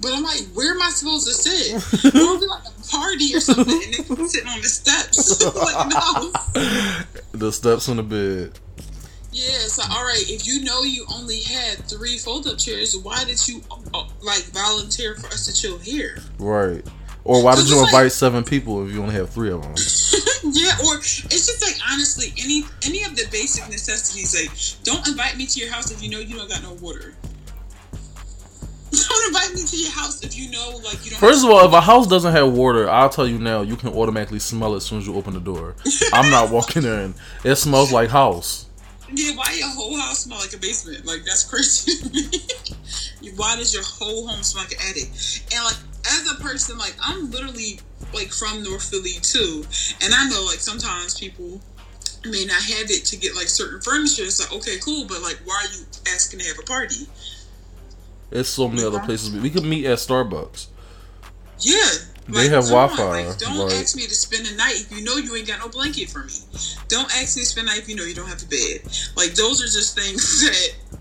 [0.00, 1.74] But I'm like, where am I supposed to sit?
[2.04, 5.44] It would be like a party or something, and they be sitting on the steps,
[5.56, 5.86] like
[7.32, 7.52] in the.
[7.52, 8.58] Steps on the bed.
[9.32, 13.48] Yeah, so all right, if you know you only had three fold-up chairs, why did
[13.48, 13.62] you
[13.92, 16.18] uh, like volunteer for us to chill here?
[16.38, 16.84] Right.
[17.24, 19.72] Or why did you like- invite seven people if you only have three of them?
[20.52, 24.34] yeah, or it's just like honestly, any any of the basic necessities.
[24.34, 27.14] Like, don't invite me to your house if you know you don't got no water.
[29.08, 31.18] Don't invite me to your house if you know like you don't.
[31.18, 33.88] First of all, if a house doesn't have water, I'll tell you now, you can
[33.88, 35.74] automatically smell it as soon as you open the door.
[36.12, 37.12] I'm not walking in.
[37.42, 38.66] It smells like house.
[39.12, 41.04] Yeah, why your whole house smell like a basement?
[41.04, 43.32] Like that's crazy to me.
[43.34, 45.10] why does your whole home smell like an attic?
[45.52, 45.76] And like
[46.06, 47.80] as a person, like I'm literally
[48.12, 49.64] like from North Philly too,
[50.02, 51.60] and I know like sometimes people
[52.26, 54.22] may not have it to get like certain furniture.
[54.22, 57.06] It's like okay, cool, but like why are you asking to have a party?
[58.30, 59.30] There's so many other places.
[59.30, 60.66] We could meet at Starbucks.
[61.60, 61.76] Yeah.
[62.26, 65.04] They have on, Wi-Fi, Like, don't like- ask me to spend the night if you
[65.04, 66.32] know you ain't got no blanket for me.
[66.88, 68.80] Don't ask me to spend the night if you know you don't have a bed.
[69.14, 70.98] Like those are just things that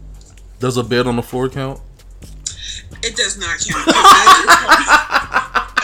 [0.60, 1.80] Does a bed on the floor count?
[3.06, 3.88] It does not count.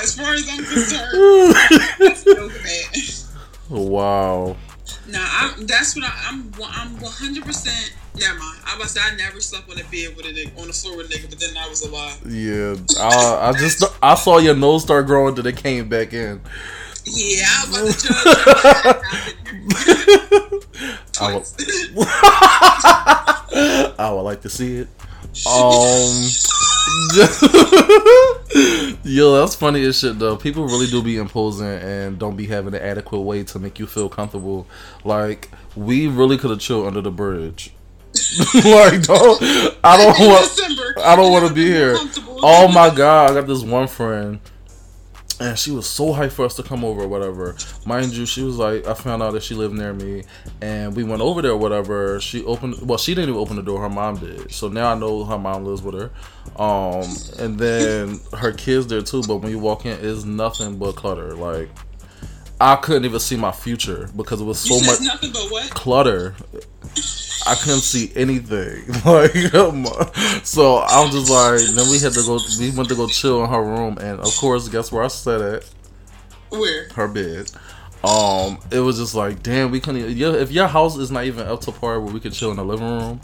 [0.02, 1.56] as far as I'm concerned,
[2.00, 2.96] that's no bad.
[3.70, 4.56] Wow.
[5.08, 6.52] Nah, I'm, that's what I, I'm.
[6.64, 7.44] I'm 100.
[7.44, 8.60] percent Never mind.
[8.66, 8.98] I was.
[8.98, 11.30] I never slept on a bed with a nigga on the floor with a nigga,
[11.30, 12.18] but then that was a lie.
[12.26, 12.76] Yeah.
[13.00, 16.42] I, I just I saw your nose start growing, then it came back in.
[17.06, 18.16] Yeah, I was about to judge.
[21.20, 21.46] I, I would,
[24.00, 24.88] I would like to see it.
[25.48, 26.28] Um,
[29.04, 30.38] yo, that's funny as shit though.
[30.38, 33.88] People really do be imposing and don't be having an adequate way to make you
[33.88, 34.68] feel comfortable.
[35.04, 37.74] Like we really could have chilled under the bridge.
[38.56, 39.42] like don't
[39.84, 41.96] I don't want I don't want to be here.
[42.42, 44.40] Oh my god, I got this one friend,
[45.40, 47.56] and she was so hyped for us to come over, or whatever.
[47.86, 50.24] Mind you, she was like, I found out that she lived near me,
[50.62, 52.20] and we went over there, whatever.
[52.20, 53.82] She opened, well, she didn't even open the door.
[53.82, 54.52] Her mom did.
[54.52, 56.12] So now I know her mom lives with her.
[56.62, 57.06] Um,
[57.38, 59.24] and then her kids there too.
[59.24, 61.36] But when you walk in, it's nothing but clutter.
[61.36, 61.70] Like
[62.62, 65.70] I couldn't even see my future because it was so much nothing but what?
[65.72, 66.36] clutter.
[67.48, 68.84] I couldn't see anything.
[69.06, 69.32] Like,
[70.46, 72.38] so I'm just like, then we had to go.
[72.60, 75.42] We went to go chill in her room, and of course, guess where I sat
[75.42, 75.70] at
[76.50, 76.90] Where?
[76.90, 77.50] her bed.
[78.04, 80.02] Um, it was just like, damn, we couldn't.
[80.02, 82.52] Even, yeah, if your house is not even up to par where we could chill
[82.52, 83.22] in the living room,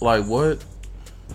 [0.00, 0.64] like what?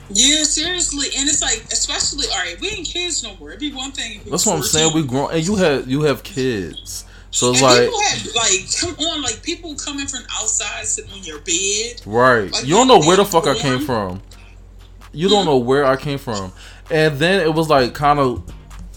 [0.09, 3.49] Yeah, seriously, and it's like, especially, all right, we ain't kids no more.
[3.49, 4.19] It'd be one thing.
[4.19, 4.91] if That's what I'm saying.
[4.91, 5.01] 14.
[5.01, 8.79] We grown, and you have you have kids, so it's and like, people have like,
[8.79, 11.99] come on, like people coming from outside sitting on your bed.
[12.05, 12.51] right?
[12.51, 14.21] like, you don't know where the fuck I came from.
[15.11, 16.53] You don't know where I came from,
[16.91, 18.43] and then it was like kind of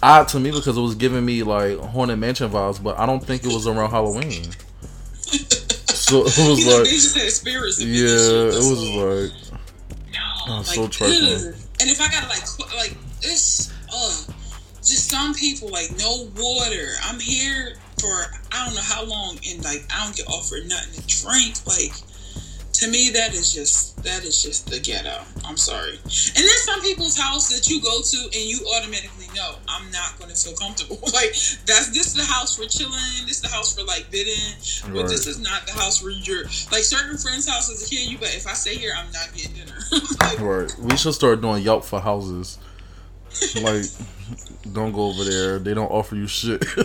[0.03, 3.23] odd to me because it was giving me like haunted mansion vibes, but I don't
[3.23, 4.45] think it was around Halloween.
[6.07, 7.81] So it was like, they just had spirits.
[7.81, 9.15] and yeah, it was all.
[9.15, 9.31] like.
[10.13, 11.53] No, Oh, like, so trifling.
[11.81, 14.31] And if I gotta like, like this, uh,
[14.77, 16.93] just some people like no water.
[17.03, 21.01] I'm here for I don't know how long, and like I don't get offered nothing
[21.01, 21.55] to drink.
[21.65, 21.93] Like
[22.77, 25.23] to me, that is just that is just the ghetto.
[25.43, 25.93] I'm sorry.
[25.93, 30.17] And there's some people's house that you go to and you automatically know I'm not
[30.19, 30.99] going to feel comfortable.
[31.13, 31.33] like
[31.65, 33.25] that's this is the house for chilling.
[33.25, 34.53] This is the house for like bidding.
[34.93, 38.09] But this is not the house where you're like certain friends' house as a kid.
[38.09, 39.77] You but if I stay here, I'm not getting dinner.
[40.21, 40.79] like, Right.
[40.79, 42.59] We should start doing Yelp for houses.
[43.61, 43.85] Like,
[44.73, 45.59] don't go over there.
[45.59, 46.63] They don't offer you shit.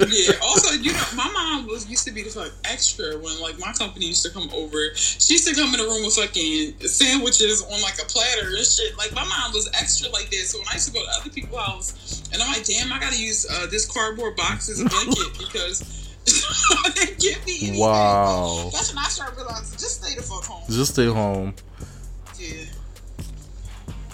[0.00, 0.34] Yeah.
[0.42, 3.72] Also, you know, my mom was used to be the fuck extra when like my
[3.72, 4.78] company used to come over.
[4.94, 8.64] She used to come in the room with fucking sandwiches on like a platter and
[8.64, 8.96] shit.
[8.96, 10.46] Like my mom was extra like that.
[10.46, 12.98] So when I used to go to other people's house, and I'm like, damn, I
[12.98, 15.80] gotta use uh, this cardboard box as a blanket because
[16.94, 17.80] they didn't give me anything.
[17.80, 18.70] wow.
[18.72, 20.62] That's when I started realizing just stay the fuck home.
[20.70, 21.54] Just stay home.
[22.38, 22.64] Yeah.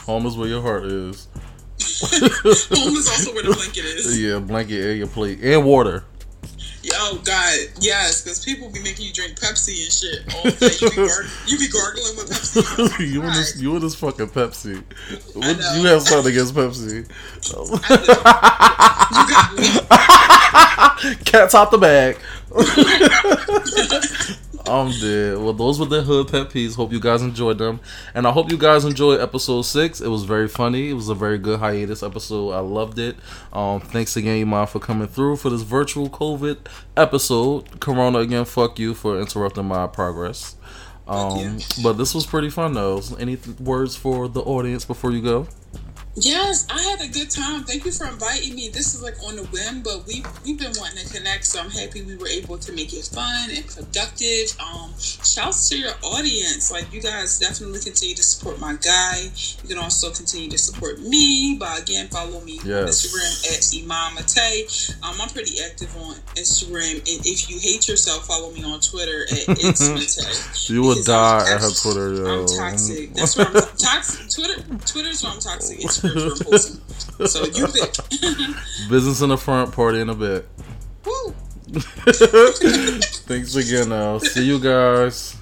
[0.07, 1.29] Home is where your heart is.
[1.81, 4.21] Home is also where the blanket is.
[4.25, 6.05] Yeah, blanket, and your plate, and water.
[6.93, 10.69] Oh God, yes, because people be making you drink Pepsi and shit all day.
[10.81, 12.63] You be, gar- you be gargling with Pepsi.
[12.79, 14.83] Oh you and this, you and this fucking Pepsi.
[15.35, 15.75] What, know.
[15.77, 17.09] you have something against Pepsi?
[19.11, 21.15] You got me.
[21.25, 22.19] Cats out the bag.
[24.67, 25.37] I'm dead.
[25.39, 26.75] Well, those were the hood pet peeves.
[26.75, 27.81] Hope you guys enjoyed them,
[28.15, 30.01] and I hope you guys enjoyed episode six.
[30.01, 30.89] It was very funny.
[30.91, 32.53] It was a very good hiatus episode.
[32.53, 33.17] I loved it.
[33.53, 36.59] Um, thanks again, Iman, for coming through for this virtual COVID
[36.97, 37.79] episode.
[37.81, 38.47] Corona again.
[38.47, 40.57] Fuck you for interrupting my progress.
[41.07, 43.03] Um, but this was pretty fun though.
[43.19, 45.47] Any th- words for the audience before you go?
[46.17, 47.65] Yes, I had a good time.
[47.65, 48.69] Thank you for inviting me.
[48.69, 51.71] This is like on the whim, but we we've been wanting to connect, so I'm
[51.71, 54.55] happy we were able to make it fun and productive.
[54.61, 56.71] Um, shouts to your audience.
[56.71, 59.27] Like you guys definitely continue to support my guy.
[59.63, 64.15] You can also continue to support me by again follow me on Instagram at Iman
[64.15, 64.95] Matay.
[65.03, 69.25] Um, I'm pretty active on Instagram, and if you hate yourself, follow me on Twitter
[69.25, 70.71] at it's Mate.
[70.71, 71.71] You would die I'm at her.
[71.71, 72.43] Twitter, yo.
[72.43, 73.15] I'm toxic.
[73.15, 74.31] That's why I'm toxic.
[74.31, 75.83] Twitter, Twitter's why I'm toxic.
[75.83, 77.67] Where wholesome so you.
[78.89, 80.45] Business in the front, party in the back.
[83.27, 83.93] Thanks again.
[83.93, 85.37] I'll see you guys.